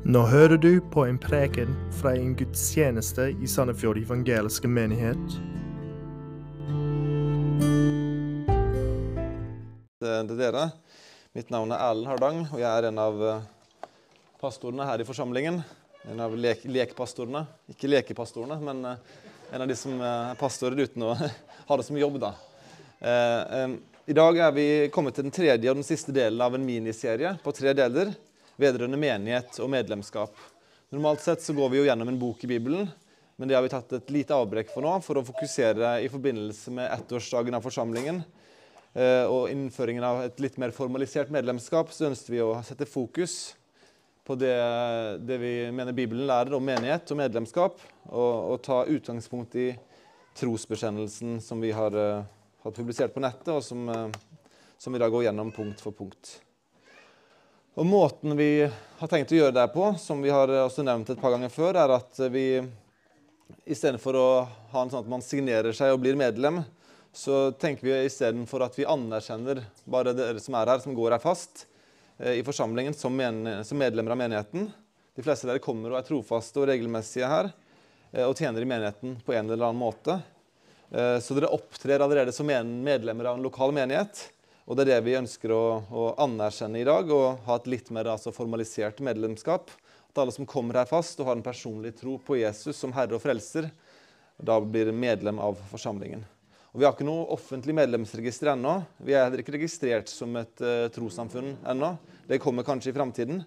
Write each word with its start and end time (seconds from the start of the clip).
Nå 0.00 0.22
hører 0.24 0.56
du 0.56 0.80
på 0.80 1.02
en 1.04 1.18
preken 1.20 1.74
fra 1.92 2.14
en 2.16 2.30
gudstjeneste 2.32 3.26
i 3.36 3.48
Sandefjord 3.48 3.98
evangeliske 4.00 4.68
menighet. 4.68 5.34
til 10.00 10.38
dere. 10.38 10.70
Mitt 11.36 11.52
navn 11.52 11.74
er 11.74 11.82
Erlend 11.84 12.08
Hardang, 12.08 12.40
og 12.48 12.62
jeg 12.62 12.68
er 12.70 12.88
en 12.88 13.00
av 13.02 13.20
eh, 13.26 13.42
pastorene 14.40 14.86
her 14.88 15.04
i 15.04 15.06
forsamlingen. 15.06 15.60
En 16.08 16.24
av 16.24 16.32
lek 16.32 16.64
lekpastorene. 16.64 17.44
Ikke 17.68 17.92
lekepastorene, 17.92 18.56
men 18.64 18.80
eh, 18.94 19.20
en 19.52 19.66
av 19.66 19.68
de 19.68 19.76
som 19.76 20.00
eh, 20.00 20.30
er 20.30 20.40
pastorer 20.40 20.80
uten 20.80 21.04
å 21.10 21.12
ha 21.68 21.76
det 21.76 21.86
som 21.86 22.00
jobb. 22.00 22.16
da. 22.24 22.32
I 24.08 24.16
dag 24.16 24.40
er 24.48 24.56
vi 24.56 24.66
kommet 24.92 25.14
til 25.16 25.28
den 25.28 25.36
tredje 25.36 25.70
og 25.70 25.76
den 25.76 25.86
siste 25.86 26.12
delen 26.12 26.40
av 26.40 26.56
en 26.56 26.64
miniserie 26.64 27.36
på 27.44 27.52
tre 27.56 27.76
deler 27.76 28.16
vedrørende 28.60 29.00
menighet 29.00 29.60
og 29.62 29.70
medlemskap. 29.72 30.34
Normalt 30.92 31.22
sett 31.24 31.42
så 31.44 31.54
går 31.56 31.72
vi 31.72 31.80
jo 31.80 31.86
gjennom 31.88 32.10
en 32.10 32.20
bok 32.20 32.44
i 32.44 32.50
Bibelen, 32.50 32.90
men 33.40 33.48
det 33.48 33.56
har 33.56 33.64
vi 33.64 33.72
tatt 33.72 33.92
et 33.96 34.12
lite 34.12 34.36
avbrekk 34.36 34.70
for 34.72 34.84
nå 34.84 34.98
for 35.04 35.18
å 35.18 35.24
fokusere 35.24 35.96
i 36.04 36.10
forbindelse 36.12 36.74
med 36.76 36.90
ettårsdagen 36.92 37.56
av 37.56 37.64
forsamlingen 37.64 38.20
Eh, 38.90 39.24
og 39.30 39.50
innføringen 39.52 40.02
av 40.02 40.24
et 40.24 40.40
litt 40.42 40.56
mer 40.58 40.72
formalisert 40.74 41.30
medlemskap, 41.30 41.92
så 41.94 42.08
ønsket 42.08 42.32
vi 42.34 42.42
å 42.42 42.56
sette 42.66 42.88
fokus 42.90 43.54
på 44.26 44.34
det, 44.38 44.56
det 45.22 45.38
vi 45.42 45.52
mener 45.74 45.94
Bibelen 45.94 46.26
lærer 46.26 46.56
om 46.58 46.66
menighet 46.66 47.12
og 47.14 47.20
medlemskap, 47.22 47.78
og, 48.10 48.34
og 48.50 48.58
ta 48.66 48.82
utgangspunkt 48.90 49.54
i 49.62 49.68
trosbekjennelsen 50.38 51.38
som 51.42 51.62
vi 51.62 51.70
har, 51.74 51.94
uh, 51.94 52.26
har 52.64 52.74
publisert 52.74 53.14
på 53.14 53.22
nettet, 53.22 53.52
og 53.54 53.62
som, 53.66 53.86
uh, 53.86 54.50
som, 54.78 54.94
vi 54.94 55.02
da 55.02 55.10
går 55.10 55.28
gjennom 55.28 55.54
punkt 55.54 55.82
for 55.82 55.94
punkt. 55.94 56.36
Og 57.78 57.86
Måten 57.86 58.34
vi 58.34 58.66
har 58.98 59.08
tenkt 59.08 59.30
å 59.30 59.36
gjøre 59.36 59.54
det 59.54 59.68
på, 59.70 59.92
som 59.94 60.18
vi 60.22 60.32
har 60.34 60.50
også 60.64 60.82
nevnt 60.82 61.12
et 61.12 61.20
par 61.20 61.30
ganger 61.30 61.52
før, 61.54 61.76
er 61.78 61.92
at 61.94 62.18
vi 62.34 62.58
istedenfor 63.62 64.16
å 64.18 64.24
ha 64.72 64.82
en 64.82 64.90
sånn 64.90 65.04
at 65.04 65.10
man 65.12 65.22
signerer 65.22 65.74
seg 65.76 65.94
og 65.94 66.00
blir 66.02 66.18
medlem, 66.18 66.64
så 67.14 67.52
tenker 67.54 67.86
vi 67.86 67.94
istedenfor 68.08 68.64
at 68.66 68.74
vi 68.78 68.88
anerkjenner 68.90 69.62
bare 69.86 70.16
dere 70.18 70.42
som 70.42 70.58
er 70.58 70.72
her, 70.74 70.82
som 70.82 70.96
går 70.98 71.14
her 71.14 71.22
fast 71.22 71.68
eh, 72.18 72.40
i 72.40 72.44
forsamlingen 72.46 72.94
som, 72.94 73.14
medlemmer 73.14 74.16
av 74.16 74.18
menigheten. 74.18 74.66
De 75.14 75.22
fleste 75.22 75.46
av 75.46 75.54
dere 75.54 75.62
kommer 75.62 75.94
og 75.94 76.00
er 76.00 76.10
trofaste 76.10 76.58
og 76.58 76.66
regelmessige 76.72 77.30
her 77.30 77.52
eh, 77.52 78.26
og 78.26 78.34
tjener 78.34 78.66
i 78.66 78.70
menigheten 78.74 79.14
på 79.22 79.38
en 79.38 79.46
eller 79.46 79.70
annen 79.70 79.82
måte. 79.82 80.18
Eh, 80.90 81.16
så 81.22 81.38
dere 81.38 81.54
opptrer 81.54 82.02
allerede 82.02 82.34
som 82.34 82.50
medlemmer 82.50 83.30
av 83.30 83.38
en 83.38 83.46
lokal 83.46 83.74
menighet. 83.78 84.26
Og 84.70 84.76
det 84.78 84.84
er 84.84 84.92
det 84.92 85.02
vi 85.02 85.16
ønsker 85.18 85.50
å, 85.50 85.62
å 85.90 86.02
anerkjenne 86.22 86.78
i 86.78 86.86
dag, 86.86 87.08
og 87.10 87.40
ha 87.42 87.54
et 87.58 87.64
litt 87.72 87.88
mer 87.90 88.12
altså, 88.12 88.30
formalisert 88.30 89.00
medlemskap. 89.02 89.72
At 90.12 90.20
alle 90.22 90.30
som 90.30 90.46
kommer 90.46 90.78
her 90.78 90.86
fast 90.86 91.18
og 91.18 91.26
har 91.26 91.34
en 91.34 91.42
personlig 91.42 91.96
tro 91.98 92.14
på 92.22 92.38
Jesus 92.38 92.78
som 92.78 92.94
Herre 92.94 93.18
og 93.18 93.24
Frelser, 93.24 93.66
da 94.38 94.60
blir 94.62 94.92
medlem 94.94 95.40
av 95.42 95.58
forsamlingen. 95.72 96.22
Og 96.70 96.78
Vi 96.78 96.86
har 96.86 96.94
ikke 96.94 97.08
noe 97.08 97.26
offentlig 97.34 97.74
medlemsregister 97.80 98.52
ennå. 98.52 98.76
Vi 99.02 99.16
er 99.18 99.34
ikke 99.42 99.56
registrert 99.56 100.12
som 100.12 100.38
et 100.38 100.62
uh, 100.62 100.86
trossamfunn 100.94 101.56
ennå. 101.74 101.90
Det 102.30 102.38
kommer 102.38 102.66
kanskje 102.66 102.92
i 102.92 102.94
framtiden. 102.94 103.42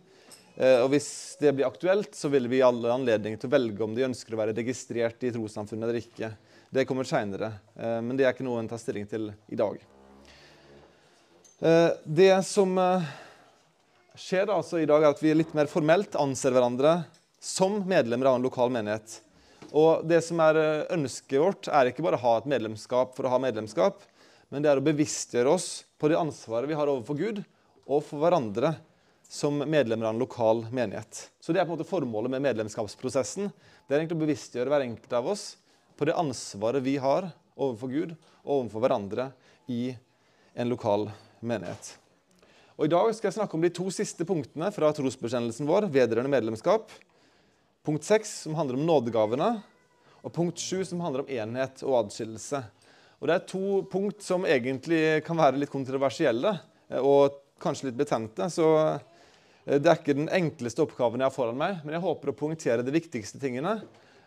Uh, 0.59 0.83
og 0.83 0.89
hvis 0.91 1.07
det 1.39 1.55
blir 1.55 1.69
aktuelt, 1.69 2.11
så 2.19 2.27
vil 2.35 2.51
vi 2.51 2.59
alle 2.67 2.91
anledning 2.91 3.39
til 3.39 3.47
å 3.47 3.55
velge 3.55 3.87
om 3.87 3.95
de 3.95 4.03
ønsker 4.09 4.35
å 4.35 4.43
være 4.43 4.57
registrert 4.59 5.23
i 5.23 5.31
trossamfunnet 5.31 5.87
eller 5.87 6.03
ikke. 6.03 6.33
Det 6.67 6.83
kommer 6.89 7.07
seinere, 7.07 7.53
uh, 7.79 8.01
men 8.03 8.19
det 8.19 8.27
er 8.27 8.35
ikke 8.35 8.49
noe 8.51 8.59
en 8.59 8.71
tar 8.75 8.83
stilling 8.83 9.07
til 9.07 9.31
i 9.47 9.63
dag. 9.63 9.79
Uh, 11.63 11.95
det 12.03 12.43
som 12.43 12.75
skjer 14.19 14.45
da, 14.49 14.57
altså, 14.59 14.81
i 14.83 14.87
dag, 14.89 15.03
er 15.03 15.13
at 15.13 15.21
vi 15.23 15.31
litt 15.35 15.53
mer 15.55 15.69
formelt 15.71 16.17
anser 16.19 16.51
hverandre 16.51 17.03
som 17.43 17.81
medlemmer 17.87 18.29
av 18.29 18.37
en 18.37 18.45
lokal 18.45 18.71
menighet. 18.73 19.21
Og 19.73 20.03
det 20.05 20.19
som 20.21 20.41
er 20.43 20.59
eh, 20.59 20.83
ønsket 20.93 21.39
vårt, 21.41 21.67
er 21.71 21.89
ikke 21.89 22.03
bare 22.05 22.19
å 22.19 22.23
ha 22.23 22.33
et 22.37 22.49
medlemskap 22.51 23.15
for 23.17 23.25
å 23.25 23.31
ha 23.33 23.39
medlemskap, 23.41 24.03
men 24.53 24.61
det 24.61 24.69
er 24.69 24.79
å 24.79 24.85
bevisstgjøre 24.85 25.55
oss 25.55 25.67
på 25.97 26.11
det 26.11 26.19
ansvaret 26.19 26.69
vi 26.69 26.77
har 26.77 26.91
overfor 26.91 27.17
Gud 27.17 27.41
og 27.87 28.03
for 28.05 28.21
hverandre 28.21 28.75
som 29.25 29.57
medlemmer 29.63 30.11
av 30.11 30.13
en 30.13 30.21
lokal 30.21 30.63
menighet. 30.69 31.25
Så 31.41 31.55
det 31.55 31.63
er 31.63 31.65
på 31.65 31.73
en 31.73 31.79
måte 31.79 31.89
formålet 31.89 32.35
med 32.35 32.45
medlemskapsprosessen. 32.45 33.49
Det 33.49 33.95
er 33.95 34.03
egentlig 34.03 34.19
å 34.19 34.25
bevisstgjøre 34.27 34.75
hver 34.75 34.85
enkelt 34.85 35.17
av 35.17 35.33
oss 35.33 35.49
på 35.97 36.05
det 36.05 36.19
ansvaret 36.21 36.85
vi 36.85 36.99
har 37.01 37.31
overfor 37.57 37.91
Gud 37.91 38.17
og 38.43 38.57
overfor 38.59 38.85
hverandre 38.85 39.31
i 39.73 39.85
en 40.53 40.69
lokal 40.69 41.07
menighet. 41.07 41.32
Og 42.73 42.87
I 42.87 42.91
dag 42.91 43.11
skal 43.13 43.29
jeg 43.29 43.37
snakke 43.37 43.57
om 43.57 43.63
de 43.63 43.69
to 43.73 43.85
siste 43.93 44.25
punktene 44.25 44.71
fra 44.73 44.89
trosbekjennelsen 44.97 45.67
vår 45.69 45.85
vedrørende 45.93 46.31
medlemskap. 46.33 46.89
Punkt 47.85 48.07
6, 48.07 48.31
som 48.45 48.55
handler 48.57 48.79
om 48.79 48.85
nådegavene, 48.87 49.49
og 50.23 50.33
punkt 50.33 50.57
7, 50.57 50.85
som 50.87 51.03
handler 51.03 51.21
om 51.21 51.33
enhet 51.35 51.83
og 51.85 51.99
adskillelse. 52.05 52.63
Og 53.19 53.27
Det 53.29 53.35
er 53.35 53.47
to 53.47 53.81
punkt 53.91 54.23
som 54.23 54.43
egentlig 54.43 55.21
kan 55.23 55.37
være 55.39 55.61
litt 55.61 55.71
kontroversielle 55.71 56.57
eh, 56.89 56.99
og 56.99 57.37
kanskje 57.63 57.87
litt 57.87 57.99
betente. 57.99 58.49
Så 58.51 58.65
eh, 58.83 59.77
det 59.77 59.87
er 59.87 59.99
ikke 59.99 60.17
den 60.17 60.31
enkleste 60.31 60.83
oppgaven 60.83 61.21
jeg 61.23 61.29
har 61.29 61.35
foran 61.35 61.59
meg, 61.59 61.77
men 61.85 61.95
jeg 61.95 62.03
håper 62.03 62.33
å 62.33 62.35
poengtere 62.35 62.83
de 62.83 62.95
viktigste 62.95 63.39
tingene. 63.39 63.77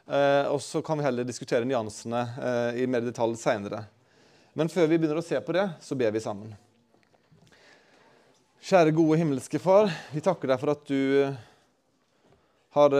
Eh, 0.08 0.46
og 0.48 0.62
så 0.64 0.80
kan 0.86 0.96
vi 0.96 1.04
heller 1.04 1.28
diskutere 1.28 1.68
nyansene 1.68 2.22
i 2.78 2.86
mer 2.88 3.04
detalj 3.04 3.36
seinere. 3.40 3.82
Men 4.56 4.72
før 4.72 4.88
vi 4.88 4.96
begynner 4.96 5.20
å 5.20 5.26
se 5.26 5.42
på 5.44 5.58
det, 5.58 5.66
så 5.84 5.98
ber 5.98 6.14
vi 6.14 6.24
sammen. 6.24 6.54
Kjære 8.66 8.90
gode 8.90 9.14
himmelske 9.20 9.60
Far, 9.62 9.86
vi 10.10 10.18
takker 10.18 10.50
deg 10.50 10.58
for 10.58 10.72
at 10.72 10.88
du 10.90 11.28
har 12.74 12.96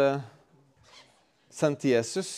sendt 1.51 1.89
Jesus, 1.89 2.29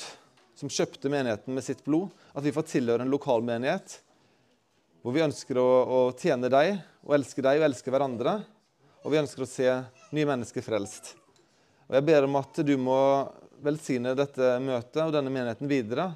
som 0.56 0.72
kjøpte 0.72 1.12
menigheten 1.12 1.52
med 1.52 1.66
sitt 1.66 1.82
blod, 1.84 2.08
at 2.32 2.46
vi 2.46 2.54
får 2.56 2.64
tilhøre 2.70 3.04
en 3.04 3.12
lokal 3.12 3.44
menighet 3.44 3.98
hvor 5.02 5.12
vi 5.12 5.26
ønsker 5.26 5.60
å, 5.60 5.66
å, 5.68 6.00
tjene 6.16 6.48
deg 6.48 6.78
og 7.04 7.18
elske 7.18 7.44
deg 7.44 7.60
og 7.60 7.68
elske 7.68 7.92
hverandre. 7.92 8.38
Og 9.04 9.12
vi 9.12 9.20
ønsker 9.20 9.44
å 9.44 9.50
se 9.52 9.76
nye 9.76 10.32
mennesker 10.32 10.64
frelst. 10.64 11.12
Og 11.84 12.00
Jeg 12.00 12.08
ber 12.08 12.30
om 12.30 12.40
at 12.40 12.64
du 12.64 12.74
må 12.80 12.98
velsigne 13.60 14.16
dette 14.16 14.56
møtet 14.56 15.04
og 15.04 15.12
denne 15.20 15.36
menigheten 15.36 15.68
videre. 15.68 16.14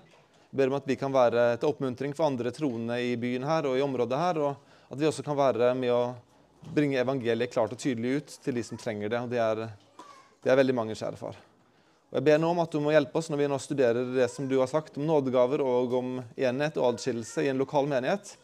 Jeg 0.49 0.65
ber 0.65 0.73
om 0.73 0.81
at 0.81 0.89
vi 0.89 0.97
kan 1.05 1.13
være 1.13 1.51
til 1.59 1.77
oppmuntring 1.77 2.17
for 2.17 2.33
andre 2.33 2.57
troende 2.57 3.03
i 3.05 3.19
byen 3.21 3.45
her 3.53 3.69
og 3.69 3.77
i 3.77 3.85
området 3.85 4.27
her. 4.27 4.45
Og 4.49 4.77
at 4.89 4.97
vi 4.97 5.13
også 5.13 5.29
kan 5.29 5.37
være 5.37 5.75
med 5.77 5.93
å 5.93 6.05
bringe 6.75 7.01
evangeliet 7.01 7.53
klart 7.53 7.73
og 7.75 7.81
tydelig 7.81 8.21
ut 8.21 8.37
til 8.45 8.57
de 8.59 8.65
som 8.67 8.81
trenger 8.81 9.11
det. 9.13 9.23
Og 9.25 9.33
det 9.33 9.41
er, 9.43 9.65
det 10.45 10.53
er 10.53 10.61
veldig 10.61 10.77
mange, 10.77 10.97
kjære 10.99 11.19
far. 11.21 11.39
Og 12.13 12.19
Jeg 12.19 12.27
ber 12.29 12.41
nå 12.43 12.51
om 12.53 12.61
at 12.61 12.73
du 12.73 12.81
må 12.85 12.93
hjelpe 12.93 13.19
oss 13.19 13.31
når 13.33 13.41
vi 13.41 13.49
nå 13.49 13.59
studerer 13.63 14.15
det 14.15 14.29
som 14.29 14.49
du 14.49 14.59
har 14.61 14.69
sagt 14.69 14.99
om 15.01 15.07
nådegaver 15.09 15.63
og 15.65 15.95
om 15.97 16.11
enhet 16.37 16.77
og 16.77 16.91
adskillelse 16.93 17.47
i 17.47 17.49
en 17.53 17.61
lokal 17.61 17.89
menighet. 17.89 18.35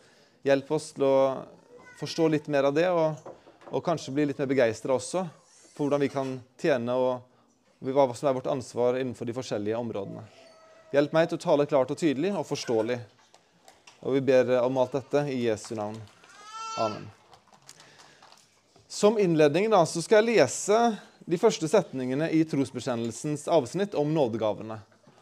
Hjelp 0.48 0.70
oss 0.72 0.94
til 0.96 1.04
å 1.04 1.18
forstå 1.98 2.30
litt 2.32 2.48
mer 2.48 2.70
av 2.70 2.76
det, 2.76 2.86
og, 2.88 3.18
og 3.68 3.84
kanskje 3.84 4.14
bli 4.16 4.28
litt 4.30 4.40
mer 4.40 4.48
begeistra 4.48 4.96
også 4.96 5.26
for 5.74 5.84
hvordan 5.84 6.02
vi 6.02 6.10
kan 6.10 6.32
tjene 6.58 6.96
og 6.96 7.84
hva 7.84 8.08
som 8.16 8.30
er 8.30 8.38
vårt 8.38 8.48
ansvar 8.50 8.98
innenfor 8.98 9.28
de 9.28 9.36
forskjellige 9.36 9.78
områdene. 9.78 10.24
Hjelp 10.94 11.12
meg 11.12 11.28
til 11.28 11.38
å 11.38 11.44
tale 11.44 11.68
klart 11.68 11.92
og 11.92 12.00
tydelig 12.00 12.32
og 12.32 12.48
forståelig. 12.48 12.96
Og 14.08 14.16
vi 14.16 14.24
ber 14.24 14.56
om 14.62 14.80
alt 14.80 14.96
dette 14.96 15.26
i 15.28 15.42
Jesu 15.44 15.74
navn. 15.76 16.00
Amen. 16.80 17.04
Som 18.98 19.18
innledning 19.18 19.70
da, 19.70 19.84
så 19.86 20.00
skal 20.02 20.26
jeg 20.26 20.40
lese 20.40 20.76
de 21.22 21.38
første 21.38 21.68
setningene 21.70 22.32
i 22.34 22.40
trosbekjennelsens 22.50 23.44
avsnitt 23.46 23.92
om 23.94 24.10
nådegavene. 24.10 24.80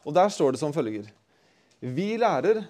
Og 0.09 0.14
Der 0.16 0.32
står 0.32 0.54
det 0.54 0.62
som 0.62 0.72
følger 0.72 1.10
Vi 1.84 2.16
lærer 2.16 2.62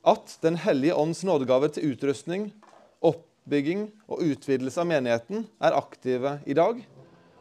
at 0.00 0.38
Den 0.40 0.56
hellige 0.56 0.96
ånds 0.96 1.20
nådegave 1.28 1.68
til 1.68 1.92
utrustning, 1.92 2.48
oppbygging 3.04 3.90
og 4.08 4.24
utvidelse 4.30 4.80
av 4.80 4.88
menigheten 4.88 5.44
er 5.60 5.76
aktive 5.76 6.38
i 6.46 6.56
dag, 6.56 6.80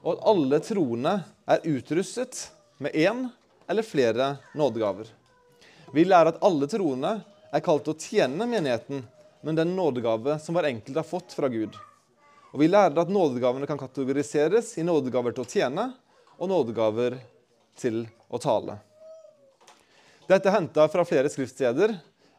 og 0.03 0.17
at 0.17 0.27
alle 0.35 0.59
troende 0.59 1.17
er 1.47 1.67
utrustet 1.71 2.49
med 2.83 2.99
én 2.99 3.29
eller 3.69 3.87
flere 3.87 4.33
nådegaver. 4.51 5.07
Vi 5.95 6.03
lærer 6.03 6.35
at 6.35 6.43
alle 6.43 6.67
troende 6.67 7.21
er 7.47 7.63
kalt 7.63 7.87
til 7.87 7.95
å 7.95 8.01
tjene 8.11 8.43
menigheten, 8.57 9.05
men 9.39 9.55
den 9.55 9.77
nådegave 9.77 10.35
som 10.43 10.59
hver 10.59 10.67
enkelt 10.67 10.99
har 10.99 11.07
fått 11.07 11.31
fra 11.31 11.47
Gud. 11.47 11.79
Og 12.49 12.61
Vi 12.63 12.69
lærer 12.69 12.97
at 12.97 13.11
nådegavene 13.13 13.67
kan 13.69 13.77
kategoriseres 13.77 14.73
i 14.77 14.85
nådegaver 14.85 15.35
til 15.35 15.45
å 15.45 15.49
tjene 15.49 15.85
og 16.39 16.49
nådegaver 16.49 17.19
til 17.77 18.05
å 18.29 18.39
tale. 18.41 18.79
Dette 20.29 20.49
er 20.49 20.57
henta 20.57 20.87
fra 20.89 21.05
flere 21.05 21.29
skriftsteder, 21.29 21.95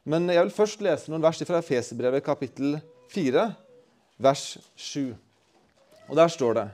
men 0.07 0.31
jeg 0.31 0.43
vil 0.45 0.55
først 0.55 0.83
lese 0.83 1.11
noen 1.11 1.23
vers 1.23 1.41
fra 1.47 1.61
Efeserbrevet 1.63 2.25
kapittel 2.27 2.79
4, 3.13 3.49
vers 4.19 4.45
7. 4.77 5.15
Og 6.11 6.17
Der 6.19 6.31
står 6.31 6.55
det, 6.59 6.67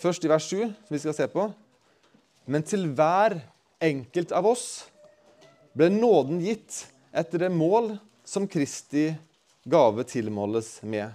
først 0.00 0.24
i 0.24 0.30
vers 0.32 0.48
7, 0.48 0.68
som 0.68 0.94
vi 0.94 1.00
skal 1.02 1.16
se 1.16 1.28
på 1.28 1.50
Men 2.48 2.62
til 2.64 2.86
hver 2.96 3.42
enkelt 3.80 4.32
av 4.32 4.46
oss 4.48 4.88
ble 5.76 5.90
nåden 5.92 6.40
gitt 6.40 6.86
etter 7.12 7.44
det 7.44 7.50
mål 7.52 7.98
som 8.24 8.48
Kristi 8.48 9.10
gave 9.68 10.04
tilmåles 10.08 10.78
med. 10.82 11.12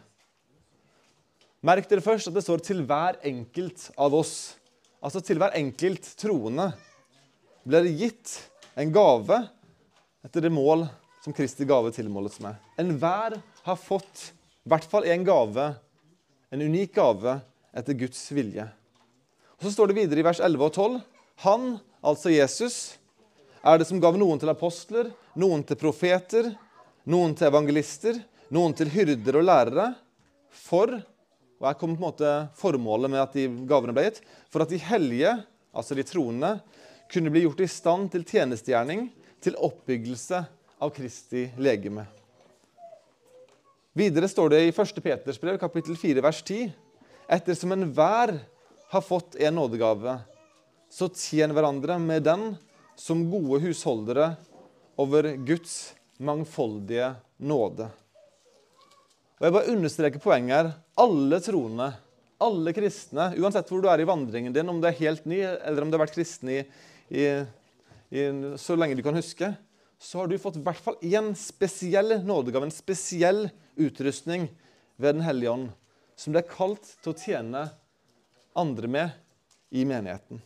Merk 1.63 1.85
dere 1.87 2.03
først 2.03 2.27
at 2.27 2.35
det 2.35 2.43
står 2.43 2.59
'til 2.59 2.81
hver 2.83 3.21
enkelt 3.23 3.85
av 3.95 4.11
oss'. 4.11 4.55
Altså 4.99 5.21
til 5.23 5.39
hver 5.39 5.55
enkelt 5.55 6.03
troende 6.19 6.73
blir 7.63 7.83
det 7.83 7.97
gitt 7.99 8.33
en 8.75 8.91
gave 8.91 9.37
etter 10.25 10.43
det 10.43 10.51
mål 10.51 10.89
som 11.23 11.31
Kristi 11.31 11.63
gave 11.63 11.91
tilmåles 11.95 12.41
med. 12.43 12.55
Enhver 12.77 13.41
har 13.63 13.79
fått 13.79 14.33
i 14.65 14.69
hvert 14.69 14.83
fall 14.83 15.07
én 15.07 15.23
gave, 15.23 15.75
en 16.51 16.61
unik 16.61 16.93
gave, 16.95 17.41
etter 17.73 17.93
Guds 17.93 18.31
vilje. 18.31 18.67
Og 19.55 19.63
Så 19.63 19.71
står 19.71 19.87
det 19.87 19.95
videre 19.95 20.19
i 20.19 20.27
vers 20.27 20.39
11 20.43 20.65
og 20.65 20.73
12.: 20.73 21.01
Han, 21.47 21.79
altså 22.03 22.29
Jesus, 22.29 22.97
er 23.63 23.77
det 23.77 23.87
som 23.87 24.01
gav 24.01 24.17
noen 24.17 24.39
til 24.39 24.49
apostler, 24.49 25.13
noen 25.35 25.63
til 25.63 25.79
profeter, 25.79 26.57
noen 27.07 27.33
til 27.35 27.47
evangelister, 27.47 28.19
noen 28.51 28.73
til 28.75 28.89
hyrder 28.89 29.39
og 29.39 29.47
lærere, 29.47 29.95
for 30.51 30.99
og 31.59 31.67
her 31.69 31.77
kommer 31.79 31.97
på 31.97 32.01
en 32.01 32.07
måte 32.09 32.31
formålet 32.59 33.11
med 33.13 33.21
at 33.21 33.35
de 33.37 33.45
gavene 33.69 33.95
ble 33.95 34.07
gitt. 34.07 34.21
For 34.51 34.63
at 34.63 34.71
de 34.73 34.81
hellige, 34.81 35.35
altså 35.73 35.95
de 35.95 36.05
troende, 36.07 36.57
kunne 37.11 37.31
bli 37.33 37.45
gjort 37.45 37.63
i 37.63 37.69
stand 37.69 38.11
til 38.13 38.25
tjenestegjerning, 38.27 39.07
til 39.43 39.57
oppbyggelse 39.59 40.39
av 40.83 40.91
Kristi 40.95 41.45
legeme. 41.61 42.05
Videre 43.93 44.29
står 44.31 44.55
det 44.55 44.61
i 44.65 44.71
1. 44.73 45.01
Peters 45.05 45.39
brev, 45.39 45.59
kapittel 45.61 45.97
4, 45.99 46.23
vers 46.25 46.39
10.: 46.41 46.71
Ettersom 47.29 47.75
enhver 47.75 48.39
har 48.89 49.03
fått 49.05 49.35
en 49.35 49.55
nådegave, 49.59 50.17
så 50.89 51.09
tjen 51.13 51.53
hverandre 51.53 51.99
med 52.01 52.25
den 52.25 52.47
som 52.99 53.25
gode 53.29 53.61
husholdere 53.63 54.33
over 54.97 55.35
Guds 55.45 55.93
mangfoldige 56.17 57.13
nåde. 57.37 57.89
Og 59.39 59.47
jeg 59.47 59.55
bare 59.55 59.73
understreker 59.73 60.21
poenget 60.23 60.55
her. 60.55 60.73
Alle 60.99 61.39
troende, 61.41 61.89
alle 62.43 62.73
kristne, 62.75 63.31
uansett 63.41 63.69
hvor 63.71 63.81
du 63.81 63.87
er 63.89 64.03
i 64.03 64.07
vandringen 64.07 64.53
din, 64.53 64.69
om 64.69 64.81
du 64.81 64.87
er 64.89 64.97
helt 64.99 65.25
ny, 65.29 65.39
eller 65.41 65.81
om 65.81 65.89
du 65.89 65.97
har 65.97 66.03
vært 66.03 66.17
kristen 66.17 66.51
i, 66.53 66.59
i, 67.09 67.25
i, 68.13 68.25
så 68.61 68.77
lenge 68.77 68.97
du 68.99 69.03
kan 69.05 69.17
huske, 69.17 69.49
så 69.97 70.19
har 70.19 70.29
du 70.29 70.37
fått 70.41 70.59
i 70.59 70.63
hvert 70.65 70.83
fall 70.83 70.99
én 71.01 71.31
spesiell 71.39 72.19
nådegave, 72.27 72.67
en 72.67 72.75
spesiell 72.75 73.47
utrustning 73.79 74.49
ved 75.01 75.15
Den 75.17 75.25
hellige 75.25 75.53
ånd, 75.53 75.69
som 76.19 76.35
det 76.35 76.43
er 76.43 76.51
kalt 76.51 76.85
til 77.01 77.13
å 77.13 77.17
tjene 77.17 77.63
andre 78.59 78.89
med 78.91 79.15
i 79.73 79.85
menigheten. 79.89 80.41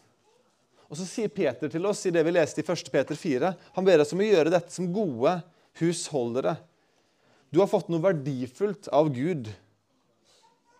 Og 0.87 0.95
Så 0.95 1.03
sier 1.09 1.33
Peter 1.33 1.67
til 1.67 1.83
oss 1.89 2.05
i 2.07 2.13
det 2.15 2.23
vi 2.23 2.31
leste 2.31 2.63
i 2.63 2.67
1. 2.67 2.87
Peter 2.93 3.19
4, 3.19 3.51
han 3.75 3.87
ber 3.87 4.05
oss 4.05 4.13
om 4.15 4.23
å 4.23 4.29
gjøre 4.29 4.53
dette 4.53 4.71
som 4.71 4.87
gode 4.95 5.35
husholdere 5.81 6.55
du 7.49 7.61
har 7.61 7.69
fått 7.71 7.87
noe 7.91 8.03
verdifullt 8.03 8.89
av 8.91 9.09
Gud. 9.15 9.47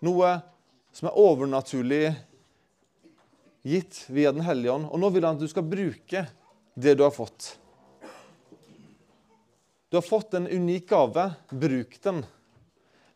Noe 0.06 0.36
som 0.94 1.10
er 1.10 1.18
overnaturlig 1.18 2.04
gitt 3.68 4.04
via 4.14 4.32
Den 4.32 4.46
hellige 4.46 4.74
ånd. 4.74 4.90
Og 4.92 5.02
nå 5.02 5.10
vil 5.14 5.26
han 5.26 5.38
at 5.38 5.44
du 5.44 5.50
skal 5.50 5.66
bruke 5.66 6.26
det 6.78 6.96
du 6.98 7.04
har 7.04 7.14
fått. 7.14 7.56
Du 9.90 9.98
har 9.98 10.06
fått 10.06 10.36
en 10.38 10.48
unik 10.48 10.90
gave. 10.90 11.30
Bruk 11.50 11.98
den. 12.04 12.24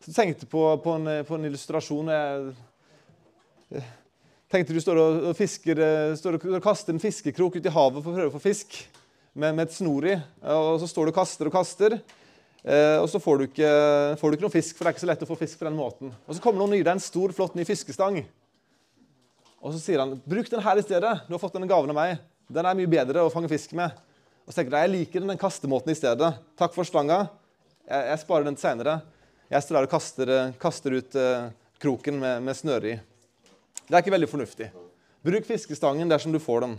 Så 0.02 0.12
tenkte 0.12 0.46
på, 0.46 0.64
på, 0.82 0.96
en, 0.98 1.10
på 1.24 1.36
en 1.36 1.46
illustrasjon 1.46 2.08
jeg, 2.10 2.54
jeg 3.70 3.84
tenkte 4.50 4.74
Du 4.74 4.80
står 4.82 4.98
og, 4.98 5.28
fisker, 5.38 5.78
står 6.18 6.40
og 6.40 6.58
kaster 6.64 6.92
en 6.92 7.02
fiskekrok 7.02 7.56
ut 7.56 7.68
i 7.68 7.72
havet 7.72 8.02
for 8.02 8.10
å 8.10 8.16
prøve 8.16 8.32
å 8.32 8.34
få 8.34 8.42
fisk 8.42 8.74
med, 9.32 9.54
med 9.54 9.62
et 9.68 9.76
snor 9.76 10.08
i. 10.10 10.16
Og 10.42 10.74
så 10.82 10.90
står 10.90 11.08
du 11.08 11.12
og 11.14 11.20
kaster 11.22 11.48
og 11.48 11.54
kaster. 11.54 11.96
Eh, 12.62 12.98
og 13.02 13.08
så 13.10 13.18
får 13.18 13.40
du, 13.40 13.44
ikke, 13.48 13.70
får 14.20 14.30
du, 14.30 14.36
ikke, 14.36 14.46
noe 14.46 14.54
fisk, 14.54 14.76
for 14.76 14.84
det 14.84 14.92
er 14.92 14.94
ikke 14.94 15.02
så 15.02 15.10
lett 15.10 15.24
å 15.26 15.28
få 15.28 15.38
fisk 15.40 15.58
på 15.58 15.66
den 15.66 15.78
måten. 15.78 16.12
Og 16.26 16.36
så 16.36 16.42
kommer 16.42 16.62
noen 16.62 16.76
og 16.76 16.78
gir 16.78 16.86
deg 16.86 16.94
en 16.94 17.02
stor, 17.02 17.34
flott 17.34 17.56
ny 17.58 17.66
fiskestang. 17.66 18.20
Og 19.62 19.74
så 19.74 19.80
sier 19.82 20.02
han 20.02 20.14
bruk 20.26 20.50
den 20.50 20.62
her 20.62 20.78
i 20.78 20.84
stedet. 20.84 21.12
Du 21.26 21.34
har 21.34 21.42
fått 21.42 21.56
denne 21.56 21.70
gaven 21.70 21.90
av 21.90 21.98
meg. 21.98 22.22
Den 22.52 22.66
er 22.68 22.78
mye 22.78 22.90
bedre 22.90 23.24
å 23.26 23.32
fange 23.32 23.50
fisk 23.50 23.74
med. 23.78 23.94
Og 24.46 24.50
så 24.50 24.60
tenker 24.60 24.74
du 24.74 24.78
jeg 24.78 24.92
liker 24.92 25.22
den, 25.22 25.32
den 25.32 25.40
kastemåten 25.40 25.94
i 25.94 25.98
stedet. 25.98 26.30
Takk 26.58 26.74
for 26.74 26.86
stanga. 26.86 27.24
Jeg, 27.86 28.06
jeg 28.10 28.22
sparer 28.22 28.46
den 28.46 28.58
til 28.58 28.66
seinere. 28.66 28.96
Jeg 29.52 29.66
står 29.66 29.78
der 29.78 29.86
og 29.86 29.92
kaster, 29.92 30.32
kaster 30.62 30.96
ut 30.96 31.18
uh, 31.18 31.50
kroken 31.82 32.18
med, 32.22 32.46
med 32.46 32.58
snøre 32.58 32.94
i. 32.94 32.96
Det 33.82 33.94
er 33.94 34.00
ikke 34.00 34.14
veldig 34.14 34.30
fornuftig. 34.30 34.70
Bruk 35.22 35.46
fiskestangen 35.46 36.10
dersom 36.10 36.34
du 36.34 36.40
får 36.42 36.66
den. 36.66 36.78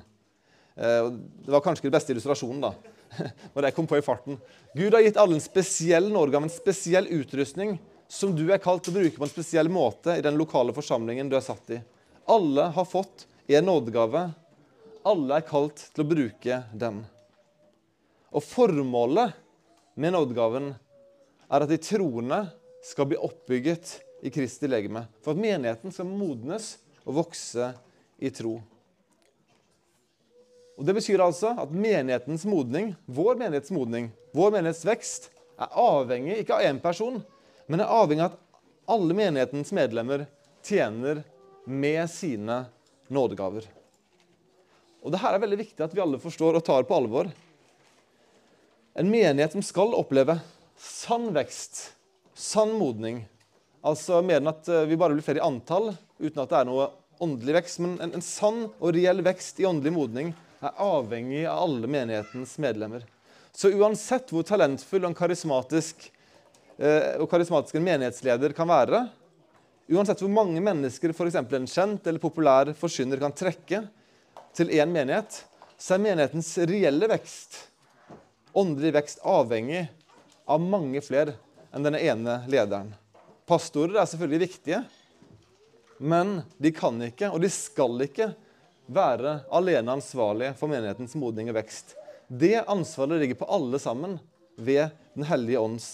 Uh, 0.75 1.11
det 1.43 1.53
var 1.53 1.63
kanskje 1.63 1.87
den 1.87 1.95
beste 1.95 2.15
illustrasjonen, 2.15 2.63
da. 2.65 2.73
når 3.53 3.67
jeg 3.67 3.75
kom 3.77 3.87
på 3.89 3.97
i 3.99 4.05
farten. 4.05 4.37
Gud 4.75 4.93
har 4.93 5.03
gitt 5.05 5.19
alle 5.21 5.37
en 5.37 5.43
spesiell 5.43 6.09
nådegave, 6.11 6.47
en 6.47 6.53
spesiell 6.53 7.09
utrustning 7.13 7.77
som 8.07 8.35
du 8.35 8.45
er 8.51 8.61
kalt 8.61 8.85
til 8.85 8.93
å 8.93 8.99
bruke 8.99 9.17
på 9.17 9.25
en 9.25 9.31
spesiell 9.31 9.69
måte 9.73 10.17
i 10.19 10.23
den 10.25 10.37
lokale 10.37 10.75
forsamlingen 10.75 11.29
du 11.31 11.37
er 11.37 11.45
satt 11.45 11.71
i. 11.73 11.79
Alle 12.29 12.69
har 12.75 12.85
fått 12.87 13.25
en 13.47 13.65
nådegave. 13.67 14.27
Alle 15.03 15.39
er 15.39 15.47
kalt 15.47 15.81
til 15.91 16.05
å 16.05 16.09
bruke 16.09 16.59
den. 16.77 17.01
Og 18.33 18.45
formålet 18.45 19.33
med 19.99 20.15
nådegaven 20.15 20.71
er 20.73 21.65
at 21.65 21.69
de 21.69 21.79
troende 21.81 22.45
skal 22.83 23.09
bli 23.09 23.19
oppbygget 23.19 23.97
i 24.23 24.31
Kristi 24.33 24.69
legeme. 24.69 25.05
For 25.21 25.35
at 25.35 25.43
menigheten 25.43 25.93
skal 25.93 26.07
modnes 26.09 26.77
og 27.03 27.19
vokse 27.19 27.73
i 28.23 28.31
tro. 28.33 28.57
Og 30.77 30.85
Det 30.85 30.95
betyr 30.97 31.21
altså 31.21 31.53
at 31.59 31.73
menighetens 31.73 32.45
modning, 32.49 32.93
vår 33.05 33.37
menighets 33.37 33.71
modning, 33.73 34.09
vår 34.33 34.55
menighets 34.55 34.85
vekst, 34.87 35.29
er 35.61 35.75
avhengig 35.77 36.39
ikke 36.41 36.57
av 36.57 36.65
én 36.65 36.79
person, 36.81 37.19
men 37.69 37.83
er 37.83 37.93
avhengig 37.93 38.25
av 38.25 38.33
at 38.33 38.39
alle 38.93 39.15
menighetens 39.15 39.71
medlemmer 39.75 40.25
tjener 40.65 41.21
med 41.69 42.09
sine 42.11 42.63
nådegaver. 43.13 43.67
Og 45.03 45.13
det 45.13 45.19
her 45.21 45.35
er 45.35 45.43
veldig 45.43 45.59
viktig 45.61 45.83
at 45.83 45.93
vi 45.93 46.01
alle 46.03 46.21
forstår 46.21 46.57
og 46.57 46.65
tar 46.65 46.87
på 46.87 46.97
alvor. 46.97 47.29
En 48.97 49.09
menighet 49.11 49.53
som 49.55 49.63
skal 49.65 49.95
oppleve 49.97 50.39
sann 50.79 51.29
vekst, 51.35 51.91
sann 52.33 52.73
modning, 52.79 53.23
altså 53.85 54.21
mer 54.25 54.41
enn 54.41 54.51
at 54.51 54.67
eh, 54.71 54.87
vi 54.89 54.97
bare 54.99 55.15
blir 55.15 55.25
flere 55.25 55.41
i 55.41 55.45
antall 55.45 55.91
uten 56.21 56.41
at 56.41 56.49
det 56.49 56.59
er 56.59 56.69
noe 56.69 56.89
åndelig 57.23 57.57
vekst, 57.59 57.81
men 57.83 57.97
en, 58.01 58.15
en 58.17 58.25
sann 58.25 58.65
og 58.73 58.93
reell 58.95 59.21
vekst 59.25 59.59
i 59.61 59.67
åndelig 59.69 59.93
modning, 59.95 60.33
er 60.69 60.81
avhengig 60.81 61.43
av 61.49 61.63
alle 61.65 61.89
menighetens 61.89 62.55
medlemmer. 62.61 63.03
Så 63.53 63.69
uansett 63.75 64.31
hvor 64.33 64.45
talentfull 64.47 65.05
og 65.05 65.17
karismatisk, 65.17 66.07
eh, 66.77 67.19
og 67.21 67.27
karismatisk 67.31 67.77
en 67.77 67.85
menighetsleder 67.85 68.55
kan 68.57 68.69
være, 68.69 69.03
uansett 69.93 70.23
hvor 70.23 70.31
mange 70.33 70.61
mennesker 70.63 71.13
f.eks. 71.13 71.37
en 71.41 71.69
kjent 71.69 72.07
eller 72.07 72.23
populær 72.23 72.73
forsyner 72.77 73.21
kan 73.21 73.35
trekke 73.35 73.83
til 74.55 74.73
én 74.73 74.89
menighet, 74.89 75.43
så 75.77 75.95
er 75.95 76.05
menighetens 76.05 76.55
reelle 76.69 77.09
vekst, 77.11 77.59
åndelig 78.55 78.93
vekst, 78.97 79.23
avhengig 79.25 79.85
av 80.49 80.61
mange 80.61 81.01
flere 81.03 81.35
enn 81.73 81.85
denne 81.85 82.01
ene 82.01 82.39
lederen. 82.49 82.93
Pastorer 83.49 83.97
er 83.99 84.07
selvfølgelig 84.07 84.47
viktige, 84.47 84.83
men 85.99 86.39
de 86.61 86.71
kan 86.75 86.97
ikke, 87.03 87.29
og 87.33 87.41
de 87.43 87.49
skal 87.51 88.05
ikke, 88.05 88.31
være 88.91 89.39
alene 89.53 89.95
ansvarlige 89.95 90.55
for 90.59 90.71
menighetens 90.71 91.15
modning 91.19 91.51
og 91.51 91.57
vekst. 91.57 91.95
Det 92.27 92.63
ansvaret 92.67 93.21
ligger 93.21 93.39
på 93.41 93.49
alle 93.51 93.79
sammen 93.79 94.17
ved 94.55 94.89
Den 95.13 95.27
hellige 95.29 95.59
ånds 95.61 95.87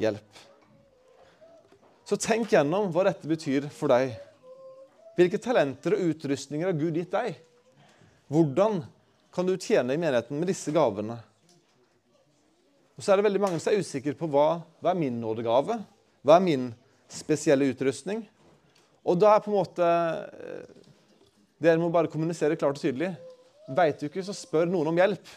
hjelp. 0.00 0.38
Så 2.08 2.16
tenk 2.16 2.48
gjennom 2.54 2.88
hva 2.94 3.04
dette 3.10 3.28
betyr 3.28 3.66
for 3.68 3.92
deg. 3.92 4.14
Hvilke 5.18 5.40
talenter 5.42 5.92
og 5.92 6.06
utrustninger 6.14 6.70
har 6.70 6.78
Gud 6.78 6.96
gitt 6.96 7.12
deg? 7.12 7.36
Hvordan 8.32 8.80
kan 9.34 9.44
du 9.44 9.58
tjene 9.60 9.92
i 9.92 10.00
menigheten 10.00 10.40
med 10.40 10.48
disse 10.48 10.72
gavene? 10.72 11.18
Og 12.96 13.04
så 13.04 13.12
er 13.12 13.20
det 13.20 13.28
veldig 13.28 13.42
mange 13.44 13.60
som 13.60 13.74
er 13.74 13.84
usikre 13.84 14.16
på 14.16 14.30
hva, 14.32 14.62
hva 14.80 14.94
er 14.94 14.98
min 14.98 15.20
nådegave? 15.20 15.76
Hva 16.24 16.38
er 16.38 16.46
min 16.46 16.70
spesielle 17.12 17.68
utrustning? 17.68 18.24
Og 19.04 19.20
da 19.20 19.34
er 19.34 19.44
på 19.44 19.52
en 19.52 19.58
måte 19.58 19.90
dere 21.62 21.80
må 21.82 21.90
bare 21.90 22.10
kommunisere 22.10 22.56
klart 22.58 22.78
og 22.78 22.82
tydelig. 22.82 23.12
Veit 23.74 23.98
du 24.00 24.06
ikke, 24.06 24.22
så 24.24 24.34
spør 24.36 24.70
noen 24.70 24.92
om 24.92 25.00
hjelp. 25.00 25.34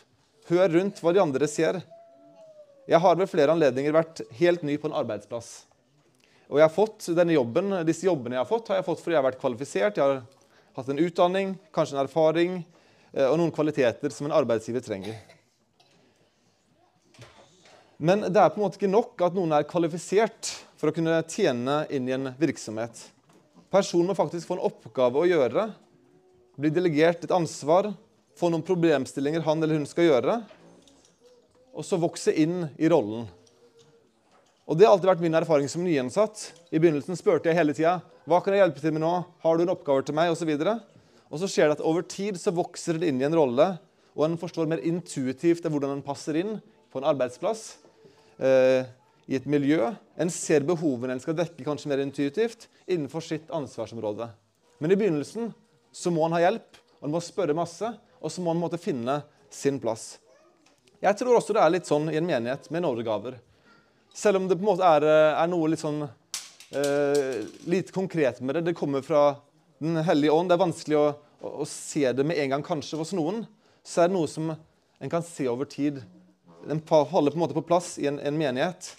Hør 0.52 0.70
rundt 0.78 1.02
hva 1.02 1.14
de 1.16 1.22
andre 1.24 1.50
ser. 1.50 1.82
Jeg 2.90 3.02
har 3.02 3.18
ved 3.18 3.30
flere 3.30 3.54
anledninger 3.54 3.94
vært 3.96 4.24
helt 4.40 4.64
ny 4.68 4.78
på 4.80 4.90
en 4.90 4.98
arbeidsplass. 5.02 5.52
Og 6.52 6.60
jeg 6.60 6.68
har 6.68 6.74
fått 6.74 7.10
denne 7.16 7.36
jobben, 7.36 7.74
Disse 7.88 8.08
jobbene 8.08 8.36
jeg 8.36 8.44
har 8.44 8.50
fått, 8.50 8.72
har 8.72 8.82
jeg 8.82 8.88
fått 8.88 9.04
fordi 9.04 9.16
jeg 9.16 9.22
har 9.22 9.30
vært 9.30 9.42
kvalifisert. 9.42 10.00
Jeg 10.00 10.04
har 10.04 10.24
hatt 10.78 10.90
en 10.92 11.04
utdanning, 11.04 11.54
kanskje 11.74 11.98
en 11.98 12.04
erfaring 12.04 12.58
eh, 12.60 13.28
og 13.28 13.38
noen 13.40 13.54
kvaliteter 13.56 14.14
som 14.14 14.28
en 14.28 14.36
arbeidsgiver 14.36 14.84
trenger. 14.84 15.16
Men 18.02 18.26
det 18.28 18.42
er 18.42 18.50
på 18.50 18.60
en 18.60 18.66
måte 18.66 18.80
ikke 18.80 18.90
nok 18.90 19.22
at 19.24 19.36
noen 19.38 19.54
er 19.54 19.68
kvalifisert 19.70 20.50
for 20.82 20.90
å 20.90 20.96
kunne 20.96 21.22
tjene 21.30 21.84
inn 21.94 22.08
i 22.10 22.16
en 22.16 22.32
virksomhet. 22.40 22.98
Personen 23.72 24.10
må 24.10 24.18
faktisk 24.18 24.50
få 24.50 24.58
en 24.58 24.68
oppgave 24.68 25.22
å 25.22 25.30
gjøre 25.30 25.70
blir 26.62 26.74
delegert 26.74 27.24
et 27.26 27.34
ansvar, 27.34 27.92
få 28.38 28.50
noen 28.52 28.66
problemstillinger 28.66 29.44
han 29.46 29.62
eller 29.62 29.80
hun 29.80 29.88
skal 29.90 30.08
gjøre, 30.08 30.40
og 31.72 31.88
så 31.88 32.00
vokse 32.00 32.34
inn 32.38 32.68
i 32.78 32.90
rollen. 32.92 33.26
Og 34.70 34.78
Det 34.78 34.86
har 34.86 34.94
alltid 34.94 35.10
vært 35.10 35.24
min 35.24 35.36
erfaring 35.36 35.68
som 35.68 35.84
nyansatt. 35.84 36.52
I 36.72 36.80
begynnelsen 36.80 37.18
spurte 37.20 37.50
jeg 37.50 37.58
hele 37.58 37.74
tida 37.76 37.98
hva 38.30 38.40
kan 38.44 38.54
jeg 38.54 38.62
hjelpe 38.62 38.84
til 38.84 38.94
med 38.94 39.04
nå, 39.04 39.12
har 39.44 39.58
du 39.58 39.64
en 39.66 39.74
oppgave 39.74 40.06
til 40.06 40.16
meg. 40.16 40.32
Og, 40.32 40.82
Og 41.32 41.40
så 41.40 41.48
skjer 41.50 41.68
det 41.68 41.80
at 41.80 41.84
over 41.84 42.04
tid 42.04 42.38
så 42.40 42.54
vokser 42.54 43.00
det 43.00 43.10
inn 43.10 43.20
i 43.20 43.26
en 43.26 43.36
rolle, 43.36 43.80
og 44.16 44.26
en 44.26 44.38
forstår 44.38 44.68
mer 44.68 44.84
intuitivt 44.84 45.66
hvordan 45.66 45.98
en 45.98 46.06
passer 46.06 46.38
inn 46.40 46.60
på 46.92 47.00
en 47.00 47.08
arbeidsplass, 47.08 47.78
eh, 48.38 48.86
i 49.28 49.36
et 49.36 49.48
miljø. 49.48 49.96
En 50.20 50.30
ser 50.30 50.62
behovene 50.68 51.16
en 51.16 51.24
skal 51.24 51.36
dekke 51.36 51.66
kanskje 51.66 51.90
mer 51.90 52.04
intuitivt 52.04 52.68
innenfor 52.86 53.24
sitt 53.24 53.50
ansvarsområde. 53.50 54.30
Men 54.80 54.92
i 54.92 54.96
begynnelsen 55.00 55.54
så 55.92 56.12
må 56.14 56.24
han 56.26 56.36
ha 56.38 56.42
hjelp, 56.46 56.80
og 57.00 57.08
han 57.08 57.14
må 57.14 57.22
spørre 57.24 57.56
masse, 57.58 57.92
og 58.22 58.32
så 58.32 58.44
må 58.44 58.54
han 58.54 58.62
måtte 58.62 58.80
finne 58.82 59.22
sin 59.52 59.80
plass. 59.82 60.16
Jeg 61.02 61.18
tror 61.18 61.38
også 61.38 61.56
det 61.58 61.64
er 61.64 61.74
litt 61.74 61.90
sånn 61.90 62.12
i 62.12 62.18
en 62.20 62.28
menighet 62.28 62.70
med 62.72 62.86
nådegaver. 62.86 63.40
Selv 64.14 64.38
om 64.38 64.48
det 64.48 64.58
på 64.60 64.64
en 64.66 64.70
måte 64.70 64.86
er, 64.86 65.06
eh, 65.08 65.40
er 65.42 65.50
noe 65.50 65.72
litt 65.72 65.82
sånn 65.82 66.04
eh, 66.06 67.42
litt 67.72 67.92
konkret 67.96 68.42
med 68.42 68.56
det. 68.56 68.62
Det 68.70 68.78
kommer 68.78 69.02
fra 69.02 69.40
Den 69.82 69.98
hellige 70.06 70.30
ånd. 70.30 70.46
Det 70.46 70.54
er 70.54 70.62
vanskelig 70.62 70.98
å, 71.00 71.06
å, 71.42 71.52
å, 71.64 71.66
se 71.66 72.04
det 72.14 72.22
med 72.22 72.38
en 72.38 72.52
gang 72.54 72.62
kanskje 72.62 73.00
hos 73.00 73.16
noen. 73.18 73.40
Så 73.82 74.04
er 74.04 74.12
det 74.12 74.14
noe 74.14 74.30
som 74.30 74.52
en 74.54 75.10
kan 75.10 75.24
se 75.26 75.48
over 75.50 75.66
tid. 75.66 76.04
Den 76.70 76.84
holder 76.86 77.34
på 77.34 77.40
en 77.40 77.42
måte 77.42 77.58
på 77.58 77.64
plass 77.66 77.96
i 77.98 78.06
en, 78.06 78.20
en 78.22 78.38
menighet. 78.38 78.92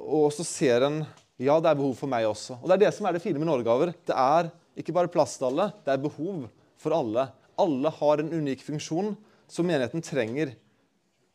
Og 0.00 0.30
så 0.32 0.46
ser 0.48 0.86
en 0.86 1.02
ja, 1.36 1.58
det 1.60 1.68
er 1.68 1.76
behov 1.76 1.92
for 1.98 2.08
meg 2.08 2.24
også. 2.24 2.56
Og 2.62 2.70
Det 2.70 2.78
er 2.78 2.82
det 2.86 2.94
som 2.96 3.04
er 3.04 3.12
det 3.12 3.20
fine 3.20 3.36
med 3.36 3.50
nådegaver. 3.50 3.92
Det 4.08 4.16
er 4.16 4.48
ikke 4.76 4.94
bare 4.96 5.10
plass 5.12 5.38
til 5.40 5.48
alle, 5.50 5.70
det 5.84 5.94
er 5.94 6.02
behov 6.02 6.46
for 6.80 6.94
alle. 6.96 7.28
Alle 7.60 7.92
har 7.98 8.20
en 8.20 8.32
unik 8.32 8.64
funksjon 8.66 9.14
som 9.48 9.68
menigheten 9.68 10.04
trenger. 10.04 10.52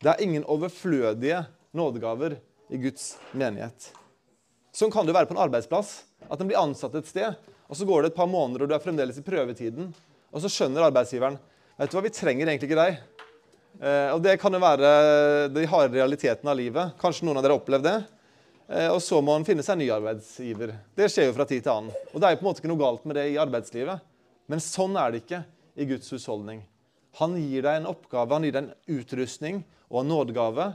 Det 0.02 0.10
er 0.12 0.22
ingen 0.22 0.46
overflødige 0.50 1.42
nådegaver 1.74 2.36
i 2.72 2.78
Guds 2.82 3.16
menighet. 3.36 3.90
Sånn 4.72 4.92
kan 4.92 5.06
det 5.06 5.14
være 5.16 5.28
på 5.28 5.36
en 5.36 5.42
arbeidsplass. 5.44 6.02
At 6.30 6.40
en 6.40 6.48
blir 6.48 6.60
ansatt 6.60 6.94
et 6.96 7.08
sted, 7.10 7.34
og 7.68 7.76
så 7.76 7.86
går 7.88 8.04
det 8.04 8.12
et 8.12 8.18
par 8.18 8.30
måneder, 8.30 8.64
og 8.64 8.70
du 8.70 8.76
er 8.76 8.84
fremdeles 8.84 9.18
i 9.18 9.24
prøvetiden. 9.26 9.90
Og 10.32 10.44
så 10.44 10.50
skjønner 10.52 10.86
arbeidsgiveren 10.86 11.38
vet 11.76 11.90
du 11.90 11.96
hva, 11.96 12.04
vi 12.04 12.14
trenger 12.14 12.46
egentlig 12.46 12.70
ikke 12.70 12.78
deg. 12.78 12.98
Eh, 13.82 14.08
og 14.14 14.22
Det 14.22 14.36
kan 14.40 14.54
jo 14.54 14.60
være 14.62 14.90
de 15.52 15.66
harde 15.68 15.96
realitetene 15.98 16.52
av 16.52 16.58
livet. 16.60 16.94
Kanskje 17.00 17.26
noen 17.26 17.40
av 17.40 17.44
dere 17.44 17.56
har 17.56 17.62
opplevd 17.62 17.88
det. 17.88 17.96
Eh, 18.68 18.88
og 18.88 19.00
så 19.02 19.20
må 19.24 19.34
han 19.36 19.46
finne 19.46 19.64
seg 19.64 19.76
en 19.76 19.82
ny 19.84 19.88
arbeidsgiver. 19.94 20.74
Det 20.96 21.08
skjer 21.10 21.30
jo 21.30 21.36
fra 21.36 21.46
tid 21.48 21.64
til 21.64 21.72
annen. 21.74 21.96
Og 22.12 22.20
det 22.20 22.28
er 22.28 22.34
jo 22.34 22.40
på 22.40 22.46
en 22.46 22.50
måte 22.50 22.62
ikke 22.62 22.72
noe 22.72 22.82
galt 22.82 23.08
med 23.08 23.18
det 23.18 23.26
i 23.32 23.40
arbeidslivet. 23.42 24.04
Men 24.50 24.62
sånn 24.62 24.96
er 25.00 25.12
det 25.12 25.22
ikke 25.24 25.42
i 25.78 25.88
Guds 25.88 26.12
husholdning. 26.12 26.62
Han 27.20 27.36
gir 27.36 27.64
deg 27.66 27.80
en 27.80 27.90
oppgave, 27.90 28.32
han 28.32 28.46
gir 28.46 28.54
deg 28.56 28.68
en 28.68 28.98
utrustning 28.98 29.62
og 29.90 30.00
en 30.00 30.12
nådegave, 30.12 30.70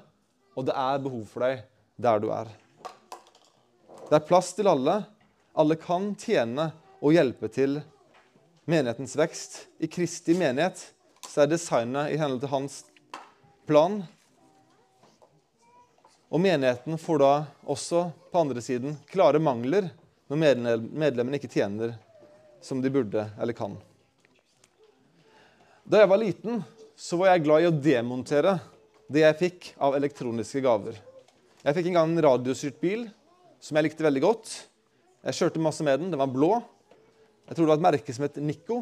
og 0.57 0.65
det 0.67 0.75
er 0.77 1.01
behov 1.01 1.23
for 1.29 1.45
deg 1.45 1.63
der 2.01 2.21
du 2.21 2.27
er. 2.33 2.51
Det 4.07 4.15
er 4.19 4.27
plass 4.27 4.53
til 4.57 4.69
alle. 4.69 4.99
Alle 5.57 5.77
kan 5.81 6.11
tjene 6.21 6.69
og 7.01 7.15
hjelpe 7.15 7.49
til 7.53 7.79
menighetens 8.69 9.15
vekst. 9.17 9.57
I 9.81 9.89
Kristi 9.89 10.35
menighet 10.37 10.83
så 11.27 11.43
er 11.43 11.51
designet 11.51 12.13
i 12.13 12.19
henhold 12.19 12.43
til 12.43 12.53
hans 12.53 12.77
plan. 13.67 14.03
Og 16.27 16.41
menigheten 16.43 16.97
får 16.99 17.21
da 17.23 17.33
også 17.63 18.07
på 18.31 18.41
andre 18.41 18.63
siden 18.63 18.97
klare 19.07 19.39
mangler 19.39 19.89
når 20.27 20.41
medlemmene 20.91 21.39
ikke 21.39 21.51
tjener 21.51 21.93
som 22.63 22.81
de 22.83 22.91
burde 22.91 23.23
eller 23.39 23.55
kan. 23.55 23.77
Da 25.87 26.01
jeg 26.01 26.11
var 26.11 26.19
liten, 26.19 26.63
så 26.99 27.19
var 27.19 27.31
jeg 27.31 27.45
glad 27.45 27.63
i 27.63 27.69
å 27.69 27.75
demontere 27.75 28.57
det 29.07 29.23
jeg 29.23 29.39
fikk 29.39 29.69
av 29.79 29.95
elektroniske 29.95 30.59
gaver. 30.65 30.97
Jeg 31.63 31.77
fikk 31.77 31.87
en 31.89 31.99
gang 31.99 32.11
en 32.11 32.25
radiostyrt 32.25 32.81
bil 32.83 33.05
som 33.63 33.79
jeg 33.79 33.87
likte 33.87 34.03
veldig 34.03 34.23
godt. 34.25 34.51
Jeg 35.27 35.37
kjørte 35.39 35.63
masse 35.63 35.85
med 35.85 36.01
den. 36.01 36.11
Den 36.11 36.19
var 36.19 36.31
blå. 36.31 36.57
Jeg 37.47 37.55
tror 37.55 37.63
det 37.63 37.71
var 37.71 37.79
et 37.79 37.87
merke 37.87 38.15
som 38.15 38.27
het 38.27 38.39
Nico. 38.43 38.81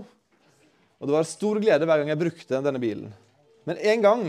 Og 0.97 1.05
det 1.05 1.13
var 1.13 1.29
stor 1.29 1.61
glede 1.61 1.85
hver 1.85 2.01
gang 2.01 2.09
jeg 2.09 2.21
brukte 2.23 2.63
denne 2.65 2.81
bilen. 2.81 3.13
Men 3.69 3.77
en 3.93 4.01
gang 4.01 4.25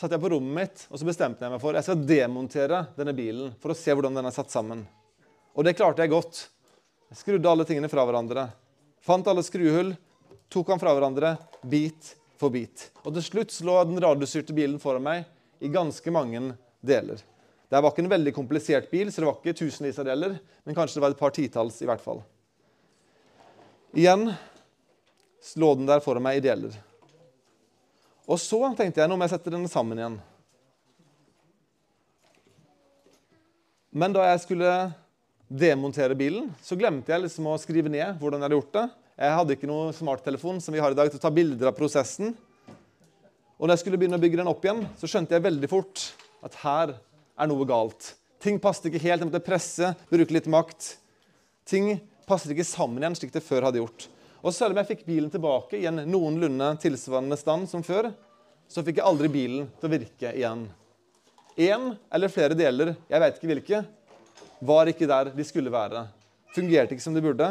satt 0.00 0.14
jeg 0.14 0.22
på 0.22 0.30
rommet 0.32 0.56
mitt 0.56 0.86
og 0.88 0.98
så 1.00 1.06
bestemte 1.06 1.44
jeg 1.44 1.52
meg 1.52 1.62
for 1.62 1.76
jeg 1.76 1.86
skal 1.86 2.06
demontere 2.08 2.84
denne 2.96 3.14
bilen 3.16 3.52
for 3.62 3.74
å 3.74 3.78
se 3.78 3.94
hvordan 3.94 4.18
den 4.18 4.28
er 4.28 4.34
satt 4.34 4.52
sammen. 4.52 4.84
Og 5.52 5.66
det 5.66 5.76
klarte 5.76 6.04
jeg 6.04 6.12
godt. 6.12 6.46
Jeg 7.12 7.20
skrudde 7.20 7.50
alle 7.50 7.66
tingene 7.68 7.90
fra 7.92 8.06
hverandre. 8.08 8.46
Fant 9.04 9.26
alle 9.28 9.44
skruhull, 9.44 9.92
tok 10.52 10.70
han 10.72 10.80
fra 10.80 10.94
hverandre 10.96 11.34
bit 11.68 12.14
for 12.40 12.54
bit. 12.54 12.88
Og 13.04 13.12
til 13.16 13.26
slutt 13.26 13.58
lå 13.66 13.76
den 13.88 14.00
radiostyrte 14.02 14.56
bilen 14.56 14.80
foran 14.82 15.04
meg 15.04 15.26
i 15.62 15.70
ganske 15.72 16.14
mange 16.14 16.54
deler. 16.80 17.20
Det 17.72 17.80
var 17.80 17.92
ikke 17.92 18.04
en 18.04 18.12
veldig 18.12 18.32
komplisert 18.36 18.90
bil, 18.90 19.08
så 19.12 19.22
det 19.22 19.28
var 19.28 19.38
ikke 19.38 19.56
tusenvis 19.62 20.00
av 20.02 20.08
deler, 20.08 20.34
men 20.64 20.76
kanskje 20.76 20.98
det 20.98 21.04
var 21.04 21.14
et 21.14 21.20
par 21.20 21.32
titalls 21.32 21.78
i 21.80 21.88
hvert 21.88 22.02
fall. 22.04 22.20
Igjen 23.96 24.26
lå 25.56 25.70
den 25.78 25.88
der 25.88 26.02
foran 26.04 26.24
meg 26.24 26.40
i 26.40 26.44
deler. 26.44 26.76
Og 28.30 28.38
så 28.38 28.60
tenkte 28.78 29.02
jeg 29.02 29.10
nå 29.10 29.18
må 29.18 29.26
jeg 29.26 29.34
sette 29.34 29.52
den 29.52 29.66
sammen 29.70 29.98
igjen. 29.98 30.18
Men 33.92 34.14
da 34.14 34.24
jeg 34.30 34.44
skulle 34.44 34.70
demontere 35.52 36.16
bilen, 36.16 36.48
så 36.64 36.78
glemte 36.80 37.12
jeg 37.12 37.26
liksom 37.26 37.50
å 37.50 37.58
skrive 37.60 37.90
ned 37.92 38.16
hvordan 38.20 38.40
jeg 38.40 38.46
hadde 38.46 38.56
gjort 38.56 38.76
det. 38.78 38.86
Jeg 39.22 39.36
hadde 39.36 39.56
ikke 39.56 39.68
noe 39.68 39.90
smarttelefon 39.92 40.62
som 40.64 40.72
vi 40.72 40.80
har 40.80 40.94
i 40.94 40.96
dag 40.96 41.10
til 41.12 41.20
å 41.20 41.22
ta 41.22 41.32
bilder 41.34 41.68
av 41.68 41.76
prosessen. 41.76 42.32
Og 43.58 43.66
når 43.66 43.76
jeg 43.76 43.82
skulle 43.84 44.00
begynne 44.00 44.16
å 44.16 44.22
bygge 44.22 44.40
den 44.40 44.48
opp 44.50 44.64
igjen, 44.64 44.80
så 44.98 45.10
skjønte 45.10 45.36
jeg 45.36 45.44
veldig 45.44 45.68
fort 45.70 46.06
at 46.42 46.56
her 46.62 46.94
er 46.96 47.50
noe 47.50 47.66
galt. 47.68 48.14
Ting 48.42 48.56
passet 48.62 48.88
ikke 48.88 49.02
helt. 49.04 49.20
Jeg 49.20 49.28
måtte 49.28 49.44
presse, 49.44 49.92
bruke 50.10 50.34
litt 50.34 50.48
makt. 50.50 50.94
Ting 51.68 51.92
passet 52.26 52.54
ikke 52.54 52.66
sammen 52.66 53.02
igjen 53.02 53.18
slik 53.20 53.34
det 53.34 53.44
før 53.44 53.68
hadde 53.68 53.82
gjort. 53.82 54.08
Og 54.42 54.54
selv 54.54 54.74
om 54.74 54.80
jeg 54.80 54.90
fikk 54.90 55.04
bilen 55.06 55.30
tilbake 55.30 55.78
i 55.78 55.86
en 55.86 56.02
noenlunde 56.10 56.72
tilsvarende 56.82 57.38
stand 57.38 57.68
som 57.70 57.84
før, 57.86 58.10
så 58.66 58.82
fikk 58.82 58.98
jeg 58.98 59.06
aldri 59.06 59.30
bilen 59.30 59.68
til 59.78 59.88
å 59.88 59.92
virke 59.92 60.32
igjen. 60.34 60.66
Én 61.60 61.92
eller 62.10 62.32
flere 62.32 62.56
deler, 62.58 62.94
jeg 63.06 63.22
vet 63.22 63.38
ikke 63.38 63.50
hvilke, 63.52 63.82
var 64.62 64.90
ikke 64.90 65.08
der 65.10 65.30
de 65.36 65.46
skulle 65.46 65.72
være. 65.72 66.06
Fungerte 66.56 66.96
ikke 66.96 67.04
som 67.04 67.14
de 67.14 67.22
burde, 67.24 67.48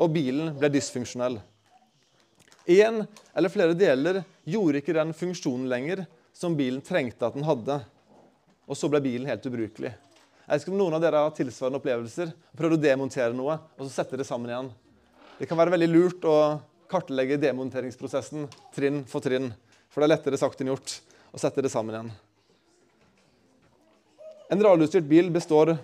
og 0.00 0.12
bilen 0.14 0.54
ble 0.56 0.70
dysfunksjonell. 0.72 1.40
Én 2.70 3.02
eller 3.34 3.52
flere 3.52 3.76
deler 3.76 4.22
gjorde 4.48 4.80
ikke 4.80 4.96
den 4.96 5.12
funksjonen 5.16 5.68
lenger 5.68 6.04
som 6.36 6.56
bilen 6.56 6.80
trengte 6.84 7.26
at 7.26 7.36
den 7.36 7.48
hadde 7.48 7.80
og 8.70 8.78
så 8.78 8.86
ble 8.86 9.00
bilen 9.02 9.26
helt 9.26 9.46
ubrukelig. 9.50 9.90
Jeg 9.90 10.50
vet 10.50 10.62
ikke 10.62 10.72
om 10.72 10.78
noen 10.78 10.94
av 10.94 11.02
dere 11.02 11.24
har 11.24 11.34
tilsvarende 11.34 11.80
opplevelser. 11.80 12.30
Prøvd 12.58 12.76
å 12.76 12.82
demontere 12.82 13.34
noe 13.34 13.56
og 13.58 13.82
så 13.82 13.90
sette 14.00 14.18
det 14.18 14.26
sammen 14.28 14.50
igjen. 14.50 14.70
Det 15.40 15.46
kan 15.48 15.56
være 15.56 15.72
veldig 15.72 15.86
lurt 15.88 16.24
å 16.28 16.36
kartlegge 16.90 17.38
demonteringsprosessen 17.40 18.42
trinn 18.76 18.98
for 19.08 19.24
trinn. 19.24 19.46
For 19.88 20.02
det 20.02 20.10
er 20.10 20.12
lettere 20.12 20.36
sagt 20.36 20.60
enn 20.60 20.68
gjort 20.68 20.98
å 21.32 21.40
sette 21.40 21.64
det 21.64 21.70
sammen 21.72 21.96
igjen. 21.96 22.10
En 24.52 24.66
radiostyrt 24.68 25.08
bil 25.08 25.32
består 25.32 25.78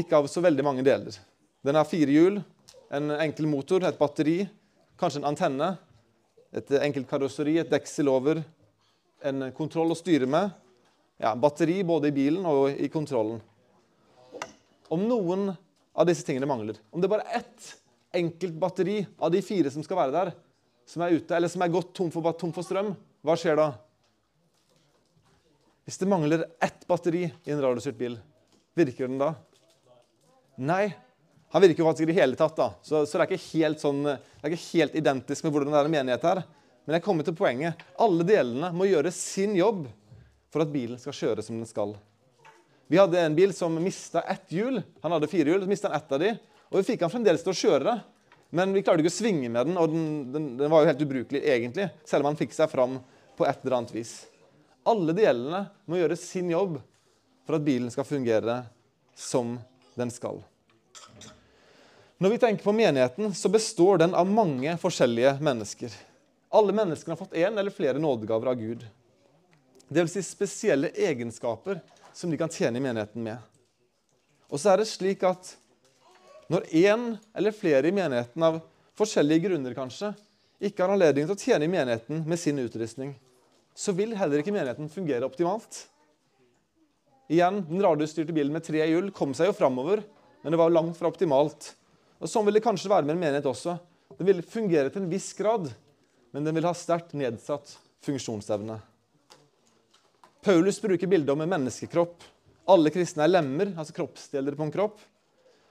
ikke 0.00 0.16
av 0.16 0.30
så 0.32 0.40
veldig 0.40 0.64
mange 0.64 0.86
deler. 0.86 1.12
Den 1.60 1.76
har 1.76 1.84
fire 1.84 2.08
hjul, 2.08 2.40
en 2.88 3.12
enkel 3.18 3.50
motor, 3.52 3.84
et 3.84 4.00
batteri, 4.00 4.38
kanskje 4.96 5.20
en 5.20 5.30
antenne, 5.34 5.74
et 6.56 6.76
enkelt 6.80 7.12
karosseri, 7.12 7.58
et 7.60 7.68
deksel 7.68 8.08
over, 8.08 8.40
en 9.20 9.50
kontroll 9.52 9.92
å 9.92 10.00
styre 10.00 10.24
med, 10.30 10.56
ja, 11.20 11.36
batteri 11.36 11.82
både 11.84 12.08
i 12.08 12.16
bilen 12.16 12.48
og 12.48 12.80
i 12.80 12.88
kontrollen. 12.88 13.42
Om 14.88 15.04
noen 15.04 15.50
av 15.92 16.08
disse 16.08 16.24
tingene 16.24 16.48
mangler, 16.48 16.80
om 16.88 17.04
det 17.04 17.12
bare 17.12 17.28
er 17.28 17.44
ett 17.44 17.74
enkelt 18.18 18.58
batteri 18.60 19.00
av 19.18 19.32
de 19.34 19.42
fire 19.44 19.72
som 19.72 19.84
skal 19.84 20.00
være 20.00 20.14
der, 20.14 20.32
som 20.86 21.02
er 21.02 21.16
ute, 21.18 21.34
eller 21.36 21.50
som 21.50 21.64
er 21.64 21.72
gått 21.74 21.92
tom 21.96 22.12
for, 22.14 22.26
tom 22.38 22.52
for 22.54 22.66
strøm, 22.66 22.92
hva 23.26 23.34
skjer 23.38 23.58
da? 23.58 23.70
Hvis 25.86 25.98
det 26.02 26.08
mangler 26.10 26.44
ett 26.62 26.86
batteri 26.90 27.26
i 27.28 27.54
en 27.54 27.62
radiostyrt 27.62 27.98
bil, 27.98 28.16
virker 28.78 29.06
den 29.06 29.20
da? 29.22 29.34
Nei. 30.56 30.94
Han 31.54 31.62
virker 31.62 31.82
jo 31.82 31.86
faktisk 31.86 32.06
i 32.06 32.10
det 32.10 32.16
hele 32.18 32.38
tatt, 32.38 32.56
da. 32.58 32.72
Så, 32.82 33.04
så, 33.06 33.18
det, 33.18 33.26
er 33.26 33.36
ikke 33.36 33.58
helt 33.58 33.82
sånn, 33.82 34.02
det 34.02 34.18
er 34.42 34.50
ikke 34.50 34.72
helt 34.72 34.96
identisk 34.98 35.46
med 35.46 35.54
hvordan 35.54 35.76
det 35.76 35.82
er 35.82 35.92
menighet 35.92 36.26
her. 36.26 36.42
Men 36.86 36.98
jeg 36.98 37.04
kommer 37.06 37.26
til 37.26 37.36
poenget. 37.38 37.86
Alle 38.02 38.26
delene 38.26 38.72
må 38.74 38.88
gjøre 38.88 39.12
sin 39.14 39.54
jobb 39.58 39.86
for 40.54 40.64
at 40.64 40.72
bilen 40.74 40.98
skal 41.02 41.14
kjøre 41.16 41.44
som 41.46 41.58
den 41.58 41.70
skal. 41.70 41.94
Vi 42.90 42.98
hadde 43.00 43.18
en 43.18 43.38
bil 43.38 43.54
som 43.54 43.74
mista 43.82 44.22
ett 44.30 44.52
hjul. 44.54 44.78
Han 45.02 45.14
hadde 45.16 45.30
fire 45.30 45.50
hjul, 45.50 45.64
så 45.64 45.70
mista 45.70 45.90
han 45.90 45.98
ett 45.98 46.12
av 46.14 46.22
de, 46.22 46.34
og 46.70 46.78
vi 46.80 46.86
fikk 46.92 47.04
han 47.06 47.12
fremdeles 47.12 47.44
til 47.44 47.52
å 47.52 47.58
kjøre. 47.60 47.96
Men 48.56 48.72
vi 48.74 48.82
klarte 48.86 49.02
ikke 49.02 49.10
å 49.10 49.16
svinge 49.16 49.50
med 49.50 49.68
den, 49.68 49.76
og 49.80 49.90
den, 49.90 50.08
den, 50.32 50.44
den 50.58 50.70
var 50.70 50.82
jo 50.82 50.90
helt 50.92 51.02
ubrukelig 51.02 51.42
egentlig, 51.42 51.88
selv 52.06 52.22
om 52.22 52.30
han 52.30 52.38
fikk 52.38 52.54
seg 52.54 52.70
fram 52.70 53.00
på 53.36 53.46
et 53.46 53.64
eller 53.64 53.80
annet 53.80 53.94
vis. 53.96 54.12
Alle 54.86 55.14
delene 55.16 55.64
må 55.90 55.98
gjøre 55.98 56.18
sin 56.18 56.52
jobb 56.52 56.78
for 57.46 57.58
at 57.58 57.66
bilen 57.66 57.90
skal 57.90 58.06
fungere 58.06 58.60
som 59.18 59.56
den 59.98 60.12
skal. 60.14 60.38
Når 62.22 62.32
vi 62.32 62.38
tenker 62.40 62.64
på 62.64 62.72
menigheten, 62.72 63.34
så 63.34 63.50
består 63.52 63.98
den 64.00 64.14
av 64.16 64.30
mange 64.30 64.72
forskjellige 64.80 65.34
mennesker. 65.44 65.92
Alle 66.54 66.72
menneskene 66.72 67.12
har 67.12 67.20
fått 67.20 67.36
én 67.36 67.58
eller 67.58 67.74
flere 67.74 68.00
nådegaver 68.00 68.54
av 68.54 68.56
Gud. 68.62 68.86
Det 69.88 70.00
vil 70.00 70.10
Si 70.10 70.22
spesielle 70.24 70.94
egenskaper 70.94 71.82
som 72.16 72.30
de 72.30 72.38
kan 72.40 72.50
tjene 72.50 72.80
i 72.80 72.82
menigheten 72.82 73.22
med. 73.22 73.36
Og 74.48 74.62
så 74.62 74.72
er 74.72 74.80
det 74.80 74.88
slik 74.88 75.26
at 75.26 75.52
når 76.52 76.68
én 76.70 77.06
eller 77.34 77.54
flere 77.54 77.88
i 77.88 77.94
menigheten 77.94 78.42
av 78.46 78.60
forskjellige 78.96 79.48
grunner 79.48 79.74
kanskje 79.76 80.12
ikke 80.62 80.84
har 80.84 80.94
anledning 80.94 81.26
til 81.26 81.34
å 81.34 81.40
tjene 81.40 81.66
i 81.66 81.72
menigheten 81.72 82.22
med 82.28 82.40
sin 82.40 82.58
utrustning, 82.62 83.12
så 83.76 83.92
vil 83.92 84.14
heller 84.16 84.40
ikke 84.40 84.54
menigheten 84.54 84.88
fungere 84.92 85.26
optimalt. 85.26 85.84
Igjen, 87.28 87.64
Den 87.68 87.82
radiostyrte 87.82 88.32
bilen 88.32 88.54
med 88.54 88.64
tre 88.64 88.84
hjul 88.86 89.10
kom 89.12 89.34
seg 89.34 89.50
jo 89.50 89.56
framover, 89.58 90.04
men 90.42 90.54
det 90.54 90.60
var 90.60 90.72
langt 90.72 90.96
fra 90.96 91.10
optimalt. 91.10 91.74
Og 92.22 92.30
Sånn 92.30 92.46
vil 92.46 92.56
det 92.56 92.64
kanskje 92.64 92.92
være 92.92 93.04
med 93.04 93.16
en 93.16 93.24
menighet 93.24 93.48
også. 93.50 93.76
Den 94.16 94.30
vil 94.30 94.44
fungere 94.46 94.92
til 94.92 95.02
en 95.02 95.10
viss 95.10 95.32
grad, 95.36 95.68
men 96.32 96.46
den 96.46 96.56
vil 96.56 96.68
ha 96.68 96.72
sterkt 96.76 97.12
nedsatt 97.18 97.74
funksjonsevne. 98.06 98.78
Paulus 100.46 100.78
bruker 100.80 101.10
bildet 101.10 101.32
om 101.34 101.42
en 101.42 101.50
menneskekropp. 101.50 102.22
Alle 102.70 102.92
kristne 102.94 103.26
er 103.26 103.34
lemmer, 103.34 103.74
altså 103.74 103.96
kroppsdeler 103.96 104.54
på 104.56 104.62
en 104.62 104.72
kropp. 104.72 105.02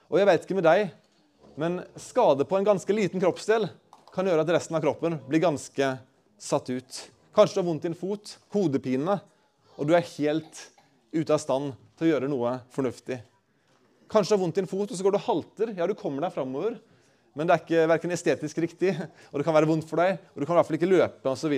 Og 0.06 0.20
jeg 0.20 0.28
vet 0.28 0.44
ikke 0.46 0.56
med 0.58 0.66
deg, 0.66 0.90
men 1.58 1.80
skade 1.98 2.46
på 2.46 2.58
en 2.58 2.66
ganske 2.66 2.94
liten 2.94 3.22
kroppsdel 3.22 3.66
kan 4.14 4.28
gjøre 4.28 4.44
at 4.44 4.52
resten 4.54 4.76
av 4.78 4.84
kroppen 4.84 5.18
blir 5.26 5.42
ganske 5.42 5.88
satt 6.38 6.70
ut. 6.70 7.00
Kanskje 7.36 7.56
du 7.56 7.60
har 7.60 7.66
vondt 7.66 7.84
i 7.84 7.90
en 7.90 7.98
fot, 7.98 8.36
hodepine, 8.54 9.18
og 9.76 9.88
du 9.88 9.96
er 9.96 10.06
helt 10.14 10.60
ute 11.12 11.34
av 11.34 11.40
stand 11.42 11.74
til 11.98 12.06
å 12.06 12.10
gjøre 12.14 12.30
noe 12.30 12.54
fornuftig. 12.72 13.18
Kanskje 14.08 14.32
du 14.32 14.36
har 14.36 14.42
vondt 14.44 14.60
i 14.60 14.62
en 14.62 14.70
fot, 14.70 14.86
og 14.88 14.96
så 14.96 15.04
går 15.04 15.16
du 15.16 15.18
og 15.18 15.26
halter. 15.26 15.74
Ja, 15.76 15.88
du 15.90 15.96
kommer 15.98 16.22
deg 16.22 16.36
framover, 16.36 16.78
men 17.36 17.48
det 17.48 17.56
er 17.56 17.64
ikke 17.64 17.90
verken 17.90 18.14
estetisk 18.14 18.62
riktig, 18.62 18.94
og 19.32 19.40
det 19.40 19.48
kan 19.48 19.56
være 19.56 19.68
vondt 19.68 19.88
for 19.90 20.00
deg, 20.00 20.22
og 20.32 20.38
du 20.38 20.46
kan 20.46 20.54
i 20.54 20.60
hvert 20.60 20.70
fall 20.70 20.78
ikke 20.78 20.92
løpe 20.92 21.32
osv. 21.32 21.56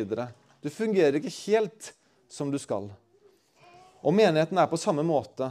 Du 0.65 0.73
fungerer 0.73 1.21
ikke 1.21 1.37
helt 1.45 1.93
som 2.33 2.51
du 2.51 2.59
skal. 2.59 2.89
Og 4.03 4.15
menigheten 4.15 4.59
er 4.59 4.71
på 4.71 4.81
samme 4.81 5.05
måte. 5.07 5.51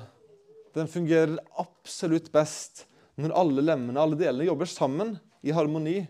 Den 0.75 0.89
fungerer 0.91 1.38
absolutt 1.59 2.31
best 2.33 2.86
når 3.17 3.33
alle 3.38 3.63
lemmene, 3.65 4.00
alle 4.00 4.17
delene, 4.19 4.45
jobber 4.45 4.69
sammen 4.69 5.15
i 5.41 5.53
harmoni 5.55 6.01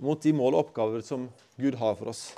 mot 0.00 0.20
de 0.22 0.32
mål 0.34 0.56
og 0.56 0.66
oppgaver 0.66 1.04
som 1.04 1.28
Gud 1.60 1.76
har 1.80 1.96
for 1.98 2.12
oss. 2.12 2.28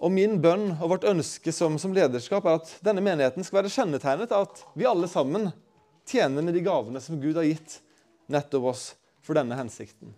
Og 0.00 0.12
Min 0.12 0.38
bønn 0.40 0.70
og 0.78 0.94
vårt 0.94 1.04
ønske 1.08 1.52
som, 1.52 1.76
som, 1.78 1.92
lederskap 1.92 2.46
er 2.48 2.62
at 2.62 2.72
denne 2.84 3.04
menigheten 3.04 3.44
skal 3.44 3.60
være 3.60 3.72
kjennetegnet 3.74 4.32
av 4.32 4.48
at 4.48 4.62
vi 4.72 4.88
alle 4.88 5.10
sammen 5.12 5.50
tjener 6.08 6.44
med 6.44 6.56
de 6.56 6.64
gavene 6.64 7.02
som 7.04 7.20
Gud 7.20 7.36
har 7.36 7.46
gitt 7.46 7.76
nettopp 8.32 8.70
oss 8.72 8.84
for 9.26 9.36
denne 9.36 9.58
hensikten. 9.58 10.14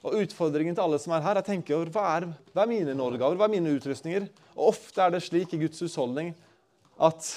Og 0.00 0.16
Utfordringen 0.22 0.72
til 0.72 0.86
alle 0.86 0.98
som 1.02 1.12
er 1.12 1.24
her, 1.26 1.36
er 1.36 1.44
å 1.44 1.46
tenke 1.46 1.76
over 1.76 1.90
hva 1.92 2.06
er, 2.14 2.30
hva 2.54 2.64
er 2.64 2.72
mine 2.72 2.96
nådegaver, 2.96 3.36
hva 3.36 3.50
er 3.50 3.52
mine 3.52 3.74
utrustninger. 3.76 4.30
Og 4.56 4.70
Ofte 4.72 5.04
er 5.04 5.12
det 5.12 5.20
slik 5.26 5.52
i 5.52 5.60
Guds 5.60 5.82
husholdning 5.84 6.32
at 6.96 7.28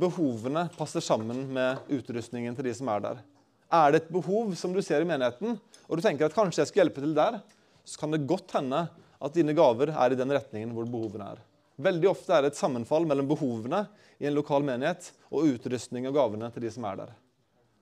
behovene 0.00 0.66
passer 0.76 1.04
sammen 1.04 1.46
med 1.54 1.88
utrustningen 1.92 2.56
til 2.56 2.68
de 2.68 2.74
som 2.76 2.90
er 2.92 3.02
der. 3.04 3.24
Er 3.72 3.92
det 3.92 4.04
et 4.04 4.12
behov 4.14 4.54
som 4.58 4.74
du 4.74 4.80
ser 4.84 5.02
i 5.02 5.08
menigheten, 5.08 5.58
og 5.86 5.98
du 5.98 6.04
tenker 6.04 6.28
at 6.28 6.36
kanskje 6.36 6.62
jeg 6.62 6.70
skal 6.70 6.84
hjelpe 6.84 7.02
til 7.02 7.16
der, 7.16 7.40
så 7.86 8.00
kan 8.00 8.14
det 8.14 8.26
godt 8.28 8.54
hende 8.56 8.86
at 9.16 9.34
dine 9.34 9.54
gaver 9.56 9.92
er 9.94 10.12
i 10.12 10.18
den 10.18 10.32
retningen 10.34 10.74
hvor 10.74 10.88
behovene 10.90 11.32
er. 11.34 11.42
Veldig 11.82 12.08
ofte 12.08 12.32
er 12.32 12.44
det 12.44 12.54
et 12.54 12.58
sammenfall 12.58 13.06
mellom 13.08 13.28
behovene 13.28 13.82
i 14.22 14.28
en 14.28 14.36
lokal 14.36 14.64
menighet 14.64 15.10
og 15.28 15.50
utrustning 15.50 16.06
og 16.08 16.16
gavene 16.16 16.48
til 16.54 16.64
de 16.64 16.72
som 16.72 16.86
er 16.88 17.02
der. 17.02 17.10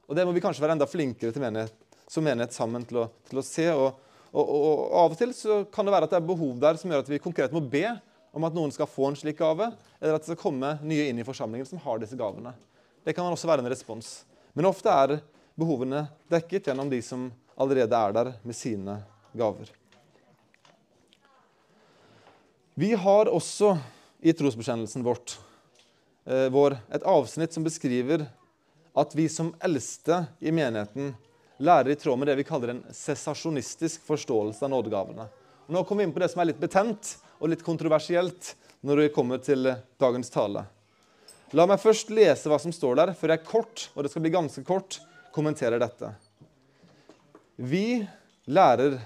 Og 0.09 0.17
Det 0.17 0.25
må 0.27 0.33
vi 0.37 0.43
kanskje 0.45 0.65
være 0.65 0.77
enda 0.77 0.89
flinkere 0.89 1.33
til 1.33 1.45
menighet, 1.45 1.77
som 2.11 2.27
menighet 2.27 2.57
sammen 2.57 2.85
til 2.89 3.05
å, 3.05 3.07
til 3.29 3.41
å 3.41 3.47
se. 3.47 3.69
Og, 3.73 4.01
og, 4.33 4.43
og, 4.43 4.65
og, 4.65 4.83
Av 5.05 5.15
og 5.15 5.21
til 5.21 5.33
så 5.37 5.63
kan 5.73 5.87
det 5.87 5.95
være 5.95 6.09
at 6.09 6.17
det 6.17 6.21
er 6.21 6.27
behov 6.33 6.59
der 6.61 6.81
som 6.81 6.93
gjør 6.93 7.05
at 7.05 7.13
vi 7.13 7.23
konkret 7.23 7.55
må 7.55 7.63
be 7.63 7.87
om 8.35 8.45
at 8.47 8.55
noen 8.57 8.73
skal 8.75 8.91
få 8.91 9.09
en 9.09 9.19
slik 9.19 9.39
gave, 9.39 9.71
eller 10.01 10.17
at 10.17 10.25
det 10.25 10.33
skal 10.33 10.41
komme 10.41 10.75
nye 10.83 11.07
inn 11.11 11.21
i 11.23 11.27
forsamlingen 11.27 11.69
som 11.69 11.81
har 11.85 12.03
disse 12.03 12.19
gavene. 12.19 12.53
Det 13.07 13.15
kan 13.15 13.29
også 13.31 13.49
være 13.49 13.63
en 13.63 13.71
respons. 13.71 14.25
Men 14.55 14.69
ofte 14.69 14.91
er 14.91 15.19
behovene 15.59 16.07
dekket 16.33 16.69
gjennom 16.71 16.91
de 16.91 17.01
som 17.05 17.29
allerede 17.61 17.95
er 17.95 18.15
der 18.17 18.33
med 18.43 18.59
sine 18.59 18.99
gaver. 19.39 19.71
Vi 22.75 22.91
har 22.99 23.31
også 23.31 23.77
i 24.25 24.33
trosbekjennelsen 24.35 25.05
vårt, 25.07 25.37
eh, 26.27 26.49
vår 26.51 26.79
et 26.91 27.07
avsnitt 27.07 27.55
som 27.55 27.63
beskriver 27.63 28.27
at 28.97 29.15
vi 29.15 29.29
som 29.29 29.53
eldste 29.63 30.25
i 30.41 30.51
menigheten 30.51 31.15
lærer 31.63 31.93
i 31.93 31.95
tråd 31.99 32.19
med 32.19 32.29
det 32.29 32.39
vi 32.41 32.47
kaller 32.47 32.73
en 32.73 32.83
sesasjonistisk 32.91 34.03
forståelse 34.07 34.65
av 34.65 34.73
nådegavene. 34.73 35.29
Nå 35.69 35.85
kommer 35.85 36.03
vi 36.03 36.09
inn 36.09 36.15
på 36.15 36.23
det 36.23 36.31
som 36.33 36.43
er 36.43 36.51
litt 36.51 36.61
betent 36.61 37.15
og 37.41 37.51
litt 37.51 37.65
kontroversielt 37.67 38.55
når 38.85 39.01
det 39.01 39.15
kommer 39.17 39.41
til 39.43 39.71
dagens 40.01 40.33
tale. 40.33 40.67
La 41.55 41.67
meg 41.71 41.81
først 41.83 42.11
lese 42.11 42.51
hva 42.51 42.59
som 42.61 42.73
står 42.75 42.99
der, 42.99 43.15
før 43.17 43.35
jeg 43.35 43.47
kort, 43.47 43.89
og 43.95 44.05
det 44.05 44.11
skal 44.13 44.25
bli 44.25 44.33
ganske 44.35 44.65
kort, 44.67 44.99
kommenterer 45.35 45.81
dette. 45.83 46.11
Vi 47.57 48.03
lærer 48.51 48.99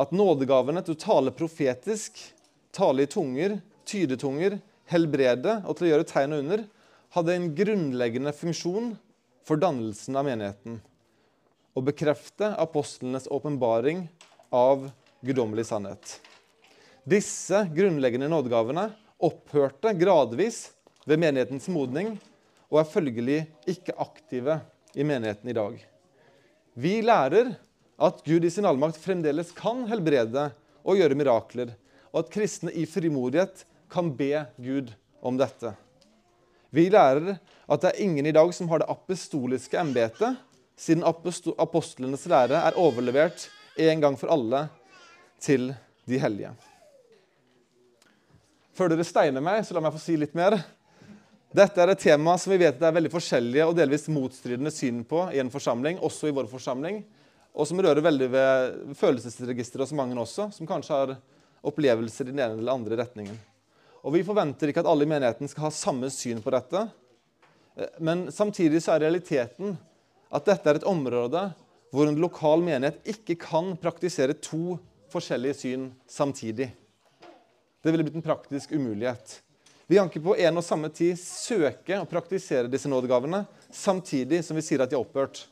at 0.00 0.14
nådegavene 0.16 0.82
til 0.84 0.96
å 0.96 1.02
tale 1.02 1.34
profetisk, 1.36 2.16
tale 2.72 3.04
i 3.04 3.10
tunger, 3.10 3.58
tydetunger, 3.88 4.58
helbrede 4.92 5.60
og 5.66 5.76
til 5.76 5.88
å 5.88 5.92
gjøre 5.92 6.08
tegn 6.08 6.38
under 6.40 6.64
hadde 7.12 7.36
en 7.36 7.50
grunnleggende 7.56 8.32
funksjon 8.32 8.94
for 9.46 9.60
dannelsen 9.60 10.16
av 10.16 10.26
menigheten. 10.26 10.80
Å 11.76 11.80
bekrefte 11.84 12.52
apostlenes 12.60 13.28
åpenbaring 13.32 14.06
av 14.52 14.88
guddommelig 15.24 15.68
sannhet. 15.68 16.16
Disse 17.02 17.64
grunnleggende 17.74 18.28
nådegavene 18.30 18.84
opphørte 19.18 19.90
gradvis 19.98 20.68
ved 21.02 21.18
menighetens 21.18 21.66
modning 21.72 22.14
og 22.70 22.78
er 22.78 22.86
følgelig 22.86 23.38
ikke 23.66 23.96
aktive 23.98 24.60
i 24.94 25.02
menigheten 25.02 25.50
i 25.50 25.56
dag. 25.56 25.80
Vi 26.78 27.00
lærer 27.02 27.56
at 28.02 28.22
Gud 28.22 28.46
i 28.46 28.52
sin 28.54 28.68
allmakt 28.70 29.00
fremdeles 29.02 29.50
kan 29.56 29.82
helbrede 29.90 30.46
og 30.86 30.98
gjøre 30.98 31.18
mirakler, 31.18 31.74
og 32.14 32.22
at 32.22 32.32
kristne 32.34 32.70
i 32.70 32.86
frimodighet 32.86 33.66
kan 33.90 34.14
be 34.14 34.46
Gud 34.62 34.94
om 35.22 35.36
dette. 35.38 35.74
Vi 36.70 36.86
lærer 36.86 37.34
at 37.66 37.82
det 37.82 37.92
er 37.92 38.02
ingen 38.06 38.30
i 38.30 38.34
dag 38.34 38.54
som 38.54 38.70
har 38.70 38.82
det 38.82 38.90
apostoliske 38.94 39.78
embetet, 39.78 40.38
siden 40.78 41.02
apostlenes 41.02 42.30
lære 42.30 42.62
er 42.62 42.78
overlevert 42.78 43.50
en 43.76 44.02
gang 44.06 44.18
for 44.18 44.30
alle 44.30 44.68
til 45.42 45.74
de 46.06 46.18
hellige. 46.22 46.54
Før 48.72 48.88
dere 48.88 49.04
steiner 49.04 49.44
meg, 49.44 49.66
så 49.68 49.76
la 49.76 49.82
meg 49.84 49.92
få 49.92 50.00
si 50.00 50.14
litt 50.16 50.32
mer. 50.36 50.56
Dette 51.52 51.82
er 51.82 51.90
et 51.92 52.00
tema 52.00 52.38
som 52.40 52.54
vi 52.54 52.62
vet 52.62 52.78
det 52.80 52.86
er 52.88 52.94
veldig 52.96 53.10
forskjellige 53.12 53.66
og 53.68 53.74
delvis 53.76 54.08
motstridende 54.08 54.72
syn 54.72 55.02
på 55.04 55.26
i 55.34 55.42
en 55.42 55.52
forsamling, 55.52 55.98
også 56.00 56.30
i 56.30 56.32
vår 56.32 56.48
forsamling, 56.48 57.02
og 57.52 57.68
som 57.68 57.82
rører 57.84 58.00
veldig 58.00 58.28
ved 58.32 58.78
følelsesregisteret 58.96 59.84
hos 59.84 59.92
mange 59.98 60.16
også, 60.16 60.48
som 60.56 60.68
kanskje 60.68 60.96
har 60.96 61.14
opplevelser 61.68 62.30
i 62.30 62.32
den 62.32 62.40
ene 62.40 62.56
eller 62.56 62.72
andre 62.72 62.96
retningen. 63.02 63.36
Og 64.02 64.16
Vi 64.16 64.24
forventer 64.24 64.72
ikke 64.72 64.80
at 64.80 64.88
alle 64.88 65.04
i 65.04 65.12
menigheten 65.12 65.52
skal 65.52 65.68
ha 65.68 65.74
samme 65.76 66.08
syn 66.10 66.40
på 66.42 66.56
dette, 66.56 66.86
men 68.00 68.30
samtidig 68.32 68.80
så 68.80 68.96
er 68.96 69.04
realiteten 69.04 69.76
at 70.32 70.48
dette 70.48 70.68
er 70.70 70.80
et 70.80 70.88
område 70.88 71.50
hvor 71.92 72.08
en 72.08 72.20
lokal 72.24 72.64
menighet 72.64 73.04
ikke 73.04 73.36
kan 73.44 73.74
praktisere 73.76 74.32
to 74.32 74.78
forskjellige 75.12 75.60
syn 75.60 75.90
samtidig. 76.08 76.72
Det 77.82 77.90
ville 77.90 78.06
blitt 78.06 78.18
en 78.18 78.24
praktisk 78.24 78.72
umulighet. 78.72 79.40
Vi 79.86 79.98
kan 79.98 80.08
ikke 80.08 80.22
på 80.24 80.36
en 80.38 80.60
og 80.60 80.64
samme 80.64 80.88
tid 80.94 81.18
søke 81.18 81.98
og 81.98 82.08
praktisere 82.10 82.70
disse 82.70 82.88
nådegavene 82.88 83.42
samtidig 83.74 84.38
som 84.46 84.56
vi 84.56 84.62
sier 84.64 84.84
at 84.84 84.92
de 84.92 84.96
er 84.96 85.02
opphørt. 85.02 85.42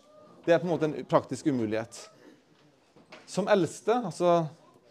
Det 0.46 0.54
er 0.54 0.62
på 0.62 0.68
en 0.68 0.72
måte 0.72 0.88
en 0.88 0.96
praktisk 1.10 1.50
umulighet. 1.50 1.98
Som 3.28 3.50
eldste, 3.50 3.98
altså 3.98 4.44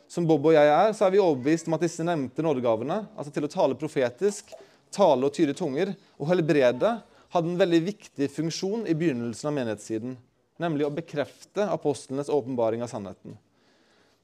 som 0.09 0.27
Bob 0.27 0.49
og 0.49 0.55
jeg 0.55 0.67
er, 0.67 0.91
så 0.93 1.05
er 1.05 1.15
vi 1.15 1.21
overbevist 1.23 1.69
om 1.69 1.77
at 1.77 1.85
disse 1.85 2.05
nevnte 2.05 2.43
nådegavene, 2.43 3.03
altså 3.15 3.33
til 3.33 3.45
å 3.45 3.51
tale 3.51 3.77
profetisk, 3.79 4.51
tale 4.93 5.27
og 5.27 5.35
tyde 5.35 5.55
tunger 5.57 5.93
og 6.17 6.31
helbrede, 6.31 6.95
hadde 7.29 7.51
en 7.51 7.59
veldig 7.59 7.81
viktig 7.85 8.29
funksjon 8.33 8.87
i 8.89 8.95
begynnelsen 8.97 9.51
av 9.51 9.55
menighetssiden, 9.57 10.15
nemlig 10.59 10.87
å 10.87 10.93
bekrefte 10.93 11.67
apostlenes 11.69 12.31
åpenbaring 12.33 12.81
av 12.81 12.89
sannheten. 12.91 13.37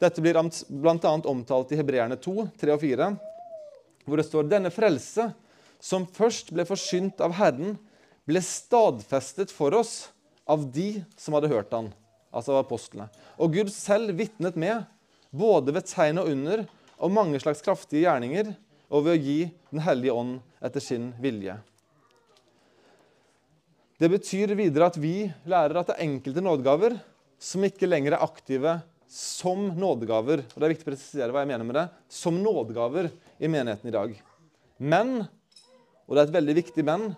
Dette 0.02 0.22
blir 0.22 0.36
bl.a. 0.36 1.14
omtalt 1.24 1.72
i 1.72 1.80
Hebreerne 1.80 2.18
2, 2.20 2.50
3 2.60 2.74
og 2.76 2.82
4, 2.82 3.10
hvor 4.06 4.20
det 4.20 4.28
står 4.28 4.50
denne 4.52 4.72
frelse, 4.74 5.30
som 5.80 6.08
først 6.10 6.52
ble 6.56 6.66
forsynt 6.68 7.22
av 7.24 7.36
Herren, 7.38 7.78
ble 8.26 8.42
stadfestet 8.44 9.54
for 9.54 9.76
oss 9.78 10.10
av 10.50 10.66
de 10.74 11.04
som 11.20 11.38
hadde 11.38 11.52
hørt 11.52 11.74
han, 11.74 11.92
altså 12.34 12.56
av 12.56 12.66
apostlene. 12.66 13.08
Og 13.40 13.54
Gud 13.56 13.72
selv 13.74 14.16
vitnet 14.18 14.58
med, 14.60 14.84
både 15.32 15.74
ved 15.76 15.88
tegn 15.90 16.22
og 16.22 16.32
under, 16.34 16.66
og 16.96 17.14
mange 17.14 17.40
slags 17.44 17.64
kraftige 17.64 18.06
gjerninger, 18.06 18.54
og 18.90 19.08
ved 19.08 19.16
å 19.16 19.22
gi 19.22 19.40
Den 19.72 19.82
hellige 19.84 20.14
ånd 20.16 20.36
etter 20.64 20.80
sin 20.80 21.10
vilje. 21.20 21.58
Det 24.00 24.08
betyr 24.12 24.54
videre 24.56 24.88
at 24.88 25.00
vi 25.00 25.26
lærer 25.48 25.80
at 25.80 25.90
det 25.90 25.96
er 25.98 26.06
enkelte 26.06 26.44
nådegaver 26.44 26.96
som 27.42 27.64
ikke 27.68 27.90
lenger 27.90 28.16
er 28.16 28.24
aktive 28.24 28.78
som 29.12 29.68
nådegaver. 29.78 30.44
Og 30.52 30.58
det 30.58 30.68
er 30.68 30.74
viktig 30.74 30.88
å 30.88 30.92
presisere 30.92 31.32
hva 31.34 31.44
jeg 31.44 31.52
mener 31.52 31.68
med 31.68 31.78
det. 31.80 31.86
Som 32.12 32.42
nådegaver 32.44 33.10
i 33.38 33.50
menigheten 33.52 33.92
i 33.92 33.96
dag. 33.96 34.16
Men, 34.78 35.14
og 36.06 36.16
det 36.16 36.24
er 36.24 36.28
et 36.30 36.38
veldig 36.38 36.58
viktig 36.60 36.86
men, 36.88 37.10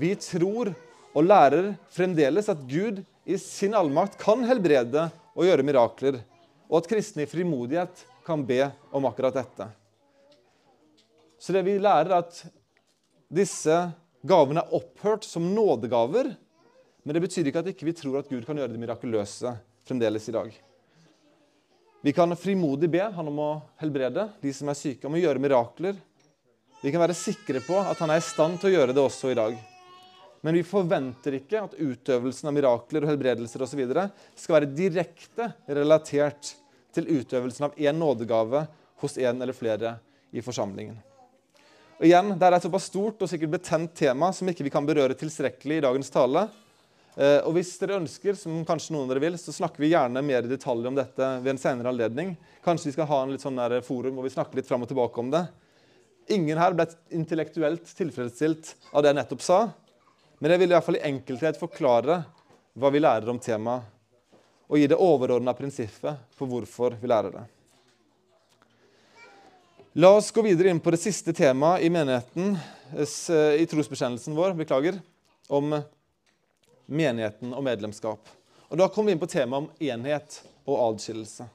vi 0.00 0.12
tror 0.18 0.72
og 1.12 1.26
lærer 1.26 1.74
fremdeles 1.92 2.48
at 2.48 2.60
Gud 2.68 3.02
i 3.28 3.36
sin 3.40 3.76
allmakt 3.76 4.16
kan 4.20 4.42
helbrede 4.48 5.06
og 5.36 5.46
gjøre 5.46 5.64
mirakler 5.66 6.20
og 6.72 6.80
at 6.80 6.88
kristne 6.88 7.26
i 7.26 7.28
frimodighet 7.28 8.06
kan 8.24 8.40
be 8.48 8.64
om 8.94 9.04
akkurat 9.04 9.36
dette. 9.36 9.66
Så 11.36 11.52
det 11.52 11.64
vi 11.66 11.76
lærer, 11.76 12.14
er 12.14 12.22
at 12.22 12.38
disse 13.32 13.76
gavene 14.24 14.62
er 14.62 14.74
opphørt 14.78 15.26
som 15.26 15.50
nådegaver, 15.52 16.30
men 17.02 17.16
det 17.16 17.24
betyr 17.24 17.50
ikke 17.50 17.60
at 17.64 17.72
ikke 17.72 17.88
vi 17.88 17.92
ikke 17.92 18.04
tror 18.04 18.20
at 18.20 18.30
Gud 18.30 18.46
kan 18.46 18.56
gjøre 18.56 18.72
det 18.72 18.80
mirakuløse 18.80 19.52
fremdeles 19.84 20.28
i 20.30 20.36
dag. 20.36 20.52
Vi 22.04 22.12
kan 22.12 22.36
frimodig 22.36 22.88
be 22.90 23.02
han 23.14 23.28
om 23.30 23.36
å 23.38 23.50
helbrede 23.78 24.24
de 24.42 24.50
som 24.50 24.66
er 24.66 24.74
syke, 24.74 25.06
om 25.06 25.14
å 25.14 25.20
gjøre 25.20 25.38
mirakler. 25.38 25.94
Vi 26.82 26.90
kan 26.90 26.98
være 26.98 27.14
sikre 27.14 27.60
på 27.62 27.76
at 27.78 28.00
han 28.02 28.10
er 28.10 28.18
i 28.18 28.24
stand 28.26 28.58
til 28.58 28.72
å 28.72 28.74
gjøre 28.74 28.96
det 28.96 29.04
også 29.04 29.30
i 29.30 29.36
dag. 29.38 29.54
Men 30.42 30.58
vi 30.58 30.64
forventer 30.66 31.36
ikke 31.38 31.60
at 31.62 31.76
utøvelsen 31.78 32.50
av 32.50 32.56
mirakler 32.56 33.06
og 33.06 33.12
helbredelser 33.12 33.62
og 33.62 33.70
så 33.70 33.78
videre 33.78 34.08
skal 34.34 34.56
være 34.56 34.72
direkte 34.74 35.46
relatert 35.70 36.56
til 36.90 37.06
utøvelsen 37.20 37.68
av 37.68 37.78
én 37.78 38.02
nådegave 38.02 38.64
hos 39.04 39.14
en 39.22 39.38
eller 39.38 39.54
flere 39.54 39.94
i 40.34 40.42
forsamlingen. 40.42 40.98
Og 42.02 42.08
igjen, 42.08 42.34
Det 42.34 42.48
er 42.48 42.58
et 42.58 42.66
såpass 42.66 42.90
stort 42.90 43.22
og 43.22 43.30
sikkert 43.30 43.54
betent 43.60 43.94
tema 43.94 44.32
som 44.34 44.50
ikke 44.50 44.66
vi 44.66 44.74
kan 44.74 44.82
berøre 44.82 45.14
tilstrekkelig 45.14 45.78
i 45.78 45.86
dagens 45.86 46.10
tale. 46.10 46.48
Eh, 47.16 47.40
og 47.44 47.52
Hvis 47.56 47.74
dere 47.80 47.98
ønsker, 48.00 48.36
som 48.38 48.62
kanskje 48.68 48.94
noen 48.94 49.04
av 49.04 49.12
dere 49.12 49.24
vil, 49.26 49.36
så 49.40 49.52
snakker 49.52 49.84
vi 49.84 49.92
gjerne 49.92 50.22
mer 50.24 50.46
i 50.46 50.52
detalj 50.52 50.88
om 50.88 50.96
dette 50.96 51.28
ved 51.44 51.52
en 51.52 51.60
senere 51.60 51.92
anledning. 51.92 52.34
Kanskje 52.64 52.88
vi 52.88 52.94
skal 52.96 53.10
ha 53.10 53.20
en 53.22 53.34
litt 53.34 53.44
sånn 53.44 53.60
der 53.60 53.82
forum 53.84 54.16
hvor 54.16 54.26
vi 54.26 54.32
snakker 54.32 54.60
litt 54.60 54.68
fram 54.70 54.86
og 54.86 54.90
tilbake 54.92 55.20
om 55.20 55.32
det. 55.32 55.44
Ingen 56.32 56.60
her 56.60 56.72
ble 56.76 56.86
intellektuelt 57.12 57.88
tilfredsstilt 57.98 58.74
av 58.92 59.02
det 59.02 59.12
jeg 59.12 59.20
nettopp 59.20 59.44
sa. 59.44 59.62
Men 60.40 60.54
jeg 60.54 60.62
vil 60.62 60.72
i 60.72 60.76
hvert 60.76 60.86
fall 60.88 60.98
i 60.98 61.06
enkelthet 61.06 61.58
forklare 61.60 62.22
hva 62.80 62.90
vi 62.90 63.02
lærer 63.02 63.28
om 63.28 63.40
temaet, 63.42 63.84
og 64.72 64.80
gi 64.80 64.86
det 64.88 64.96
overordna 64.96 65.52
prinsippet 65.52 66.22
for 66.32 66.48
hvorfor 66.48 66.96
vi 66.96 67.10
lærer 67.10 67.34
det. 67.34 67.42
La 70.00 70.14
oss 70.16 70.30
gå 70.32 70.40
videre 70.46 70.72
inn 70.72 70.80
på 70.80 70.94
det 70.94 71.02
siste 71.02 71.34
temaet 71.36 71.84
i 71.84 71.90
menigheten, 71.92 72.54
eh, 72.96 73.60
i 73.60 73.66
trosbekjennelsen 73.68 74.32
vår, 74.32 74.54
beklager, 74.56 74.96
om 75.52 75.74
menigheten 76.86 77.54
og 77.54 77.64
medlemskap. 77.64 78.28
Og 78.68 78.78
Da 78.78 78.88
kommer 78.88 79.10
vi 79.10 79.16
inn 79.16 79.22
på 79.22 79.30
temaet 79.30 79.64
om 79.64 79.88
enhet 79.88 80.38
og 80.64 80.78
adskillelse. 80.92 81.48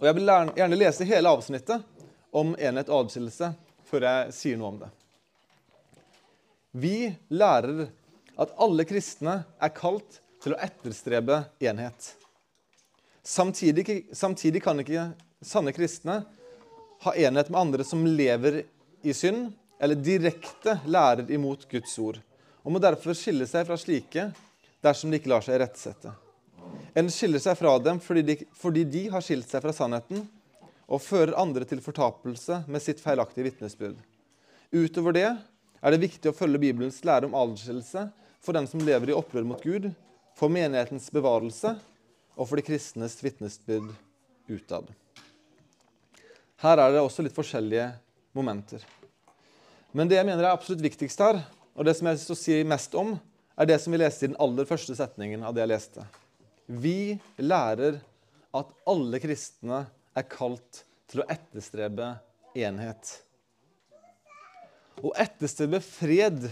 Og 0.00 0.06
Jeg 0.08 0.14
vil 0.18 0.32
gjerne 0.56 0.78
lese 0.78 1.06
hele 1.06 1.30
avsnittet 1.30 1.84
om 2.32 2.56
enhet 2.58 2.88
og 2.88 3.04
adskillelse 3.04 3.52
før 3.86 4.08
jeg 4.08 4.34
sier 4.34 4.58
noe 4.58 4.72
om 4.72 4.80
det. 4.80 4.90
Vi 6.72 7.12
lærer 7.28 7.86
at 8.40 8.54
alle 8.64 8.86
kristne 8.88 9.42
er 9.60 9.74
kalt 9.76 10.18
til 10.42 10.56
å 10.56 10.60
etterstrebe 10.64 11.44
enhet. 11.62 12.14
Samtidig, 13.22 14.08
samtidig 14.16 14.62
kan 14.64 14.80
ikke 14.82 15.10
sanne 15.44 15.74
kristne 15.76 16.22
ha 17.04 17.14
enhet 17.14 17.50
med 17.52 17.60
andre 17.60 17.84
som 17.86 18.06
lever 18.06 18.62
i 19.02 19.14
synd, 19.14 19.52
eller 19.82 19.98
direkte 19.98 20.78
lærer 20.86 21.30
imot 21.34 21.66
Guds 21.70 21.94
ord, 21.98 22.20
og 22.62 22.74
må 22.74 22.82
derfor 22.82 23.16
skille 23.18 23.46
seg 23.50 23.66
fra 23.68 23.78
slike 23.80 24.28
dersom 24.82 25.10
de 25.10 25.18
ikke 25.20 25.30
lar 25.32 25.44
seg 25.44 25.60
rettsette. 25.62 26.12
En 26.94 27.08
skiller 27.10 27.42
seg 27.42 27.56
fra 27.58 27.74
dem 27.82 27.98
fordi 28.02 28.22
de, 28.26 28.36
fordi 28.58 28.84
de 28.84 29.06
har 29.12 29.24
skilt 29.24 29.48
seg 29.50 29.64
fra 29.64 29.74
sannheten 29.74 30.24
og 30.92 31.02
fører 31.02 31.38
andre 31.40 31.66
til 31.68 31.80
fortapelse 31.82 32.62
med 32.68 32.84
sitt 32.84 33.00
feilaktige 33.02 33.48
vitnesbyrd. 33.48 33.96
Utover 34.72 35.16
det 35.16 35.28
er 35.28 35.94
det 35.94 36.02
viktig 36.02 36.30
å 36.30 36.36
følge 36.36 36.60
Bibelens 36.62 37.00
lære 37.06 37.28
om 37.28 37.36
adskillelse 37.38 38.06
for 38.42 38.56
den 38.56 38.68
som 38.70 38.82
lever 38.84 39.12
i 39.12 39.16
opprør 39.16 39.46
mot 39.46 39.62
Gud, 39.62 39.90
for 40.38 40.52
menighetens 40.52 41.08
bevarelse 41.12 41.74
og 42.34 42.48
for 42.48 42.58
de 42.58 42.64
kristnes 42.66 43.18
vitnesbyrd 43.22 43.90
utad. 44.50 44.88
Her 46.62 46.78
er 46.78 46.94
det 46.94 47.02
også 47.02 47.24
litt 47.24 47.36
forskjellige 47.36 47.88
momenter. 48.36 48.82
Men 49.92 50.08
det 50.08 50.18
jeg 50.18 50.28
mener 50.28 50.46
er 50.46 50.54
absolutt 50.54 50.84
viktigst 50.84 51.20
her, 51.20 51.42
og 51.72 51.86
det 51.88 51.94
som 51.96 52.08
jeg 52.08 52.20
vil 52.20 52.38
si 52.38 52.58
mest 52.68 52.94
om, 52.98 53.14
er 53.56 53.68
det 53.68 53.78
som 53.82 53.92
vi 53.92 54.00
leste 54.00 54.26
i 54.26 54.30
den 54.30 54.40
aller 54.42 54.68
første 54.68 54.96
setningen 54.96 55.44
av 55.44 55.54
det 55.54 55.64
jeg 55.64 55.72
leste. 55.72 56.04
Vi 56.66 57.18
lærer 57.40 58.00
at 58.56 58.72
alle 58.88 59.20
kristne 59.22 59.84
er 60.16 60.28
kalt 60.28 60.82
til 61.10 61.22
å 61.22 61.28
etterstrebe 61.32 62.14
enhet. 62.58 63.16
Å 65.02 65.12
etterstrebe 65.20 65.80
fred 65.84 66.50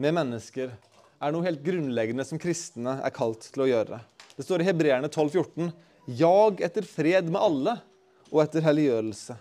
med 0.00 0.16
mennesker 0.16 0.72
er 0.72 1.32
noe 1.32 1.46
helt 1.46 1.62
grunnleggende 1.64 2.24
som 2.26 2.40
kristne 2.40 2.98
er 3.04 3.14
kalt 3.14 3.46
til 3.52 3.64
å 3.64 3.70
gjøre. 3.70 4.00
Det 4.34 4.44
står 4.44 4.64
i 4.64 4.68
Hebreerne 4.68 5.08
12,14.: 5.08 5.70
Jag 6.18 6.60
etter 6.64 6.82
fred 6.88 7.28
med 7.30 7.40
alle 7.40 7.76
og 8.32 8.42
etter 8.42 8.64
helliggjørelse. 8.64 9.36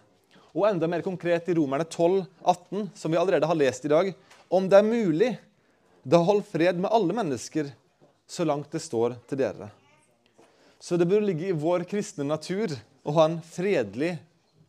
Og 0.54 0.68
enda 0.70 0.88
mer 0.88 1.02
konkret 1.02 1.48
i 1.50 1.56
Romerne 1.58 1.86
12, 1.88 2.26
18, 2.46 2.90
som 2.94 3.12
vi 3.12 3.18
allerede 3.18 3.48
har 3.50 3.58
lest 3.58 3.88
i 3.88 3.92
dag. 3.92 4.12
Om 4.50 4.68
det 4.70 4.80
er 4.80 4.88
mulig, 4.88 5.32
da 6.04 6.20
hold 6.24 6.44
fred 6.50 6.80
med 6.82 6.92
alle 6.92 7.16
mennesker, 7.16 7.70
så 8.28 8.46
langt 8.48 8.72
det 8.72 8.82
står 8.84 9.16
til 9.30 9.40
dere. 9.44 9.70
Så 10.84 10.98
det 11.00 11.08
bør 11.08 11.24
ligge 11.24 11.48
i 11.48 11.56
vår 11.56 11.86
kristne 11.88 12.26
natur 12.28 12.74
å 13.04 13.16
ha 13.16 13.28
en 13.30 13.40
fredelig 13.46 14.18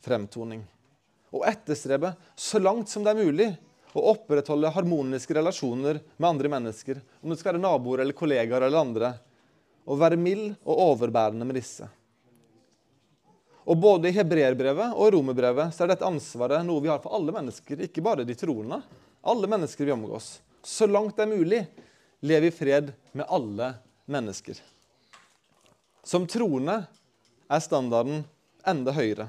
fremtoning. 0.04 0.62
Og 1.34 1.42
etterstrebe, 1.48 2.12
så 2.38 2.60
langt 2.62 2.90
som 2.92 3.02
det 3.02 3.14
er 3.14 3.24
mulig, 3.26 3.48
å 3.94 4.10
opprettholde 4.10 4.72
harmoniske 4.74 5.34
relasjoner 5.36 6.00
med 6.16 6.28
andre 6.28 6.50
mennesker, 6.50 7.00
om 7.22 7.30
det 7.30 7.38
skal 7.38 7.54
være 7.54 7.62
naboer 7.62 8.02
eller 8.02 8.16
kollegaer 8.16 8.66
eller 8.66 8.80
andre, 8.80 9.12
og 9.86 10.00
være 10.00 10.18
mild 10.18 10.48
og 10.64 10.80
overbærende 10.88 11.46
med 11.46 11.58
disse. 11.60 11.86
Og 13.64 13.78
Både 13.80 14.10
i 14.10 14.16
hebreerbrevet 14.16 14.92
og 14.92 15.14
romerbrevet 15.14 15.72
så 15.72 15.84
er 15.84 15.94
dette 15.94 16.06
ansvaret 16.08 16.66
noe 16.66 16.82
vi 16.84 16.90
har 16.92 17.00
for 17.02 17.16
alle 17.16 17.32
mennesker, 17.32 17.86
ikke 17.86 18.04
bare 18.04 18.26
de 18.26 18.36
troende. 18.36 18.82
Alle 19.24 19.48
mennesker 19.48 19.88
vi 19.88 19.92
omgås. 19.92 20.42
Så 20.62 20.86
langt 20.86 21.16
det 21.16 21.24
er 21.24 21.32
mulig, 21.32 21.62
leve 22.20 22.48
i 22.48 22.52
fred 22.52 22.92
med 23.12 23.24
alle 23.32 23.70
mennesker. 24.04 24.58
Som 26.04 26.26
troende 26.28 26.82
er 27.48 27.62
standarden 27.64 28.24
enda 28.68 28.92
høyere, 28.92 29.28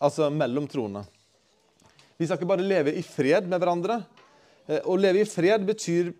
altså 0.00 0.30
mellom 0.32 0.68
troende. 0.68 1.04
Vi 2.16 2.28
skal 2.28 2.38
ikke 2.38 2.48
bare 2.48 2.64
leve 2.64 2.94
i 2.96 3.02
fred 3.04 3.48
med 3.50 3.60
hverandre. 3.60 3.98
Eh, 4.68 4.80
å 4.84 4.96
leve 4.96 5.20
i 5.20 5.28
fred 5.28 5.64
betyr 5.68 6.12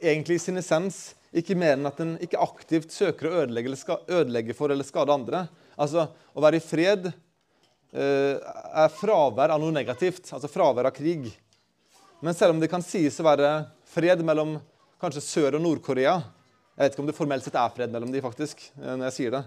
egentlig 0.00 0.38
i 0.38 0.44
sin 0.46 0.60
essens 0.60 1.10
ikke 1.36 1.56
mer 1.58 1.76
enn 1.76 1.88
at 1.90 2.00
en 2.02 2.16
ikke 2.22 2.40
aktivt 2.42 2.94
søker 2.94 3.28
å 3.28 3.34
ødelegge, 3.42 3.76
ødelegge, 4.08 4.56
for 4.56 4.72
eller 4.72 4.88
skade 4.88 5.14
andre. 5.14 5.44
Altså, 5.76 6.08
Å 6.32 6.42
være 6.42 6.58
i 6.58 6.64
fred 6.64 7.10
eh, 7.10 8.36
er 8.40 8.96
fravær 8.96 9.52
av 9.54 9.60
noe 9.62 9.74
negativt, 9.74 10.24
altså 10.32 10.50
fravær 10.50 10.88
av 10.90 10.96
krig. 10.96 11.28
Men 12.20 12.36
selv 12.36 12.54
om 12.54 12.60
det 12.60 12.68
kan 12.68 12.84
sies 12.84 13.16
å 13.20 13.26
være 13.26 13.50
fred 13.88 14.20
mellom 14.26 14.58
kanskje 15.00 15.24
Sør- 15.24 15.56
og 15.56 15.64
Nord-Korea 15.64 16.18
Jeg 16.20 16.82
vet 16.82 16.94
ikke 16.94 17.02
om 17.02 17.08
det 17.08 17.16
formelt 17.16 17.44
sett 17.44 17.56
er 17.56 17.72
fred 17.76 17.92
mellom 17.92 18.12
de 18.12 18.22
faktisk, 18.24 18.62
eh, 18.80 18.94
når 18.94 19.08
jeg 19.08 19.16
sier 19.16 19.34
det. 19.36 19.42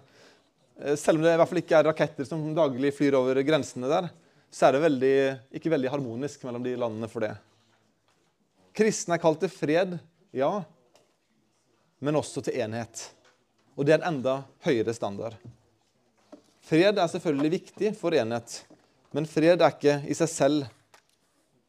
Selv 0.99 1.17
om 1.17 1.23
det 1.25 1.33
i 1.33 1.38
hvert 1.38 1.49
fall 1.49 1.62
ikke 1.62 1.77
er 1.79 1.88
raketter 1.88 2.27
som 2.27 2.41
daglig 2.57 2.91
flyr 2.97 3.15
over 3.17 3.38
grensene 3.45 3.89
der, 3.89 4.09
så 4.53 4.67
er 4.67 4.75
det 4.75 4.83
veldig, 4.83 5.15
ikke 5.57 5.71
veldig 5.73 5.89
harmonisk 5.89 6.43
mellom 6.45 6.65
de 6.65 6.75
landene 6.77 7.09
for 7.09 7.25
det. 7.25 7.31
Kristne 8.73 9.17
er 9.17 9.21
kalt 9.21 9.41
til 9.41 9.51
fred, 9.53 9.97
ja, 10.33 10.51
men 12.01 12.17
også 12.17 12.43
til 12.45 12.57
enhet. 12.62 13.07
Og 13.77 13.86
det 13.86 13.95
er 13.95 14.01
en 14.01 14.15
enda 14.15 14.39
høyere 14.65 14.93
standard. 14.93 15.38
Fred 16.63 16.97
er 16.97 17.12
selvfølgelig 17.12 17.53
viktig 17.57 17.93
for 17.97 18.15
enhet, 18.17 18.59
men 19.13 19.29
fred 19.29 19.62
er 19.62 19.73
ikke 19.73 19.99
i 20.09 20.17
seg 20.17 20.29
selv 20.31 20.67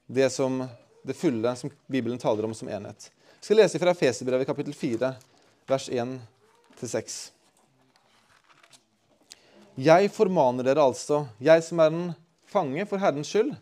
det, 0.06 0.28
som, 0.32 0.62
det 1.04 1.16
fulle 1.18 1.52
som 1.56 1.70
Bibelen 1.86 2.18
taler 2.18 2.46
om 2.46 2.54
som 2.56 2.68
enhet. 2.68 3.10
Jeg 3.40 3.46
skal 3.46 3.60
lese 3.60 3.80
fra 3.80 3.92
Efeserbrevet 3.92 4.48
kapittel 4.48 4.74
4, 4.74 5.10
vers 5.68 5.88
1-6. 5.92 7.16
Jeg 9.84 10.10
formaner 10.14 10.64
dere 10.64 10.84
altså, 10.86 11.24
jeg 11.42 11.64
som 11.66 11.82
er 11.82 11.92
den 11.92 12.06
fange 12.48 12.86
for 12.88 13.02
Herrens 13.02 13.28
skyld, 13.32 13.52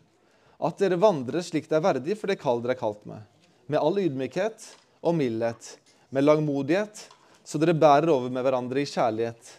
at 0.63 0.79
dere 0.79 0.99
vandrer 1.01 1.43
slik 1.43 1.67
det 1.67 1.79
er 1.79 1.83
verdig 1.83 2.15
for 2.19 2.31
det 2.31 2.39
kall 2.39 2.61
dere 2.63 2.77
er 2.77 2.79
kalt 2.79 3.01
med, 3.09 3.25
med 3.67 3.81
all 3.81 3.97
ydmykhet 3.99 4.69
og 5.03 5.17
mildhet, 5.17 5.73
med 6.13 6.23
langmodighet, 6.23 7.07
så 7.43 7.59
dere 7.59 7.75
bærer 7.75 8.13
over 8.13 8.31
med 8.31 8.45
hverandre 8.45 8.83
i 8.83 8.87
kjærlighet, 8.87 9.51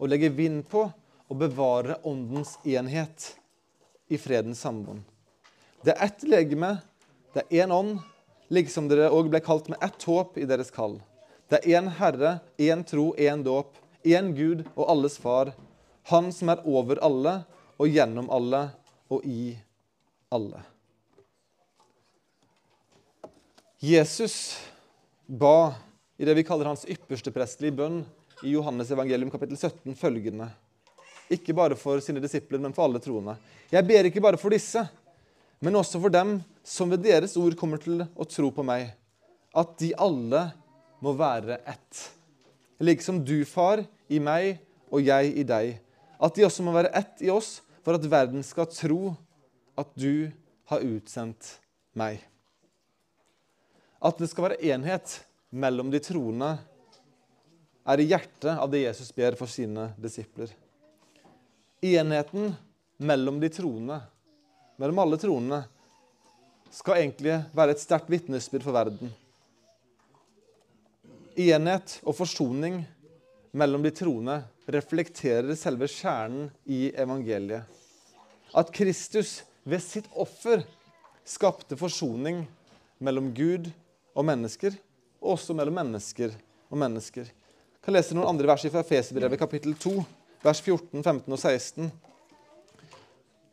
og 0.00 0.08
legger 0.08 0.32
vind 0.32 0.62
på 0.70 0.86
å 1.26 1.36
bevare 1.36 1.98
åndens 2.06 2.54
enhet 2.64 3.34
i 4.08 4.16
fredens 4.20 4.62
samboen.» 4.64 5.04
Det 5.84 5.92
er 5.92 6.08
ett 6.08 6.24
legeme, 6.26 6.78
det 7.36 7.42
er 7.50 7.66
én 7.66 7.72
ånd, 7.72 7.98
liksom 8.48 8.86
dere 8.88 9.10
òg 9.12 9.28
ble 9.28 9.42
kalt 9.44 9.66
med 9.68 9.82
ett 9.84 10.02
håp 10.08 10.38
i 10.40 10.46
deres 10.48 10.70
kall. 10.72 10.94
Det 11.52 11.58
er 11.60 11.76
én 11.76 11.90
Herre, 11.98 12.38
én 12.56 12.80
tro, 12.88 13.10
én 13.20 13.42
dåp, 13.44 13.74
én 14.08 14.30
Gud 14.32 14.62
og 14.72 14.86
alles 14.88 15.18
Far, 15.20 15.52
Han 16.08 16.30
som 16.32 16.48
er 16.48 16.62
over 16.64 17.00
alle 17.02 17.40
og 17.76 17.90
gjennom 17.90 18.30
alle 18.30 18.60
og 19.10 19.24
i 19.26 19.56
alle. 20.30 20.60
Jesus 23.82 24.56
ba 25.26 25.74
i 26.16 26.24
det 26.24 26.36
vi 26.38 26.44
kaller 26.46 26.70
hans 26.70 26.86
ypperste 26.88 27.34
prestelige 27.34 27.76
bønn 27.76 28.04
i 28.46 28.54
Johannes 28.54 28.92
evangelium 28.94 29.32
kapittel 29.34 29.58
17 29.58 29.98
følgende. 29.98 30.46
Ikke 31.28 31.52
bare 31.58 31.76
for 31.76 32.00
sine 32.00 32.22
disipler, 32.22 32.62
men 32.62 32.72
for 32.72 32.86
alle 32.86 33.02
troende. 33.02 33.34
Jeg 33.68 33.84
ber 33.84 34.08
ikke 34.08 34.22
bare 34.22 34.38
for 34.40 34.54
disse, 34.54 34.86
men 35.60 35.78
også 35.78 36.00
for 36.02 36.12
dem 36.12 36.38
som 36.66 36.90
ved 36.92 37.04
deres 37.06 37.36
ord 37.40 37.56
kommer 37.58 37.80
til 37.82 38.04
å 38.04 38.28
tro 38.28 38.50
på 38.52 38.64
meg, 38.66 38.90
at 39.56 39.76
de 39.80 39.92
alle 39.96 40.42
må 41.02 41.14
være 41.16 41.60
ett. 41.64 42.02
Liksom 42.82 43.22
du, 43.24 43.40
far, 43.48 43.84
i 44.08 44.20
meg 44.22 44.58
og 44.92 45.02
jeg 45.04 45.32
i 45.38 45.44
deg. 45.46 45.78
At 46.20 46.36
de 46.36 46.44
også 46.46 46.64
må 46.64 46.74
være 46.76 46.92
ett 46.96 47.22
i 47.24 47.30
oss, 47.32 47.60
for 47.84 47.96
at 47.96 48.08
verden 48.10 48.44
skal 48.44 48.68
tro 48.72 49.14
at 49.78 49.92
du 49.94 50.28
har 50.70 50.84
utsendt 50.84 51.56
meg. 51.96 52.20
At 54.02 54.18
det 54.20 54.28
skal 54.30 54.48
være 54.48 54.62
enhet 54.74 55.20
mellom 55.56 55.92
de 55.92 56.00
troende, 56.02 56.56
er 57.86 58.02
i 58.02 58.08
hjertet 58.10 58.50
av 58.50 58.66
det 58.72 58.82
Jesus 58.82 59.12
ber 59.14 59.36
for 59.38 59.50
sine 59.50 59.92
disipler. 60.02 60.50
Enheten 61.86 62.50
mellom 62.98 63.38
de 63.38 63.50
troende, 63.52 64.00
mellom 64.76 64.98
alle 65.02 65.18
tronene 65.20 65.62
skal 66.72 67.00
egentlig 67.00 67.38
være 67.56 67.76
et 67.76 67.82
sterkt 67.82 68.10
vitnesbyrd 68.12 68.66
for 68.66 68.76
verden. 68.76 69.12
Enhet 71.36 71.98
og 72.04 72.16
forsoning 72.16 72.82
mellom 73.56 73.84
de 73.84 73.92
troende 73.94 74.40
reflekterer 74.72 75.56
selve 75.56 75.88
kjernen 75.88 76.50
i 76.64 76.90
evangeliet. 76.96 77.64
At 78.56 78.72
Kristus 78.74 79.42
ved 79.66 79.82
sitt 79.84 80.08
offer 80.14 80.64
skapte 81.26 81.78
forsoning 81.78 82.44
mellom 83.02 83.32
Gud 83.34 83.70
og 84.16 84.24
mennesker, 84.28 84.76
og 85.20 85.36
også 85.36 85.56
mellom 85.56 85.76
mennesker 85.80 86.34
og 86.70 86.80
mennesker. 86.80 87.28
Jeg 87.28 87.84
kan 87.84 87.96
lese 87.96 88.16
noen 88.16 88.28
andre 88.30 88.48
vers 88.48 88.66
fra 88.66 88.82
Efeserbrevet 88.82 89.40
kapittel 89.40 89.76
2, 89.78 89.94
vers 90.42 90.60
14, 90.62 91.02
15 91.02 91.32
og 91.32 91.40
16. 91.40 91.90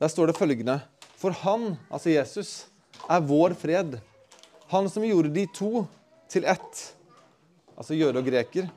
Der 0.01 0.11
står 0.11 0.29
det 0.29 0.37
følgende.: 0.37 0.79
For 1.23 1.31
han, 1.39 1.77
altså 1.87 2.11
Jesus, 2.11 2.49
er 3.07 3.23
vår 3.23 3.53
fred. 3.55 3.95
Han 4.73 4.89
som 4.91 5.05
gjorde 5.07 5.31
de 5.31 5.45
to 5.55 5.85
til 6.27 6.43
ett, 6.51 6.81
altså 7.79 7.95
jøde 7.95 8.19
og 8.19 8.27
greker, 8.27 8.67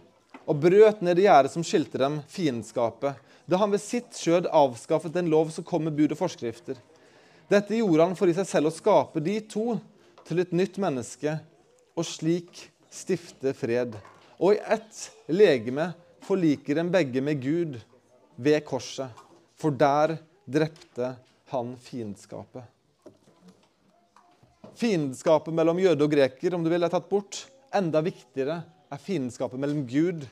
og 0.47 0.61
brøt 0.63 1.03
ned 1.03 1.19
det 1.19 1.25
gjerdet 1.25 1.51
som 1.51 1.65
skilte 1.67 1.99
dem, 1.99 2.21
fiendskapet, 2.31 3.19
da 3.51 3.59
han 3.59 3.75
ved 3.75 3.83
sitt 3.83 4.15
skjød 4.15 4.47
avskaffet 4.55 5.15
den 5.17 5.33
lov 5.33 5.51
som 5.51 5.67
kom 5.67 5.89
med 5.89 5.99
bud 5.99 6.15
og 6.15 6.21
forskrifter. 6.21 6.79
Dette 7.51 7.81
gjorde 7.81 8.07
han 8.07 8.17
for 8.19 8.31
i 8.31 8.39
seg 8.39 8.47
selv 8.47 8.71
å 8.71 8.75
skape 8.75 9.23
de 9.27 9.41
to 9.51 9.81
til 10.27 10.43
et 10.43 10.55
nytt 10.55 10.79
menneske, 10.83 11.41
og 11.99 12.07
slik 12.07 12.63
stifte 12.95 13.57
fred. 13.59 13.99
Og 14.39 14.55
i 14.55 14.63
ett 14.63 15.03
legeme 15.35 15.91
forliker 16.27 16.79
dem 16.79 16.95
begge 16.95 17.23
med 17.27 17.43
Gud 17.43 17.79
ved 18.39 18.63
korset, 18.71 19.11
for 19.59 19.75
der 19.75 20.21
drepte 20.47 21.17
han 21.53 21.77
fiendskapet. 21.81 22.65
Fiendskapet 24.77 25.55
mellom 25.57 25.79
jøde 25.81 26.05
og 26.05 26.13
greker 26.13 26.55
om 26.57 26.65
du 26.65 26.71
vil, 26.73 26.85
er 26.85 26.93
tatt 26.93 27.09
bort. 27.09 27.47
Enda 27.75 28.03
viktigere 28.05 28.61
er 28.93 29.01
fiendskapet 29.03 29.61
mellom 29.61 29.87
Gud 29.89 30.27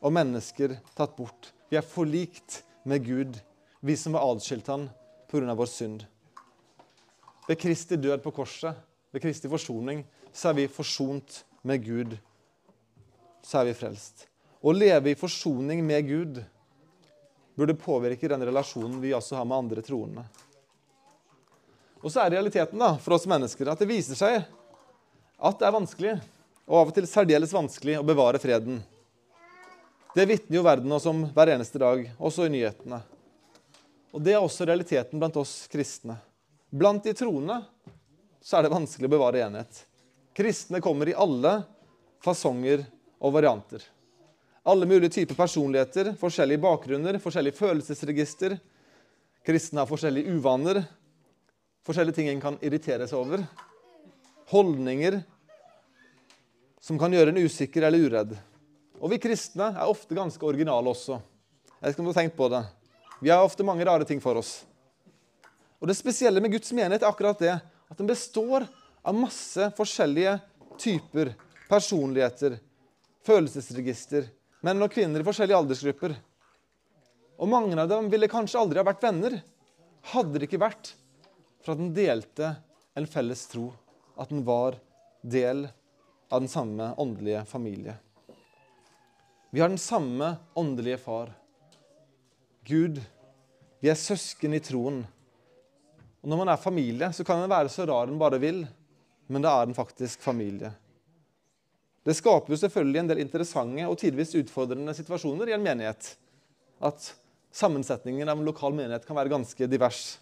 og 0.00 0.14
mennesker 0.16 0.78
tatt 0.96 1.16
bort. 1.18 1.50
Vi 1.68 1.78
er 1.78 1.86
forlikt 1.86 2.62
med 2.88 3.04
Gud, 3.04 3.36
vi 3.84 3.96
som 3.96 4.16
var 4.16 4.24
adskilt 4.30 4.70
han 4.72 4.88
pga. 5.30 5.54
vår 5.54 5.66
synd. 5.66 6.06
Ved 7.48 7.58
Kristi 7.58 7.96
død 7.96 8.22
på 8.22 8.30
korset, 8.30 8.74
ved 9.12 9.22
Kristi 9.22 9.48
forsoning, 9.48 10.04
så 10.32 10.50
er 10.50 10.54
vi 10.54 10.68
forsont 10.68 11.44
med 11.62 11.84
Gud. 11.84 12.16
Så 13.42 13.60
er 13.60 13.70
vi 13.70 13.74
frelst. 13.74 14.26
Å 14.62 14.72
leve 14.72 15.10
i 15.10 15.18
forsoning 15.18 15.84
med 15.84 16.06
Gud 16.06 16.42
burde 17.56 17.74
påvirke 17.74 18.28
den 18.28 18.44
relasjonen 18.44 19.00
vi 19.00 19.14
også 19.16 19.36
har 19.36 19.44
med 19.48 19.56
andre 19.56 19.82
troende. 19.84 20.24
Og 22.00 22.12
så 22.12 22.22
er 22.22 22.36
realiteten 22.36 22.80
da, 22.80 22.94
for 23.00 23.16
oss 23.16 23.28
mennesker 23.28 23.68
at 23.68 23.80
det 23.80 23.88
viser 23.90 24.18
seg 24.18 24.40
at 25.40 25.60
det 25.60 25.66
er 25.66 25.74
vanskelig, 25.74 26.14
og 26.68 26.76
av 26.76 26.90
og 26.90 26.96
til 26.96 27.06
særdeles 27.08 27.52
vanskelig, 27.54 27.96
å 28.00 28.06
bevare 28.06 28.40
freden. 28.40 28.82
Det 30.14 30.26
vitner 30.28 30.58
jo 30.58 30.66
verden 30.66 30.92
oss 30.92 31.06
om 31.08 31.22
hver 31.34 31.54
eneste 31.54 31.80
dag, 31.80 32.02
også 32.18 32.46
i 32.46 32.52
nyhetene. 32.52 33.00
Og 34.10 34.22
Det 34.22 34.34
er 34.34 34.42
også 34.42 34.66
realiteten 34.66 35.20
blant 35.22 35.38
oss 35.40 35.68
kristne. 35.70 36.18
Blant 36.70 37.04
de 37.06 37.14
troende 37.16 37.60
så 38.42 38.58
er 38.58 38.66
det 38.66 38.74
vanskelig 38.74 39.08
å 39.08 39.14
bevare 39.14 39.44
enhet. 39.44 39.84
Kristne 40.36 40.80
kommer 40.82 41.08
i 41.08 41.16
alle 41.16 41.60
fasonger 42.24 42.84
og 43.20 43.34
varianter. 43.34 43.82
Alle 44.68 44.86
mulige 44.86 45.14
typer 45.14 45.38
personligheter, 45.38 46.12
forskjellige 46.20 46.62
bakgrunner, 46.62 47.18
forskjellige 47.22 47.58
følelsesregister. 47.58 48.58
Kristne 49.46 49.82
har 49.82 49.88
forskjellige 49.88 50.36
uvaner, 50.36 50.82
forskjellige 51.90 52.16
ting 52.16 52.30
en 52.30 52.42
kan 52.42 52.58
irritere 52.64 53.08
seg 53.10 53.18
over. 53.18 53.44
Holdninger 54.50 55.20
som 56.80 56.98
kan 56.98 57.12
gjøre 57.12 57.34
en 57.34 57.42
usikker 57.44 57.84
eller 57.86 58.06
uredd. 58.06 58.34
Og 59.00 59.12
vi 59.12 59.20
kristne 59.20 59.70
er 59.74 59.90
ofte 59.90 60.16
ganske 60.16 60.44
originale 60.46 60.92
også. 60.92 61.18
Jeg 61.80 61.82
vet 61.86 61.96
ikke 61.96 62.04
om 62.04 62.30
på 62.36 62.48
det. 62.52 62.64
Vi 63.20 63.30
har 63.30 63.44
ofte 63.44 63.64
mange 63.64 63.84
rare 63.84 64.04
ting 64.08 64.20
for 64.20 64.36
oss. 64.40 64.64
Og 65.80 65.88
Det 65.88 65.96
spesielle 65.96 66.40
med 66.40 66.52
Guds 66.52 66.72
menighet 66.72 67.02
er 67.02 67.08
akkurat 67.08 67.38
det 67.38 67.54
at 67.56 67.98
den 67.98 68.08
består 68.08 68.66
av 69.02 69.16
masse 69.16 69.70
forskjellige 69.76 70.38
typer 70.80 71.32
personligheter, 71.68 72.58
følelsesregister, 73.24 74.28
menn 74.64 74.82
og 74.82 74.92
kvinner 74.92 75.20
i 75.20 75.26
forskjellige 75.26 75.56
aldersgrupper. 75.56 76.14
Og 77.40 77.48
mange 77.48 77.76
av 77.80 77.88
dem 77.88 78.10
ville 78.12 78.28
kanskje 78.28 78.60
aldri 78.60 78.80
ha 78.80 78.84
vært 78.84 79.04
venner 79.04 79.40
hadde 80.12 80.38
det 80.38 80.48
ikke 80.48 80.60
vært 80.60 80.94
for 81.60 81.74
at 81.74 81.80
den 81.80 81.92
delte 81.96 82.54
en 82.98 83.08
felles 83.08 83.46
tro, 83.50 83.70
at 84.16 84.32
den 84.32 84.44
var 84.46 84.78
del 85.22 85.66
av 86.30 86.42
den 86.42 86.48
samme 86.48 86.92
åndelige 87.00 87.44
familie. 87.48 87.96
Vi 89.50 89.60
har 89.60 89.68
den 89.68 89.78
samme 89.78 90.36
åndelige 90.54 90.98
far. 90.98 91.32
Gud. 92.64 93.00
Vi 93.80 93.88
er 93.90 93.98
søsken 93.98 94.54
i 94.54 94.60
troen. 94.62 95.00
Og 96.20 96.28
Når 96.28 96.38
man 96.42 96.52
er 96.52 96.60
familie, 96.60 97.12
så 97.12 97.24
kan 97.24 97.40
den 97.40 97.50
være 97.50 97.72
så 97.72 97.86
rar 97.88 98.06
den 98.06 98.20
bare 98.20 98.38
vil, 98.38 98.66
men 99.26 99.42
da 99.42 99.56
er 99.56 99.66
den 99.66 99.74
faktisk 99.74 100.22
familie. 100.22 100.70
Det 102.04 102.14
skaper 102.16 102.52
jo 102.52 102.60
selvfølgelig 102.60 103.00
en 103.00 103.10
del 103.10 103.22
interessante 103.24 103.86
og 103.88 103.98
tidvis 104.00 104.36
utfordrende 104.38 104.94
situasjoner 104.96 105.50
i 105.50 105.56
en 105.56 105.64
menighet. 105.64 106.14
At 106.80 107.10
sammensetningen 107.52 108.28
av 108.28 108.38
en 108.38 108.46
lokal 108.46 108.76
menighet 108.76 109.06
kan 109.08 109.18
være 109.18 109.32
ganske 109.32 109.68
divers. 109.68 110.18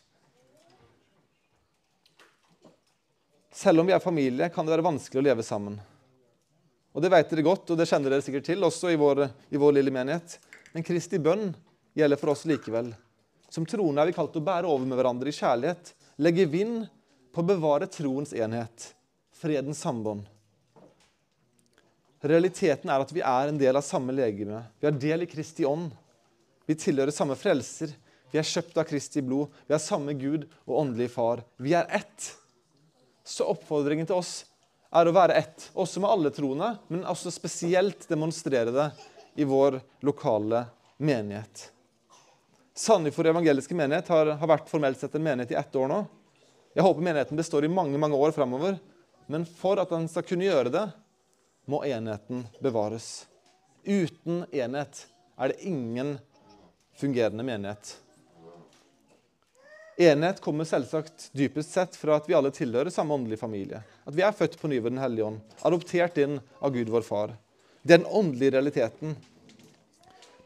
Selv 3.55 3.81
om 3.81 3.89
vi 3.89 3.95
er 3.97 4.03
familie, 4.03 4.51
kan 4.53 4.67
det 4.67 4.75
være 4.77 4.87
vanskelig 4.87 5.23
å 5.23 5.27
leve 5.31 5.45
sammen. 5.47 5.79
Og 6.93 7.03
Det 7.03 7.11
vet 7.13 7.31
dere 7.31 7.47
godt, 7.47 7.71
og 7.71 7.79
det 7.79 7.87
kjenner 7.89 8.11
dere 8.13 8.25
sikkert 8.25 8.49
til, 8.49 8.65
også 8.65 8.91
i 8.93 8.99
vår, 8.99 9.29
i 9.55 9.61
vår 9.61 9.77
lille 9.77 9.93
menighet. 9.95 10.39
Men 10.75 10.85
Kristi 10.87 11.21
bønn 11.23 11.53
gjelder 11.97 12.21
for 12.21 12.33
oss 12.35 12.45
likevel. 12.49 12.91
Som 13.49 13.67
troende 13.69 14.03
er 14.03 14.11
vi 14.11 14.17
kalt 14.17 14.37
å 14.37 14.45
bære 14.45 14.69
over 14.69 14.85
med 14.85 14.99
hverandre 14.99 15.31
i 15.31 15.37
kjærlighet, 15.37 15.93
legge 16.21 16.49
vind 16.51 16.89
på 17.33 17.45
å 17.45 17.49
bevare 17.49 17.89
troens 17.93 18.35
enhet, 18.37 18.91
fredens 19.33 19.81
sambånd. 19.85 20.27
Realiteten 22.19 22.91
er 22.91 23.05
at 23.05 23.15
vi 23.15 23.23
er 23.23 23.49
en 23.49 23.61
del 23.61 23.79
av 23.79 23.87
samme 23.87 24.13
legeme. 24.13 24.65
Vi 24.81 24.89
har 24.89 24.99
del 24.99 25.23
i 25.23 25.31
Kristi 25.31 25.67
ånd. 25.69 25.93
Vi 26.67 26.75
tilhører 26.77 27.15
samme 27.15 27.39
frelser. 27.39 27.95
Vi 28.33 28.41
er 28.41 28.47
kjøpt 28.47 28.77
av 28.81 28.89
Kristi 28.89 29.23
blod. 29.25 29.55
Vi 29.69 29.77
har 29.77 29.81
samme 29.81 30.17
Gud 30.19 30.49
og 30.67 30.81
åndelig 30.83 31.13
far. 31.15 31.45
Vi 31.63 31.77
er 31.79 31.87
ett. 31.95 32.33
Så 33.29 33.45
oppfordringen 33.53 34.09
til 34.09 34.17
oss 34.17 34.47
er 34.89 35.09
å 35.09 35.13
være 35.13 35.37
ett, 35.37 35.67
også 35.77 36.01
med 36.01 36.11
alle 36.11 36.31
troende, 36.33 36.71
men 36.89 37.05
også 37.05 37.33
spesielt 37.33 38.07
demonstrere 38.09 38.73
det 38.73 38.87
i 39.37 39.45
vår 39.45 39.77
lokale 40.09 40.65
menighet. 40.97 41.67
Sandefjord 42.79 43.29
evangeliske 43.35 43.77
menighet 43.77 44.09
har, 44.09 44.33
har, 44.39 44.49
vært 44.49 44.71
formelt 44.71 45.01
sett 45.01 45.17
en 45.19 45.27
menighet 45.27 45.53
i 45.53 45.59
ett 45.61 45.77
år 45.77 45.91
nå. 45.91 46.01
Jeg 46.73 46.87
håper 46.87 47.05
menigheten 47.05 47.41
består 47.41 47.67
i 47.67 47.73
mange 47.73 48.01
mange 48.01 48.17
år 48.17 48.33
framover. 48.33 48.79
Men 49.29 49.45
for 49.45 49.77
at 49.83 49.91
den 49.93 50.09
skal 50.09 50.25
kunne 50.25 50.47
gjøre 50.47 50.73
det, 50.73 50.87
må 51.69 51.83
enheten 51.85 52.47
bevares. 52.65 53.27
Uten 53.85 54.47
enhet 54.49 55.05
er 55.37 55.53
det 55.53 55.69
ingen 55.69 56.17
fungerende 56.97 57.45
menighet. 57.45 57.99
Enhet 59.99 60.39
kommer 60.39 60.67
selvsagt 60.69 61.25
dypest 61.35 61.73
sett 61.75 61.97
fra 61.99 62.21
at 62.21 62.29
vi 62.29 62.35
alle 62.39 62.53
tilhører 62.55 62.93
samme 62.95 63.17
åndelige 63.17 63.41
familie. 63.41 63.81
At 64.07 64.15
vi 64.15 64.23
er 64.23 64.37
født 64.37 64.55
på 64.61 64.71
ny 64.71 64.79
ved 64.79 64.93
Den 64.95 65.03
hellige 65.03 65.27
ånd, 65.27 65.41
adoptert 65.67 66.21
inn 66.23 66.37
av 66.63 66.71
Gud 66.77 66.93
vår 66.93 67.03
far. 67.03 67.33
Det 67.83 67.97
er 67.97 68.05
den 68.05 68.13
åndelige 68.21 68.55
realiteten. 68.55 69.17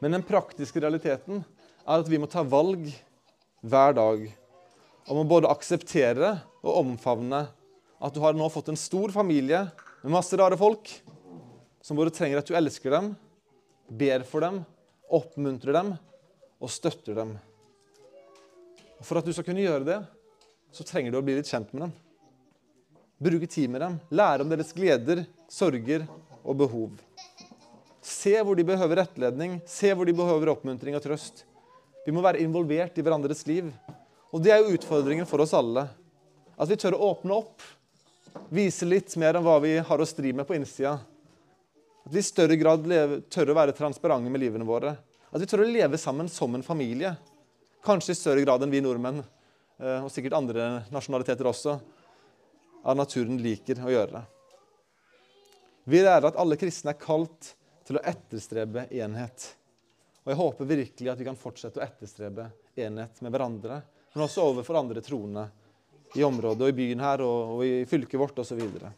Men 0.01 0.17
den 0.17 0.25
praktiske 0.25 0.81
realiteten 0.81 1.45
er 1.85 2.01
at 2.01 2.09
vi 2.09 2.21
må 2.23 2.31
ta 2.33 2.47
valg 2.49 2.89
hver 3.61 3.93
dag 3.99 4.25
om 5.13 5.21
å 5.21 5.29
både 5.29 5.53
akseptere 5.53 6.33
og 6.63 6.79
omfavne 6.87 7.45
at 8.03 8.17
du 8.17 8.23
har 8.25 8.33
nå 8.33 8.49
fått 8.51 8.73
en 8.73 8.81
stor 8.81 9.13
familie 9.13 9.67
med 10.01 10.17
masse 10.17 10.39
rare 10.41 10.57
folk 10.57 10.89
som 11.85 11.99
både 11.99 12.15
trenger 12.15 12.41
at 12.41 12.49
du 12.49 12.57
elsker 12.57 12.95
dem, 12.95 13.13
ber 13.91 14.25
for 14.25 14.43
dem, 14.49 14.63
oppmuntrer 15.13 15.77
dem 15.77 15.97
og 16.57 16.73
støtter 16.73 17.21
dem. 17.21 17.37
Og 19.03 19.07
For 19.09 19.19
at 19.19 19.27
du 19.27 19.33
skal 19.35 19.49
kunne 19.49 19.65
gjøre 19.65 19.83
det, 19.83 19.99
så 20.71 20.85
trenger 20.87 21.11
du 21.11 21.17
å 21.19 21.25
bli 21.27 21.35
litt 21.35 21.49
kjent 21.51 21.73
med 21.75 21.89
dem. 21.89 21.95
Bruke 23.27 23.49
tid 23.51 23.73
med 23.75 23.83
dem, 23.83 23.97
lære 24.15 24.45
om 24.45 24.51
deres 24.53 24.71
gleder, 24.77 25.25
sorger 25.51 26.05
og 26.47 26.61
behov. 26.61 26.93
Se 27.99 28.37
hvor 28.39 28.55
de 28.55 28.67
behøver 28.67 29.01
rettledning, 29.03 29.57
se 29.67 29.91
hvor 29.91 30.07
de 30.07 30.15
behøver 30.15 30.53
oppmuntring 30.55 30.95
og 30.95 31.03
trøst. 31.03 31.43
Vi 32.07 32.15
må 32.15 32.23
være 32.23 32.45
involvert 32.47 32.95
i 32.99 33.03
hverandres 33.03 33.43
liv. 33.51 33.73
Og 34.31 34.43
det 34.43 34.55
er 34.55 34.63
jo 34.63 34.79
utfordringen 34.79 35.27
for 35.27 35.43
oss 35.43 35.57
alle. 35.59 35.89
At 36.55 36.71
vi 36.71 36.79
tør 36.79 36.95
å 36.95 37.11
åpne 37.11 37.41
opp, 37.43 37.67
vise 38.55 38.87
litt 38.87 39.19
mer 39.19 39.41
om 39.41 39.49
hva 39.51 39.59
vi 39.67 39.75
har 39.83 39.99
å 39.99 40.07
stri 40.07 40.31
med 40.31 40.47
på 40.47 40.55
innsida. 40.61 40.95
At 42.07 42.15
vi 42.15 42.23
i 42.23 42.31
større 42.31 42.55
grad 42.59 42.87
tør 43.35 43.51
å 43.51 43.59
være 43.65 43.75
transparente 43.75 44.31
med 44.31 44.47
livene 44.47 44.67
våre. 44.67 44.95
At 45.35 45.43
vi 45.43 45.51
tør 45.51 45.67
å 45.67 45.71
leve 45.75 45.99
sammen 45.99 46.31
som 46.31 46.55
en 46.55 46.63
familie. 46.63 47.17
Kanskje 47.83 48.15
i 48.15 48.19
større 48.19 48.45
grad 48.45 48.63
enn 48.63 48.71
vi 48.71 48.81
nordmenn, 48.83 49.25
eh, 49.83 49.99
og 50.05 50.11
sikkert 50.15 50.37
andre 50.39 50.67
nasjonaliteter 50.95 51.49
også, 51.51 51.81
av 52.87 52.99
naturen 52.99 53.41
liker 53.43 53.81
å 53.83 53.91
gjøre. 53.91 54.23
Vi 55.91 56.03
lærer 56.03 56.29
at 56.29 56.39
alle 56.39 56.59
kristne 56.59 56.93
er 56.95 57.01
kalt 57.03 57.55
til 57.87 57.99
å 57.99 58.05
etterstrebe 58.07 58.87
enhet. 58.95 59.49
Og 60.23 60.31
Jeg 60.31 60.39
håper 60.39 60.71
virkelig 60.71 61.11
at 61.11 61.19
vi 61.19 61.27
kan 61.27 61.39
fortsette 61.39 61.81
å 61.81 61.83
etterstrebe 61.83 62.47
enhet 62.79 63.19
med 63.19 63.35
hverandre, 63.35 63.81
men 64.15 64.25
også 64.29 64.47
overfor 64.47 64.79
andre 64.79 65.03
troende 65.03 65.49
i 66.15 66.23
området 66.23 66.63
og 66.63 66.71
i 66.71 66.77
byen 66.77 67.03
her 67.03 67.25
og, 67.27 67.57
og 67.57 67.65
i 67.67 67.83
fylket 67.89 68.21
vårt 68.21 68.39
osv. 68.39 68.53
Så, 68.53 68.61
videre. 68.61 68.93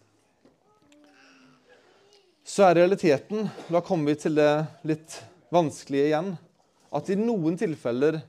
så 2.44 2.68
er 2.68 2.82
realiteten, 2.82 3.48
da 3.72 3.80
kommer 3.80 4.12
vi 4.12 4.20
til 4.26 4.36
det 4.36 4.52
litt 4.84 5.16
vanskelige 5.54 6.10
igjen, 6.10 6.34
at 6.94 7.08
i 7.08 7.16
noen 7.16 7.56
tilfeller 7.58 8.20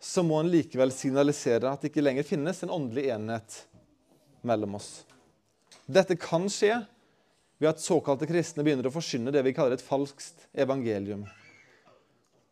så 0.00 0.22
må 0.24 0.38
en 0.40 0.48
likevel 0.50 0.92
signalisere 0.94 1.68
at 1.68 1.82
det 1.82 1.90
ikke 1.90 2.04
lenger 2.04 2.24
finnes 2.24 2.62
en 2.64 2.72
åndelig 2.72 3.10
enhet 3.12 3.58
mellom 4.46 4.78
oss. 4.78 5.02
Dette 5.84 6.16
kan 6.16 6.46
skje 6.50 6.78
ved 7.60 7.68
at 7.68 7.82
såkalte 7.84 8.28
kristne 8.28 8.64
begynner 8.64 8.88
å 8.88 8.94
forsyne 8.94 9.32
det 9.34 9.42
vi 9.44 9.52
kaller 9.52 9.76
et 9.76 9.84
falskt 9.84 10.46
evangelium. 10.56 11.26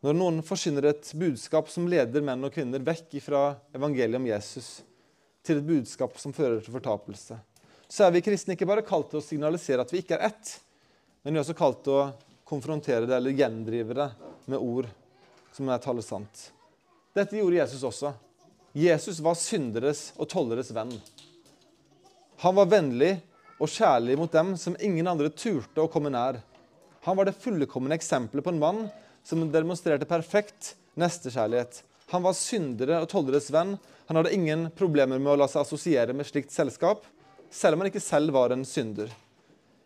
Når 0.05 0.15
noen 0.15 0.43
forsyner 0.47 0.91
et 0.91 1.09
budskap 1.19 1.71
som 1.73 1.89
leder 1.91 2.23
menn 2.23 2.45
og 2.45 2.53
kvinner 2.55 2.85
vekk 2.85 3.17
fra 3.25 3.57
evangeliet 3.75 4.21
om 4.21 4.29
Jesus, 4.29 4.69
til 5.43 5.63
et 5.63 5.67
budskap 5.67 6.21
som 6.21 6.35
fører 6.37 6.61
til 6.61 6.77
fortapelse, 6.77 7.39
så 7.89 8.05
er 8.05 8.13
vi 8.13 8.23
kristne 8.23 8.55
ikke 8.55 8.69
bare 8.69 8.85
kalt 8.85 9.09
til 9.11 9.23
å 9.23 9.25
signalisere 9.25 9.83
at 9.83 9.95
vi 9.95 10.03
ikke 10.03 10.19
er 10.19 10.29
ett, 10.29 10.53
men 11.25 11.33
vi 11.33 11.41
er 11.41 11.47
også 11.47 11.57
kalt 11.57 11.81
til 11.87 11.97
å 11.97 12.05
konfrontere 12.49 13.09
det 13.09 13.17
eller 13.17 13.35
gjendrive 13.35 13.97
det 13.97 14.11
med 14.53 14.61
ord 14.61 14.93
som 15.57 15.73
er 15.73 15.81
tallet 15.83 16.05
sant. 16.05 16.51
Dette 17.19 17.39
gjorde 17.41 17.59
Jesus 17.59 17.83
også. 17.83 18.13
Jesus 18.79 19.19
var 19.25 19.35
synderes 19.39 20.13
og 20.15 20.29
tolleres 20.31 20.71
venn. 20.75 20.93
Han 22.45 22.55
var 22.55 22.69
vennlig 22.71 23.17
og 23.59 23.71
kjærlig 23.73 24.15
mot 24.21 24.31
dem 24.31 24.53
som 24.61 24.77
ingen 24.79 25.09
andre 25.11 25.33
turte 25.35 25.83
å 25.83 25.91
komme 25.91 26.13
nær. 26.15 26.39
Han 27.03 27.17
var 27.19 27.27
det 27.27 27.39
fullkomne 27.43 27.97
eksempelet 27.97 28.45
på 28.45 28.53
en 28.55 28.61
mann 28.63 28.85
som 29.27 29.43
demonstrerte 29.51 30.07
perfekt 30.07 30.77
nestekjærlighet. 30.99 31.81
Han 32.13 32.23
var 32.23 32.37
syndere 32.39 33.01
og 33.03 33.09
tolleres 33.11 33.51
venn. 33.53 33.75
Han 34.07 34.21
hadde 34.21 34.35
ingen 34.37 34.69
problemer 34.79 35.19
med 35.19 35.33
å 35.33 35.41
la 35.41 35.49
seg 35.51 35.65
assosiere 35.65 36.15
med 36.15 36.29
slikt 36.29 36.55
selskap, 36.55 37.03
selv 37.51 37.75
om 37.75 37.83
han 37.83 37.91
ikke 37.91 38.05
selv 38.05 38.37
var 38.37 38.55
en 38.55 38.63
synder. 38.69 39.11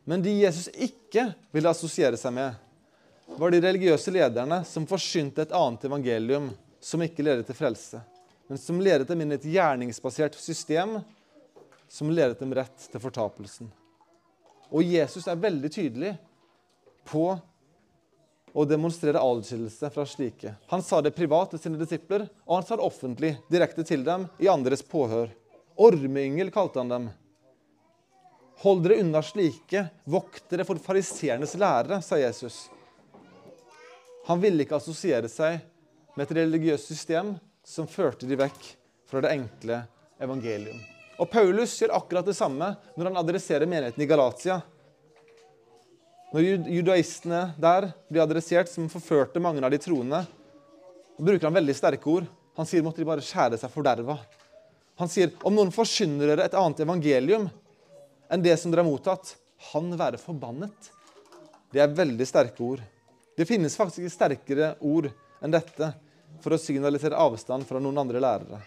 Men 0.04 0.22
de 0.22 0.34
Jesus 0.42 0.68
ikke 0.74 1.30
ville 1.54 1.70
assosiere 1.70 2.18
seg 2.18 2.34
med, 2.36 2.60
var 3.38 3.54
de 3.54 3.62
religiøse 3.62 4.12
lederne 4.12 4.60
som 4.68 4.86
forsynte 4.86 5.46
et 5.46 5.56
annet 5.56 5.86
evangelium 5.88 6.50
som 6.82 7.02
ikke 7.04 7.22
leder 7.24 7.44
til 7.46 7.56
frelse, 7.56 8.00
men 8.50 8.58
som 8.58 8.80
leder 8.82 9.06
dem 9.06 9.22
inn 9.22 9.32
i 9.32 9.38
et 9.38 9.46
gjerningsbasert 9.54 10.36
system 10.40 10.98
som 11.92 12.10
ledet 12.10 12.40
dem 12.40 12.52
rett 12.56 12.88
til 12.90 13.02
fortapelsen. 13.02 13.70
Og 14.72 14.84
Jesus 14.88 15.28
er 15.28 15.40
veldig 15.40 15.70
tydelig 15.72 16.14
på 17.08 17.26
å 18.52 18.64
demonstrere 18.68 19.20
adskillelse 19.20 19.90
fra 19.92 20.04
slike. 20.08 20.54
Han 20.72 20.84
sa 20.84 21.00
det 21.04 21.14
privat 21.16 21.52
til 21.52 21.62
sine 21.62 21.80
disipler, 21.80 22.26
og 22.44 22.58
han 22.58 22.66
sa 22.66 22.76
det 22.76 22.84
offentlig, 22.84 23.34
direkte 23.52 23.84
til 23.88 24.04
dem, 24.04 24.26
i 24.40 24.50
andres 24.52 24.84
påhør. 24.84 25.30
Ormeyngel 25.80 26.52
kalte 26.52 26.82
han 26.82 26.92
dem. 26.92 27.10
Hold 28.62 28.84
dere 28.84 29.00
unna 29.02 29.22
slike, 29.24 29.86
vokt 30.04 30.44
dere 30.52 30.66
for 30.68 30.80
fariseernes 30.80 31.56
lærere, 31.58 32.02
sa 32.04 32.20
Jesus. 32.20 32.66
Han 34.28 34.40
ville 34.42 34.64
ikke 34.64 34.78
assosiere 34.78 35.30
seg 35.32 35.60
med 36.16 36.26
et 36.26 36.36
religiøst 36.42 36.90
system 36.90 37.34
som 37.64 37.88
førte 37.88 38.28
de 38.28 38.36
vekk 38.38 38.66
fra 39.08 39.22
det 39.24 39.32
enkle 39.36 39.82
evangelium. 40.22 40.78
Og 41.20 41.28
Paulus 41.30 41.74
gjør 41.80 41.94
akkurat 41.98 42.26
det 42.26 42.36
samme 42.36 42.72
når 42.96 43.08
han 43.10 43.18
adresserer 43.20 43.68
menigheten 43.68 44.02
i 44.02 44.08
Galatia. 44.08 44.60
Når 46.32 46.68
judaistene 46.72 47.42
der 47.60 47.90
blir 48.08 48.24
adressert 48.24 48.70
som 48.72 48.88
forførte 48.92 49.42
mange 49.42 49.62
av 49.64 49.72
de 49.72 49.80
troende, 49.82 50.22
bruker 51.20 51.46
han 51.46 51.58
veldig 51.58 51.76
sterke 51.76 52.08
ord. 52.08 52.28
Han 52.56 52.68
sier 52.68 52.84
måtte 52.84 53.02
de 53.02 53.08
bare 53.08 53.24
skjære 53.24 53.60
seg 53.60 53.72
forderva. 53.72 54.16
Han 55.00 55.10
sier 55.12 55.32
om 55.46 55.54
noen 55.56 55.72
forsyner 55.74 56.32
dere 56.32 56.48
et 56.48 56.56
annet 56.58 56.82
evangelium 56.84 57.48
enn 58.32 58.44
det 58.44 58.56
som 58.60 58.72
dere 58.72 58.84
har 58.84 58.88
mottatt, 58.88 59.34
han 59.72 59.92
være 59.98 60.20
forbannet. 60.20 60.90
Det 61.72 61.80
er 61.84 61.92
veldig 61.96 62.26
sterke 62.28 62.64
ord. 62.64 62.80
Det 63.36 63.46
finnes 63.48 63.76
faktisk 63.76 64.12
sterkere 64.12 64.74
ord 64.80 65.08
enn 65.42 65.54
dette 65.54 65.92
for 66.42 66.54
å 66.54 66.60
signalisere 66.60 67.18
avstand 67.18 67.66
fra 67.68 67.80
noen 67.82 68.00
andre 68.02 68.22
lærere. 68.22 68.60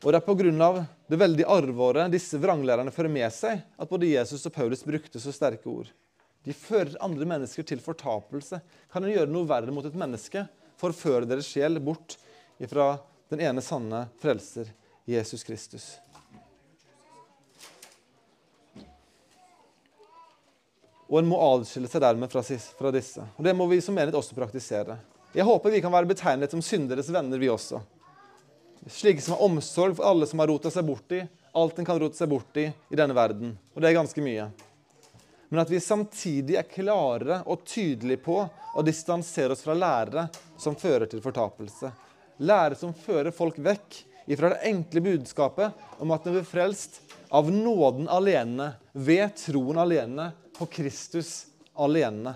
Og 0.00 0.14
det 0.14 0.20
er 0.20 0.24
pga. 0.24 0.86
det 1.08 1.18
veldige 1.20 1.48
arvåret 1.48 2.12
disse 2.12 2.38
vranglærerne 2.40 2.92
fører 2.92 3.12
med 3.12 3.28
seg, 3.32 3.60
at 3.76 3.88
både 3.88 4.08
Jesus 4.08 4.46
og 4.46 4.54
Paulus 4.54 4.84
brukte 4.84 5.20
så 5.20 5.32
sterke 5.32 5.68
ord. 5.68 5.90
De 6.42 6.54
fører 6.56 6.96
andre 7.04 7.26
mennesker 7.28 7.66
til 7.68 7.82
fortapelse. 7.84 8.62
Kan 8.92 9.04
en 9.04 9.12
gjøre 9.12 9.28
noe 9.28 9.48
verre 9.48 9.74
mot 9.74 9.84
et 9.84 9.98
menneske? 9.98 10.46
Forføre 10.80 11.28
deres 11.28 11.50
sjel 11.52 11.76
bort 11.84 12.16
ifra 12.56 12.94
den 13.28 13.44
ene 13.44 13.60
sanne 13.60 14.06
frelser, 14.22 14.72
Jesus 15.04 15.44
Kristus. 15.44 15.98
Og 21.10 21.18
en 21.18 21.28
må 21.28 21.40
adskille 21.42 21.90
seg 21.90 22.04
dermed 22.04 22.30
fra, 22.30 22.42
fra 22.78 22.92
disse. 22.94 23.24
Og 23.36 23.44
Det 23.44 23.54
må 23.56 23.66
vi 23.66 23.80
som 23.82 23.96
menighet 23.98 24.18
også 24.18 24.36
praktisere. 24.38 24.96
Jeg 25.34 25.46
håper 25.46 25.74
vi 25.74 25.82
kan 25.82 25.92
være 25.92 26.08
betegnet 26.10 26.54
som 26.54 26.62
synderes 26.62 27.10
venner, 27.10 27.38
vi 27.38 27.50
også. 27.50 27.82
Slike 28.86 29.22
som 29.22 29.34
har 29.36 29.44
omsorg 29.44 29.98
for 29.98 30.06
alle 30.06 30.26
som 30.30 30.40
har 30.40 30.48
rota 30.50 30.70
seg 30.72 30.86
bort 30.86 31.12
i 31.14 31.24
alt 31.52 31.78
en 31.78 31.84
kan 31.84 31.98
rote 31.98 32.16
seg 32.16 32.28
bort 32.30 32.56
i 32.56 32.68
i 32.70 32.98
denne 32.98 33.14
verden. 33.16 33.56
Og 33.74 33.82
det 33.82 33.90
er 33.90 33.98
ganske 33.98 34.22
mye. 34.22 34.46
Men 35.50 35.62
at 35.64 35.70
vi 35.70 35.80
samtidig 35.82 36.58
er 36.60 36.68
klare 36.70 37.40
og 37.50 37.64
tydelige 37.66 38.22
på 38.22 38.38
å 38.46 38.84
distansere 38.86 39.56
oss 39.56 39.64
fra 39.66 39.74
lærere 39.74 40.28
som 40.60 40.78
fører 40.78 41.10
til 41.10 41.22
fortapelse. 41.24 41.90
Lærere 42.38 42.78
som 42.78 42.94
fører 42.94 43.34
folk 43.34 43.58
vekk 43.58 43.98
ifra 44.30 44.52
det 44.52 44.62
enkle 44.70 45.02
budskapet 45.02 45.98
om 45.98 46.14
at 46.14 46.26
en 46.26 46.36
blir 46.38 46.46
frelst 46.46 47.00
av 47.34 47.50
nåden 47.50 48.06
alene, 48.10 48.72
ved 48.94 49.34
troen 49.38 49.78
alene, 49.78 50.30
på 50.60 50.66
Kristus 50.66 51.46
alene. 51.72 52.34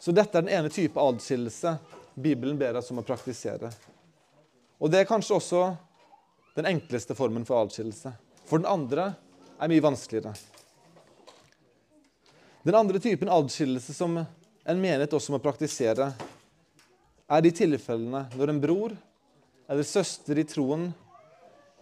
Så 0.00 0.12
dette 0.14 0.38
er 0.38 0.44
den 0.46 0.52
ene 0.54 0.70
type 0.70 1.02
adskillelse 1.02 1.72
Bibelen 2.14 2.58
ber 2.58 2.76
oss 2.78 2.92
om 2.94 3.00
å 3.00 3.06
praktisere. 3.06 3.72
Og 4.78 4.86
det 4.90 5.00
er 5.00 5.08
kanskje 5.08 5.34
også 5.40 5.62
den 6.54 6.68
enkleste 6.70 7.16
formen 7.18 7.42
for 7.48 7.64
adskillelse. 7.64 8.12
For 8.46 8.62
den 8.62 8.70
andre 8.70 9.08
er 9.58 9.72
mye 9.72 9.82
vanskeligere. 9.82 10.36
Den 12.62 12.78
andre 12.78 13.02
typen 13.02 13.34
adskillelse 13.34 13.98
som 13.98 14.14
en 14.22 14.78
menighet 14.78 15.18
også 15.18 15.34
må 15.34 15.42
praktisere, 15.42 16.12
er 17.26 17.42
de 17.42 17.54
tilfellene 17.58 18.22
når 18.38 18.54
en 18.54 18.62
bror 18.62 18.94
eller 19.66 19.82
søster 19.82 20.38
i 20.38 20.46
troen 20.46 20.86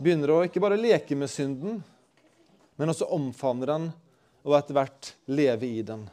begynner 0.00 0.32
å 0.32 0.40
ikke 0.48 0.64
bare 0.64 0.80
leke 0.80 1.20
med 1.20 1.28
synden, 1.28 1.84
men 2.80 2.96
også 2.96 3.12
omfavner 3.12 3.74
den 3.74 3.88
og 4.46 4.54
etter 4.54 4.76
hvert 4.78 5.10
leve 5.26 5.66
i 5.66 5.82
den. 5.82 6.06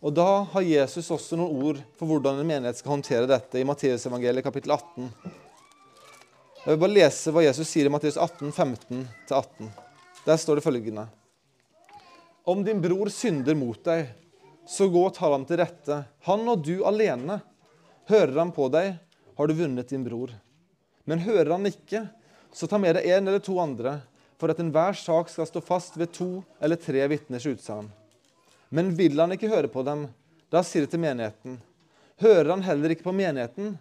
Og 0.00 0.14
Da 0.16 0.42
har 0.52 0.64
Jesus 0.64 1.10
også 1.12 1.36
noen 1.38 1.60
ord 1.62 1.78
for 1.98 2.08
hvordan 2.08 2.40
en 2.40 2.48
menighet 2.48 2.80
skal 2.80 2.96
håndtere 2.96 3.28
dette 3.30 3.60
i 3.60 3.66
Matteusevangeliet 3.68 4.46
kapittel 4.46 4.72
18. 4.74 5.10
Jeg 6.60 6.72
vil 6.72 6.80
bare 6.80 6.96
lese 6.96 7.32
hva 7.32 7.44
Jesus 7.44 7.68
sier 7.68 7.86
i 7.86 7.92
Matteus 7.92 8.16
18, 8.16 8.50
15-18. 8.50 9.70
Der 10.26 10.40
står 10.40 10.58
det 10.58 10.64
følgende.: 10.64 11.06
Om 12.44 12.64
din 12.64 12.80
bror 12.82 13.08
synder 13.12 13.54
mot 13.54 13.80
deg, 13.84 14.10
så 14.68 14.88
gå 14.88 15.04
og 15.06 15.14
ta 15.14 15.30
ham 15.30 15.46
til 15.48 15.60
rette, 15.60 16.02
han 16.26 16.48
og 16.48 16.64
du 16.64 16.82
alene. 16.88 17.40
Hører 18.10 18.36
han 18.38 18.52
på 18.56 18.68
deg, 18.72 18.96
har 19.36 19.46
du 19.46 19.54
vunnet 19.54 19.88
din 19.88 20.04
bror. 20.04 20.32
Men 21.04 21.22
hører 21.22 21.52
han 21.54 21.68
ikke, 21.68 22.08
så 22.52 22.66
ta 22.66 22.80
med 22.80 22.96
deg 22.98 23.06
en 23.06 23.28
eller 23.28 23.44
to 23.44 23.56
andre, 23.62 24.00
for 24.40 24.52
at 24.52 24.60
enhver 24.62 24.96
sak 24.96 25.28
skal 25.28 25.48
stå 25.48 25.60
fast 25.60 25.98
ved 26.00 26.14
to 26.16 26.40
eller 26.60 26.80
tre 26.80 27.04
vitners 27.12 27.46
utsagn. 27.46 27.90
Men 28.72 28.94
vil 28.96 29.18
han 29.20 29.34
ikke 29.34 29.50
høre 29.52 29.68
på 29.68 29.84
dem, 29.84 30.06
da 30.50 30.62
sier 30.64 30.86
det 30.86 30.94
til 30.94 31.02
menigheten. 31.02 31.58
Hører 32.22 32.54
han 32.54 32.64
heller 32.64 32.94
ikke 32.94 33.06
på 33.06 33.14
menigheten, 33.16 33.74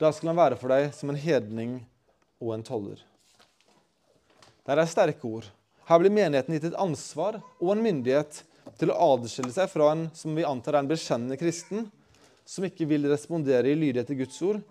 da 0.00 0.10
skal 0.10 0.32
han 0.32 0.40
være 0.40 0.58
for 0.58 0.72
deg 0.72 0.90
som 0.96 1.12
en 1.12 1.20
hedning 1.20 1.76
og 2.42 2.56
en 2.56 2.66
toller. 2.66 2.98
Det 4.62 4.74
er 4.74 4.90
sterke 4.90 5.26
ord. 5.28 5.46
Her 5.86 5.98
blir 5.98 6.14
menigheten 6.14 6.54
gitt 6.54 6.68
et 6.70 6.78
ansvar 6.78 7.40
og 7.58 7.72
en 7.72 7.82
myndighet 7.82 8.42
til 8.78 8.92
å 8.92 8.98
adskille 9.14 9.50
seg 9.54 9.70
fra 9.70 9.90
en 9.94 10.06
som 10.16 10.34
vi 10.34 10.46
antar 10.46 10.76
er 10.76 10.84
en 10.84 10.90
bekjennende 10.90 11.38
kristen, 11.38 11.88
som 12.46 12.66
ikke 12.66 12.86
vil 12.90 13.06
respondere 13.10 13.70
i 13.70 13.78
lydighet 13.78 14.08
til 14.10 14.22
Guds 14.22 14.38
ord, 14.46 14.62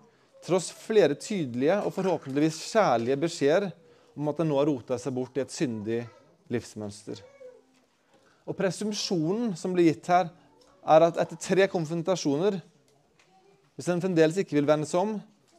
tross 0.44 0.72
flere 0.74 1.16
tydelige 1.16 1.78
og 1.84 1.94
forhåpentligvis 1.94 2.58
kjærlige 2.72 3.20
beskjeder 3.24 3.70
om 4.16 4.28
at 4.28 4.40
en 4.42 4.50
nå 4.50 4.58
har 4.58 4.68
rota 4.68 4.98
seg 5.00 5.14
bort 5.16 5.36
i 5.38 5.42
et 5.44 5.52
syndig 5.52 6.02
livsmønster. 6.52 7.22
Og 8.46 8.56
Presumpsjonen 8.58 9.52
som 9.58 9.74
blir 9.74 9.90
gitt 9.90 10.10
her, 10.10 10.30
er 10.82 11.06
at 11.06 11.18
etter 11.22 11.38
tre 11.38 11.68
konfrontasjoner 11.70 12.56
Hvis 13.78 13.86
en 13.88 14.02
fremdeles 14.02 14.36
ikke 14.42 14.58
vil 14.58 14.66
vende 14.68 14.84
seg 14.84 15.00
om, 15.00 15.12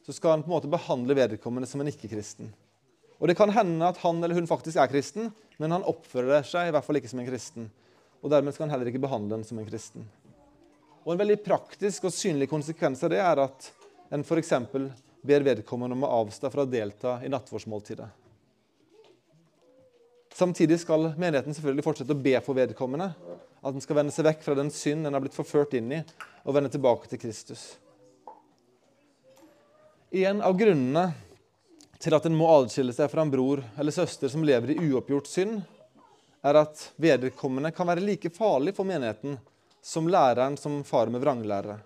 så 0.05 0.13
skal 0.13 0.35
han 0.35 0.43
på 0.43 0.51
en 0.51 0.53
måte 0.53 0.69
behandle 0.69 1.15
vedkommende 1.17 1.65
som 1.65 1.81
en 1.81 1.89
ikke-kristen. 1.89 2.51
Og 3.17 3.27
Det 3.27 3.35
kan 3.39 3.49
hende 3.49 3.87
at 3.87 3.97
han 4.03 4.19
eller 4.21 4.37
hun 4.37 4.47
faktisk 4.47 4.77
er 4.77 4.91
kristen, 4.91 5.31
men 5.57 5.73
han 5.73 5.85
oppfører 5.87 6.45
seg 6.45 6.69
i 6.69 6.75
hvert 6.75 6.85
fall 6.85 6.99
ikke 6.99 7.09
som 7.09 7.23
en 7.23 7.29
kristen. 7.29 7.71
Og 8.21 8.29
Dermed 8.29 8.53
skal 8.53 8.67
han 8.67 8.75
heller 8.75 8.91
ikke 8.91 9.01
behandle 9.01 9.39
den 9.39 9.47
som 9.47 9.57
en 9.57 9.65
kristen. 9.65 10.05
Og 11.03 11.13
En 11.15 11.23
veldig 11.23 11.39
praktisk 11.43 12.05
og 12.05 12.13
synlig 12.13 12.51
konsekvens 12.51 13.01
av 13.03 13.15
det 13.15 13.23
er 13.23 13.41
at 13.47 13.71
en 14.13 14.21
f.eks. 14.21 14.53
ber 15.23 15.47
vedkommende 15.47 15.97
om 15.97 16.05
å 16.05 16.11
avstå 16.21 16.51
fra 16.53 16.67
å 16.67 16.69
delta 16.69 17.17
i 17.25 17.31
nattvordsmåltidet. 17.33 18.22
Samtidig 20.33 20.79
skal 20.81 21.11
menigheten 21.13 21.53
selvfølgelig 21.53 21.85
fortsette 21.85 22.15
å 22.15 22.23
be 22.25 22.33
for 22.41 22.57
vedkommende. 22.57 23.11
At 23.61 23.75
den 23.75 23.83
skal 23.83 23.99
vende 23.99 24.13
seg 24.15 24.25
vekk 24.25 24.41
fra 24.45 24.55
den 24.57 24.71
synd 24.73 25.05
den 25.05 25.13
har 25.13 25.21
blitt 25.21 25.37
forført 25.37 25.75
inn 25.77 25.91
i, 25.93 25.99
og 26.43 26.55
vende 26.57 26.71
tilbake 26.73 27.11
til 27.11 27.21
Kristus. 27.21 27.75
En 30.13 30.41
av 30.45 30.57
grunnene 30.57 31.05
til 32.01 32.17
at 32.17 32.25
en 32.27 32.35
må 32.35 32.49
adskille 32.51 32.93
seg 32.93 33.07
fra 33.11 33.23
en 33.23 33.31
bror 33.31 33.61
eller 33.79 33.95
søster 33.95 34.29
som 34.29 34.43
lever 34.45 34.73
i 34.73 34.79
uoppgjort 34.89 35.29
synd, 35.29 35.61
er 36.43 36.59
at 36.59 36.81
vedkommende 36.99 37.71
kan 37.71 37.87
være 37.87 38.03
like 38.03 38.33
farlig 38.33 38.73
for 38.75 38.89
menigheten 38.89 39.37
som 39.83 40.09
læreren 40.11 40.57
som 40.59 40.81
farer 40.83 41.13
med 41.13 41.23
vranglærere. 41.23 41.77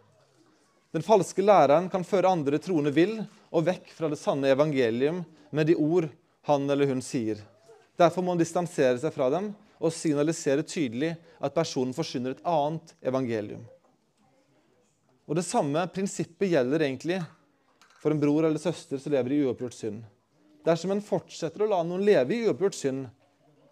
Den 0.96 1.06
falske 1.06 1.44
læreren 1.44 1.92
kan 1.94 2.08
føre 2.08 2.32
andre 2.32 2.58
troende 2.64 2.96
vill 2.96 3.20
og 3.52 3.68
vekk 3.68 3.92
fra 3.94 4.10
det 4.10 4.18
sanne 4.18 4.50
evangelium 4.56 5.22
med 5.52 5.70
de 5.70 5.76
ord 5.78 6.08
han 6.50 6.66
eller 6.72 6.90
hun 6.90 7.04
sier. 7.06 7.44
Derfor 7.98 8.22
må 8.22 8.36
han 8.36 8.42
distansere 8.42 8.98
seg 9.02 9.14
fra 9.14 9.30
dem 9.34 9.50
og 9.78 9.94
signalisere 9.94 10.66
tydelig 10.66 11.16
at 11.42 11.56
personen 11.56 11.96
forsyner 11.98 12.36
et 12.36 12.46
annet 12.46 12.94
evangelium. 13.06 13.64
Og 15.28 15.36
Det 15.36 15.46
samme 15.46 15.82
prinsippet 15.92 16.54
gjelder 16.54 16.86
egentlig 16.86 17.20
for 18.00 18.14
en 18.14 18.22
bror 18.22 18.46
eller 18.48 18.62
søster 18.62 19.02
som 19.02 19.12
lever 19.12 19.34
i 19.36 19.42
uoppgjort 19.44 19.76
synd. 19.76 20.04
Dersom 20.66 20.94
en 20.94 21.04
fortsetter 21.04 21.64
å 21.64 21.70
la 21.72 21.82
noen 21.84 22.06
leve 22.06 22.36
i 22.36 22.46
uoppgjort 22.48 22.78
synd, 22.78 23.08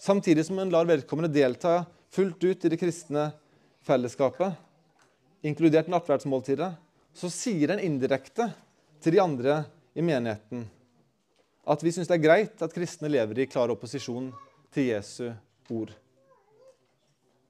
samtidig 0.02 0.46
som 0.48 0.60
en 0.60 0.74
lar 0.74 0.88
vedkommende 0.90 1.32
delta 1.32 1.84
fullt 2.12 2.44
ut 2.44 2.66
i 2.66 2.72
det 2.72 2.80
kristne 2.80 3.30
fellesskapet, 3.86 4.56
inkludert 5.46 5.90
nattverdsmåltidet, 5.92 6.72
så 7.16 7.32
sier 7.32 7.72
en 7.72 7.84
indirekte 7.84 8.50
til 9.04 9.16
de 9.16 9.22
andre 9.24 9.62
i 9.96 10.04
menigheten 10.04 10.66
at 11.66 11.84
vi 11.84 11.92
syns 11.92 12.10
det 12.10 12.20
er 12.20 12.26
greit 12.26 12.62
at 12.62 12.74
kristne 12.74 13.10
lever 13.10 13.42
i 13.42 13.48
klar 13.50 13.72
opposisjon 13.74 14.30
til 14.74 14.92
Jesu 14.92 15.32
ord. 15.74 15.94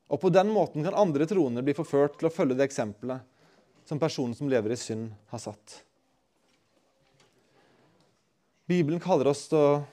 Og 0.08 0.22
På 0.22 0.30
den 0.30 0.52
måten 0.54 0.86
kan 0.86 0.96
andre 0.96 1.26
troende 1.28 1.64
bli 1.66 1.74
forført 1.76 2.20
til 2.20 2.30
å 2.30 2.34
følge 2.34 2.56
det 2.56 2.68
eksempelet 2.70 3.26
som 3.86 4.00
personen 4.00 4.36
som 4.38 4.50
lever 4.50 4.74
i 4.74 4.80
synd, 4.80 5.12
har 5.30 5.42
satt. 5.42 5.82
Bibelen 8.66 9.02
kaller 9.02 9.30
oss 9.30 9.44
til 9.50 9.84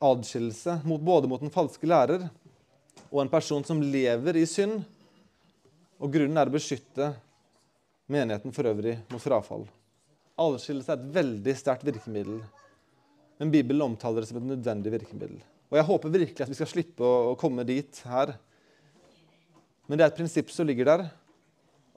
adskillelse 0.00 0.78
mot, 0.84 1.00
både 1.00 1.28
mot 1.28 1.42
en 1.42 1.52
falske 1.52 1.88
lærer 1.88 2.28
og 3.10 3.20
en 3.22 3.32
person 3.32 3.64
som 3.64 3.82
lever 3.82 4.38
i 4.40 4.46
synd. 4.48 4.84
Og 6.00 6.12
Grunnen 6.12 6.36
er 6.38 6.48
å 6.48 6.54
beskytte 6.54 7.10
menigheten 8.12 8.54
for 8.56 8.68
øvrig 8.68 8.98
mot 9.10 9.20
frafall. 9.20 9.66
Adskillelse 10.36 10.92
er 10.92 11.00
et 11.00 11.12
veldig 11.16 11.56
sterkt 11.56 11.84
virkemiddel 11.88 12.40
men 13.38 13.52
Bibelen 13.52 13.82
omtaler 13.82 14.22
det 14.22 14.30
som 14.30 14.38
et 14.40 14.48
nødvendig 14.48 14.92
virkemiddel. 14.94 15.40
Og 15.70 15.78
Jeg 15.78 15.88
håper 15.88 16.12
virkelig 16.14 16.44
at 16.44 16.52
vi 16.52 16.58
skal 16.58 16.70
slippe 16.70 17.04
å, 17.04 17.34
komme 17.38 17.66
dit 17.66 18.00
her. 18.08 18.36
Men 19.86 19.98
det 19.98 20.06
er 20.06 20.12
et 20.12 20.18
prinsipp 20.18 20.50
som 20.54 20.66
ligger 20.68 20.88
der, 20.88 21.04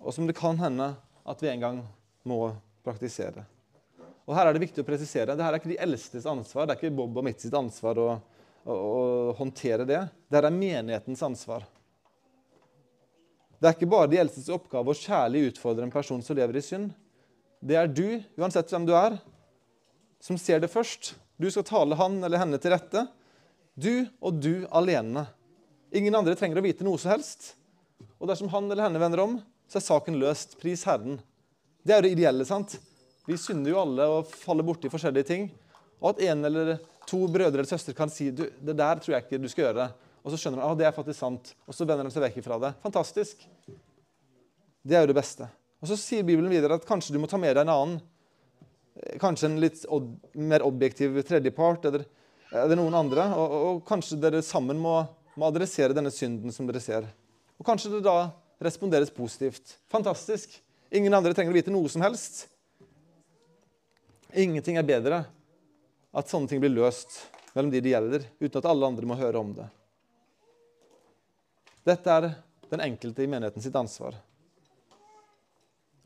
og 0.02 0.14
som 0.16 0.28
det 0.28 0.38
kan 0.38 0.58
hende 0.60 0.92
at 1.30 1.42
vi 1.44 1.52
en 1.52 1.64
gang 1.64 1.80
må 2.28 2.50
praktisere. 2.86 3.46
Og 4.30 4.36
Her 4.38 4.50
er 4.50 4.54
det 4.54 4.62
viktig 4.62 4.84
å 4.84 4.88
presisere 4.88 5.34
det 5.34 5.42
her 5.42 5.56
er 5.56 5.62
ikke 5.62 5.72
de 5.72 5.80
eldstes 5.82 6.28
ansvar. 6.30 6.68
Det 6.68 6.76
er 6.76 6.82
ikke 6.82 6.98
Bob 7.00 7.18
og 7.18 7.26
mitt 7.26 7.42
sitt 7.42 7.56
ansvar 7.58 7.98
å, 7.98 8.10
å, 8.62 8.74
å 8.74 9.34
håndtere 9.40 9.88
det. 9.90 10.04
Det 10.30 10.38
er 10.38 10.54
menighetens 10.54 11.24
ansvar. 11.26 11.66
Det 13.60 13.68
er 13.68 13.76
ikke 13.76 13.90
bare 13.92 14.12
de 14.12 14.20
eldstes 14.22 14.52
oppgave 14.54 14.94
å 14.94 14.98
kjærlig 14.98 15.50
utfordre 15.50 15.88
en 15.88 15.94
person 15.94 16.22
som 16.24 16.38
lever 16.38 16.60
i 16.60 16.64
synd. 16.64 16.94
Det 17.60 17.76
er 17.76 17.90
du, 17.92 18.22
uansett 18.40 18.70
hvem 18.72 18.86
du 18.88 18.94
er, 18.96 19.18
som 20.24 20.38
ser 20.40 20.62
det 20.64 20.72
først. 20.72 21.16
Du 21.40 21.48
skal 21.52 21.64
tale 21.64 21.96
han 21.96 22.18
eller 22.24 22.42
henne 22.42 22.58
til 22.60 22.74
rette. 22.74 23.06
Du 23.80 23.94
og 24.20 24.42
du 24.44 24.66
alene. 24.76 25.24
Ingen 25.96 26.18
andre 26.20 26.36
trenger 26.36 26.60
å 26.60 26.66
vite 26.66 26.84
noe 26.84 27.00
som 27.00 27.14
helst. 27.14 27.54
Og 28.20 28.28
dersom 28.28 28.52
han 28.52 28.68
eller 28.68 28.90
henne 28.90 29.00
vender 29.00 29.24
om, 29.24 29.38
så 29.72 29.80
er 29.80 29.86
saken 29.86 30.20
løst. 30.20 30.58
Pris 30.60 30.84
Herren. 30.90 31.22
Det 31.80 31.96
er 31.96 32.02
jo 32.02 32.10
det 32.10 32.12
ideelle. 32.18 32.44
sant? 32.46 32.76
Vi 33.24 33.38
synder 33.40 33.72
jo 33.72 33.80
alle 33.80 34.10
og 34.12 34.28
faller 34.36 34.68
borti 34.68 34.92
forskjellige 34.92 35.30
ting. 35.32 35.48
Og 36.02 36.12
at 36.12 36.22
en 36.28 36.44
eller 36.52 36.76
to 37.08 37.24
brødre 37.32 37.62
eller 37.62 37.72
søstre 37.72 37.96
kan 37.96 38.12
si 38.12 38.30
du, 38.36 38.44
det 38.60 38.76
der 38.76 39.00
tror 39.00 39.16
jeg 39.16 39.26
ikke 39.30 39.40
du 39.40 39.48
skal 39.48 39.70
gjøre. 39.70 39.90
Og 40.20 40.34
så 40.34 40.44
skjønner 40.44 40.60
de 40.60 40.66
at 40.66 40.74
ah, 40.74 40.78
det 40.84 40.92
er 40.92 40.96
faktisk 41.00 41.24
sant. 41.24 41.56
Og 41.64 41.76
så 41.76 41.88
vender 41.88 42.04
de 42.04 42.12
seg 42.12 42.28
vekk 42.28 42.44
fra 42.44 42.60
det. 42.66 42.76
Fantastisk. 42.84 43.48
Det 44.84 45.00
er 45.00 45.08
jo 45.08 45.14
det 45.14 45.22
beste. 45.24 45.48
Og 45.80 45.88
Så 45.88 45.96
sier 45.96 46.28
Bibelen 46.28 46.52
videre 46.52 46.76
at 46.76 46.88
kanskje 46.88 47.16
du 47.16 47.24
må 47.24 47.32
ta 47.32 47.40
med 47.40 47.56
deg 47.56 47.64
en 47.64 47.78
annen 47.78 48.00
kanskje 49.22 49.50
en 49.50 49.60
litt 49.62 49.86
ob 49.92 50.12
mer 50.34 50.64
objektiv 50.66 51.22
tredjepart 51.28 51.88
eller, 51.90 52.06
eller 52.52 52.80
noen 52.80 52.98
andre. 53.00 53.30
Og, 53.38 53.56
og, 53.60 53.82
kanskje 53.88 54.20
dere 54.22 54.44
sammen 54.46 54.80
må, 54.82 55.00
må, 55.36 55.50
adressere 55.50 55.96
denne 55.96 56.12
synden 56.14 56.54
som 56.56 56.68
dere 56.70 56.84
ser. 56.84 57.08
Og 57.60 57.68
kanskje 57.68 57.94
det 57.96 58.04
da 58.08 58.32
responderes 58.64 59.12
positivt. 59.16 59.78
Fantastisk. 59.92 60.58
Ingen 60.92 61.14
andre 61.14 61.36
trenger 61.36 61.54
å 61.54 61.60
vite 61.60 61.74
noe 61.74 61.90
som 61.92 62.04
helst. 62.04 62.48
Ingenting 64.34 64.78
er 64.78 64.88
bedre 64.88 65.24
at 66.14 66.30
sånne 66.30 66.50
ting 66.50 66.62
blir 66.62 66.74
løst 66.74 67.22
mellom 67.56 67.72
de 67.74 67.82
det 67.82 67.94
gjelder, 67.94 68.26
uten 68.40 68.62
at 68.62 68.68
alle 68.70 68.90
andre 68.90 69.10
må 69.10 69.18
høre 69.18 69.42
om 69.42 69.54
det. 69.58 69.66
Dette 71.88 72.14
er 72.14 72.28
den 72.70 72.84
enkelte 72.86 73.24
i 73.24 73.30
menigheten 73.30 73.64
sitt 73.64 73.78
ansvar. 73.78 74.18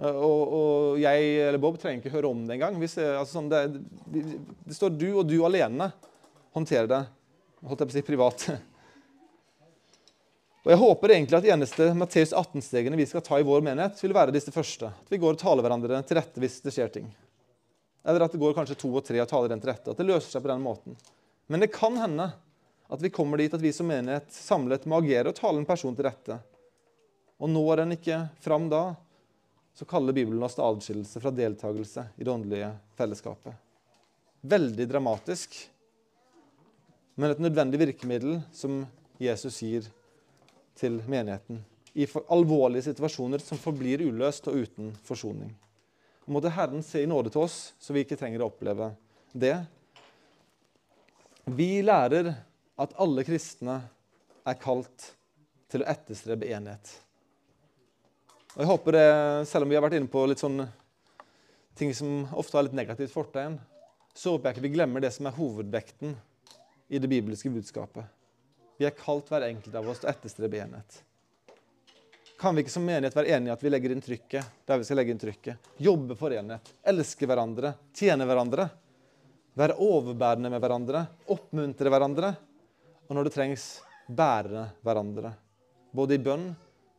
Og, 0.04 0.42
og, 0.44 1.00
jeg 1.00 1.28
eller 1.46 1.62
Bob 1.64 1.78
trenger 1.80 2.02
ikke 2.02 2.18
høre 2.18 2.28
om 2.28 2.44
det 2.44 2.58
engang. 2.58 2.76
Altså 2.82 3.26
sånn, 3.30 3.48
det, 3.52 3.62
det, 4.12 4.76
står 4.76 4.92
du 5.00 5.08
og 5.14 5.28
du 5.30 5.38
alene 5.48 5.92
håndterer 6.56 6.90
det. 6.92 7.02
Holdt 7.64 7.84
jeg 7.86 7.90
på 7.90 7.94
å 7.94 7.98
si 7.98 8.06
privat. 8.08 8.48
Og 10.64 10.72
Jeg 10.72 10.80
håper 10.80 11.12
egentlig 11.12 11.38
at 11.40 11.44
de 11.44 11.52
eneste 11.52 11.90
Matteus 11.96 12.32
18-stegene 12.32 13.00
vi 13.00 13.08
skal 13.08 13.24
ta 13.24 13.40
i 13.40 13.44
vår 13.48 13.64
menighet, 13.66 14.00
vil 14.00 14.16
være 14.16 14.36
disse 14.36 14.52
første. 14.56 14.92
At 14.92 15.12
vi 15.12 15.20
går 15.20 15.36
og 15.36 15.42
taler 15.42 15.66
hverandre 15.66 16.00
til 16.08 16.20
rette 16.20 16.44
hvis 16.44 16.62
det 16.64 16.72
skjer 16.76 16.92
ting. 16.94 17.10
Eller 18.04 18.24
at 18.26 18.32
det 18.32 18.40
går 18.40 18.56
kanskje 18.56 18.80
to 18.80 18.92
og 18.92 19.04
tre 19.08 19.20
og 19.24 19.28
taler 19.32 19.52
den 19.52 19.64
til 19.64 19.72
rette. 19.72 19.92
At 19.92 20.00
det 20.00 20.08
løser 20.08 20.32
seg 20.32 20.44
på 20.44 20.52
den 20.52 20.64
måten. 20.64 20.96
Men 21.52 21.64
det 21.64 21.72
kan 21.76 22.00
hende 22.00 22.30
at 22.92 23.04
vi 23.04 23.12
kommer 23.12 23.40
dit 23.40 23.54
at 23.56 23.64
vi 23.64 23.72
som 23.76 23.88
menighet 23.92 24.32
samlet 24.36 24.88
må 24.88 25.00
agere 25.00 25.32
og 25.32 25.40
tale 25.40 25.60
en 25.60 25.68
person 25.68 25.96
til 25.96 26.08
rette. 26.08 26.40
Og 27.44 27.52
når 27.52 27.84
en 27.84 27.96
ikke 27.96 28.22
fram 28.44 28.70
da, 28.72 28.94
så 29.74 29.86
kaller 29.90 30.14
Bibelen 30.14 30.44
oss 30.46 30.56
til 30.58 30.66
adskillelse 30.68 31.22
fra 31.22 31.34
deltakelse 31.34 32.06
i 32.18 32.24
det 32.26 32.32
åndelige 32.32 32.70
fellesskapet. 32.98 33.54
Veldig 34.42 34.88
dramatisk, 34.90 35.56
men 37.16 37.32
et 37.34 37.42
nødvendig 37.42 37.80
virkemiddel 37.82 38.42
som 38.54 38.84
Jesus 39.22 39.60
gir 39.64 39.88
til 40.78 41.00
menigheten 41.10 41.62
i 41.94 42.08
alvorlige 42.34 42.88
situasjoner 42.90 43.42
som 43.44 43.60
forblir 43.62 44.02
uløst 44.08 44.48
og 44.50 44.64
uten 44.66 44.94
forsoning. 45.06 45.52
Måtte 46.26 46.54
Herren 46.56 46.84
se 46.86 47.04
i 47.04 47.10
nåde 47.10 47.30
til 47.34 47.44
oss, 47.44 47.74
så 47.80 47.94
vi 47.94 48.04
ikke 48.04 48.18
trenger 48.18 48.42
å 48.42 48.50
oppleve 48.50 48.94
det. 49.34 49.58
Vi 51.46 51.84
lærer 51.84 52.32
at 52.80 52.96
alle 53.04 53.26
kristne 53.28 53.82
er 54.48 54.60
kalt 54.60 55.12
til 55.72 55.84
å 55.84 55.90
etterstrebe 55.92 56.48
enhet. 56.56 56.88
Og 58.54 58.62
jeg 58.62 58.70
håper 58.70 58.98
det, 58.98 59.08
Selv 59.50 59.66
om 59.66 59.72
vi 59.72 59.78
har 59.78 59.86
vært 59.86 59.98
inne 59.98 60.12
på 60.12 60.26
litt 60.30 60.42
sånn 60.42 60.62
ting 61.74 61.94
som 61.98 62.28
ofte 62.38 62.58
har 62.58 62.68
litt 62.68 62.76
negativt 62.78 63.10
fortegn, 63.10 63.56
så 64.14 64.36
håper 64.36 64.52
jeg 64.52 64.56
ikke 64.56 64.66
vi 64.68 64.76
glemmer 64.76 65.02
det 65.02 65.10
som 65.16 65.26
er 65.26 65.34
hovedvekten 65.34 66.14
i 66.94 67.00
det 67.02 67.10
bibelske 67.10 67.50
budskapet. 67.50 68.06
Vi 68.78 68.86
er 68.86 68.94
kalt 68.94 69.32
hver 69.34 69.48
enkelt 69.48 69.74
av 69.74 69.90
oss 69.90 70.04
til 70.04 70.10
å 70.10 70.14
etterstrebe 70.14 70.62
enhet. 70.62 71.00
Kan 72.38 72.54
vi 72.54 72.62
ikke 72.62 72.76
som 72.76 72.86
menighet 72.86 73.18
være 73.18 73.34
enige 73.34 73.50
i 73.50 73.56
at 73.56 73.66
vi 73.66 73.74
legger 73.74 73.96
inn 73.96 74.06
trykket 74.06 74.64
der 74.70 74.78
vi 74.78 74.86
skal 74.86 75.02
legge 75.02 75.16
inn 75.16 75.22
trykket? 75.26 75.74
Jobbe 75.82 76.18
for 76.20 76.38
enhet, 76.38 76.74
elske 76.94 77.26
hverandre, 77.30 77.74
tjene 77.98 78.30
hverandre. 78.30 78.70
Være 79.58 79.82
overbærende 79.82 80.54
med 80.54 80.62
hverandre, 80.62 81.06
oppmuntre 81.34 81.90
hverandre. 81.94 82.36
Og 83.10 83.18
når 83.18 83.30
det 83.30 83.34
trengs, 83.34 83.68
bære 84.06 84.68
hverandre. 84.86 85.34
Både 85.94 86.18
i 86.18 86.22
bønn, 86.22 86.52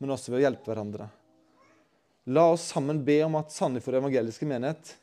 men 0.02 0.14
også 0.14 0.34
ved 0.34 0.42
å 0.42 0.48
hjelpe 0.48 0.72
hverandre. 0.72 1.14
La 2.24 2.46
oss 2.50 2.68
sammen 2.72 3.02
be 3.04 3.18
om 3.24 3.34
at 3.36 3.52
Sandefjord 3.52 3.98
evangeliske 3.98 4.46
menighet 4.48 4.94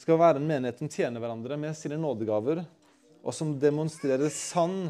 skal 0.00 0.18
være 0.18 0.40
en 0.40 0.48
menighet 0.48 0.80
som 0.80 0.90
tjener 0.90 1.22
hverandre 1.22 1.58
med 1.60 1.76
sine 1.78 1.98
nådegaver, 2.00 2.64
og 3.22 3.36
som 3.36 3.52
demonstrerer 3.60 4.32
sann 4.34 4.88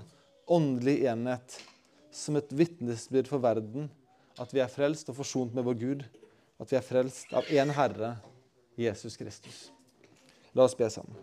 åndelig 0.48 1.02
enhet 1.11 1.56
som 2.14 2.38
et 2.38 2.52
vitnesbyrd 2.54 3.28
for 3.28 3.42
verden 3.42 3.90
at 4.40 4.54
vi 4.54 4.62
er 4.62 4.70
frelst 4.72 5.11
og 5.12 5.18
forsont 5.18 5.52
med 5.52 5.66
vår 5.66 5.76
Gud, 5.82 6.04
at 6.61 6.70
vi 6.70 6.78
er 6.78 6.86
frelst 6.86 7.34
av 7.36 7.48
én 7.52 7.72
Herre, 7.76 8.14
Jesus 8.80 9.18
Kristus. 9.20 9.66
La 10.56 10.64
oss 10.64 10.76
be 10.78 10.88
sammen. 10.90 11.18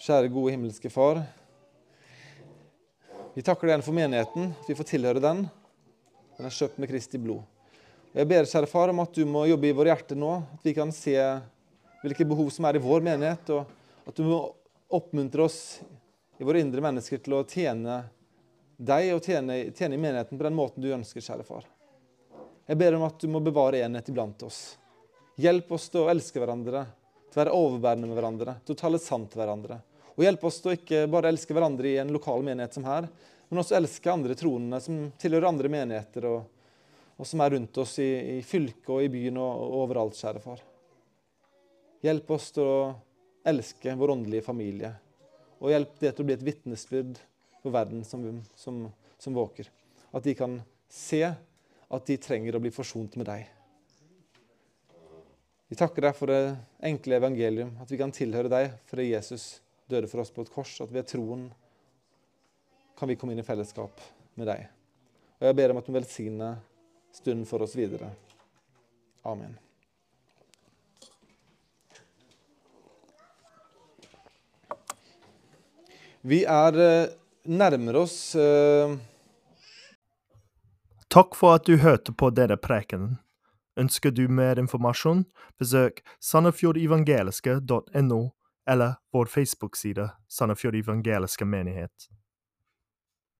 Kjære, 0.00 0.32
gode 0.32 0.54
himmelske 0.54 0.88
Far. 0.92 1.22
Vi 3.34 3.44
takker 3.44 3.68
deg 3.68 3.84
for 3.84 3.96
menigheten, 3.96 4.52
vi 4.68 4.76
får 4.78 4.88
tilhøre 4.94 5.20
den. 5.20 5.44
Den 6.38 6.48
er 6.48 6.54
kjøpt 6.54 6.80
med 6.82 6.90
Kristi 6.90 7.20
blod. 7.22 7.42
Jeg 8.14 8.28
ber, 8.30 8.46
kjære 8.46 8.70
Far, 8.70 8.90
om 8.90 9.02
at 9.02 9.14
du 9.14 9.24
må 9.26 9.44
jobbe 9.48 9.68
i 9.68 9.74
våre 9.74 9.90
hjerter 9.90 10.18
nå, 10.18 10.32
at 10.54 10.66
vi 10.66 10.74
kan 10.76 10.90
se 10.94 11.14
hvilke 12.02 12.26
behov 12.28 12.50
som 12.54 12.66
er 12.68 12.78
i 12.78 12.82
vår 12.82 13.02
menighet, 13.06 13.50
og 13.54 14.08
at 14.10 14.18
du 14.18 14.26
må 14.26 14.38
oppmuntre 14.94 15.46
oss 15.46 15.58
i 16.38 16.46
våre 16.46 16.62
indre 16.62 16.82
mennesker 16.84 17.22
til 17.22 17.38
å 17.38 17.44
tjene 17.48 18.02
deg 18.76 19.12
og 19.14 19.22
tjene, 19.22 19.58
tjene 19.74 19.96
i 19.96 20.02
menigheten 20.02 20.38
på 20.38 20.46
den 20.46 20.58
måten 20.58 20.82
du 20.82 20.90
ønsker, 20.94 21.22
kjære 21.22 21.46
far. 21.46 21.66
Jeg 22.66 22.80
ber 22.80 22.96
om 22.96 23.04
at 23.06 23.18
du 23.20 23.28
må 23.30 23.42
bevare 23.44 23.82
enhet 23.86 24.10
iblant 24.10 24.42
oss. 24.46 24.62
Hjelp 25.40 25.70
oss 25.74 25.88
til 25.90 26.04
å 26.04 26.10
elske 26.10 26.42
hverandre, 26.42 26.84
til 27.30 27.38
å 27.38 27.42
være 27.42 27.58
overbærende 27.58 28.10
med 28.10 28.18
hverandre, 28.18 28.56
til 28.64 28.74
å 28.74 28.80
tale 28.80 29.02
sant 29.02 29.30
til 29.30 29.42
hverandre. 29.42 29.78
Og 30.14 30.22
hjelp 30.26 30.46
oss 30.46 30.60
til 30.62 30.72
å 30.72 30.76
ikke 30.78 31.06
bare 31.10 31.30
elske 31.34 31.54
hverandre 31.54 31.90
i 31.90 31.98
en 32.02 32.12
lokal 32.14 32.44
menighet 32.46 32.76
som 32.76 32.86
her, 32.86 33.08
men 33.54 33.62
også 33.62 33.76
elske 33.78 34.10
andre 34.10 34.34
troende 34.34 34.80
som 34.82 34.96
tilhører 35.22 35.46
andre 35.46 35.68
menigheter, 35.70 36.24
og, 36.26 36.48
og 37.14 37.28
som 37.30 37.42
er 37.44 37.54
rundt 37.54 37.78
oss 37.78 37.92
i, 38.02 38.08
i 38.32 38.40
fylket 38.42 38.90
og 38.90 39.04
i 39.04 39.10
byen 39.12 39.38
og, 39.38 39.60
og 39.62 39.76
overalt, 39.84 40.18
kjære 40.18 40.42
far. 40.42 40.64
Hjelp 42.02 42.34
oss 42.34 42.50
til 42.56 42.66
å 42.66 42.80
elske 43.46 43.94
vår 44.00 44.16
åndelige 44.16 44.42
familie, 44.42 44.90
og 45.62 45.70
hjelp 45.70 45.94
det 46.02 46.10
til 46.10 46.26
å 46.26 46.28
bli 46.32 46.34
et 46.34 46.44
vitnesbyrd 46.50 47.22
for 47.62 47.78
verden 47.78 48.02
som, 48.02 48.26
som, 48.58 48.84
som 49.22 49.38
våker. 49.38 49.70
At 50.10 50.26
de 50.26 50.34
kan 50.34 50.58
se 50.90 51.22
at 51.24 52.10
de 52.10 52.20
trenger 52.26 52.58
å 52.58 52.64
bli 52.64 52.74
forsont 52.74 53.14
med 53.20 53.30
deg. 53.30 53.46
Vi 55.70 55.78
takker 55.78 56.10
deg 56.10 56.18
for 56.18 56.34
det 56.34 56.56
enkle 56.90 57.22
evangelium, 57.22 57.76
at 57.78 57.86
vi 57.86 58.02
kan 58.02 58.10
tilhøre 58.10 58.50
deg 58.50 58.74
fordi 58.90 59.12
Jesus 59.12 59.52
døde 59.86 60.10
for 60.10 60.26
oss 60.26 60.34
på 60.34 60.42
et 60.42 60.52
kors, 60.58 60.80
at 60.82 60.90
ved 60.90 61.06
troen 61.14 61.52
kan 62.98 63.08
vi 63.08 63.16
komme 63.16 63.34
inn 63.34 63.42
i 63.42 63.46
fellesskap 63.46 64.00
med 64.34 64.48
deg. 64.50 64.68
Og 65.40 65.48
Jeg 65.48 65.58
ber 65.58 65.74
om 65.74 65.80
at 65.80 65.86
du 65.86 65.92
velsigner 65.94 66.56
stunden 67.14 67.46
for 67.46 67.62
oss 67.62 67.76
videre. 67.76 68.10
Amen. 69.24 69.58
Vi 76.24 76.44
er 76.48 76.78
eh, 76.80 77.10
nærmer 77.44 77.98
oss 78.00 78.34
uh... 78.36 78.96
Takk 81.12 81.36
for 81.36 81.58
at 81.58 81.68
du 81.68 81.76
hørte 81.78 82.14
på 82.16 82.30
denne 82.34 82.56
prekenen. 82.56 83.18
Ønsker 83.78 84.10
du 84.14 84.28
mer 84.30 84.58
informasjon, 84.58 85.24
besøk 85.58 86.00
sandefjordevangeliske.no 86.22 88.20
eller 88.70 88.94
vår 89.12 89.26
Facebook-side 89.26 90.10
Sandefjord 90.28 90.74
evangeliske 90.74 91.44
menighet. 91.44 92.08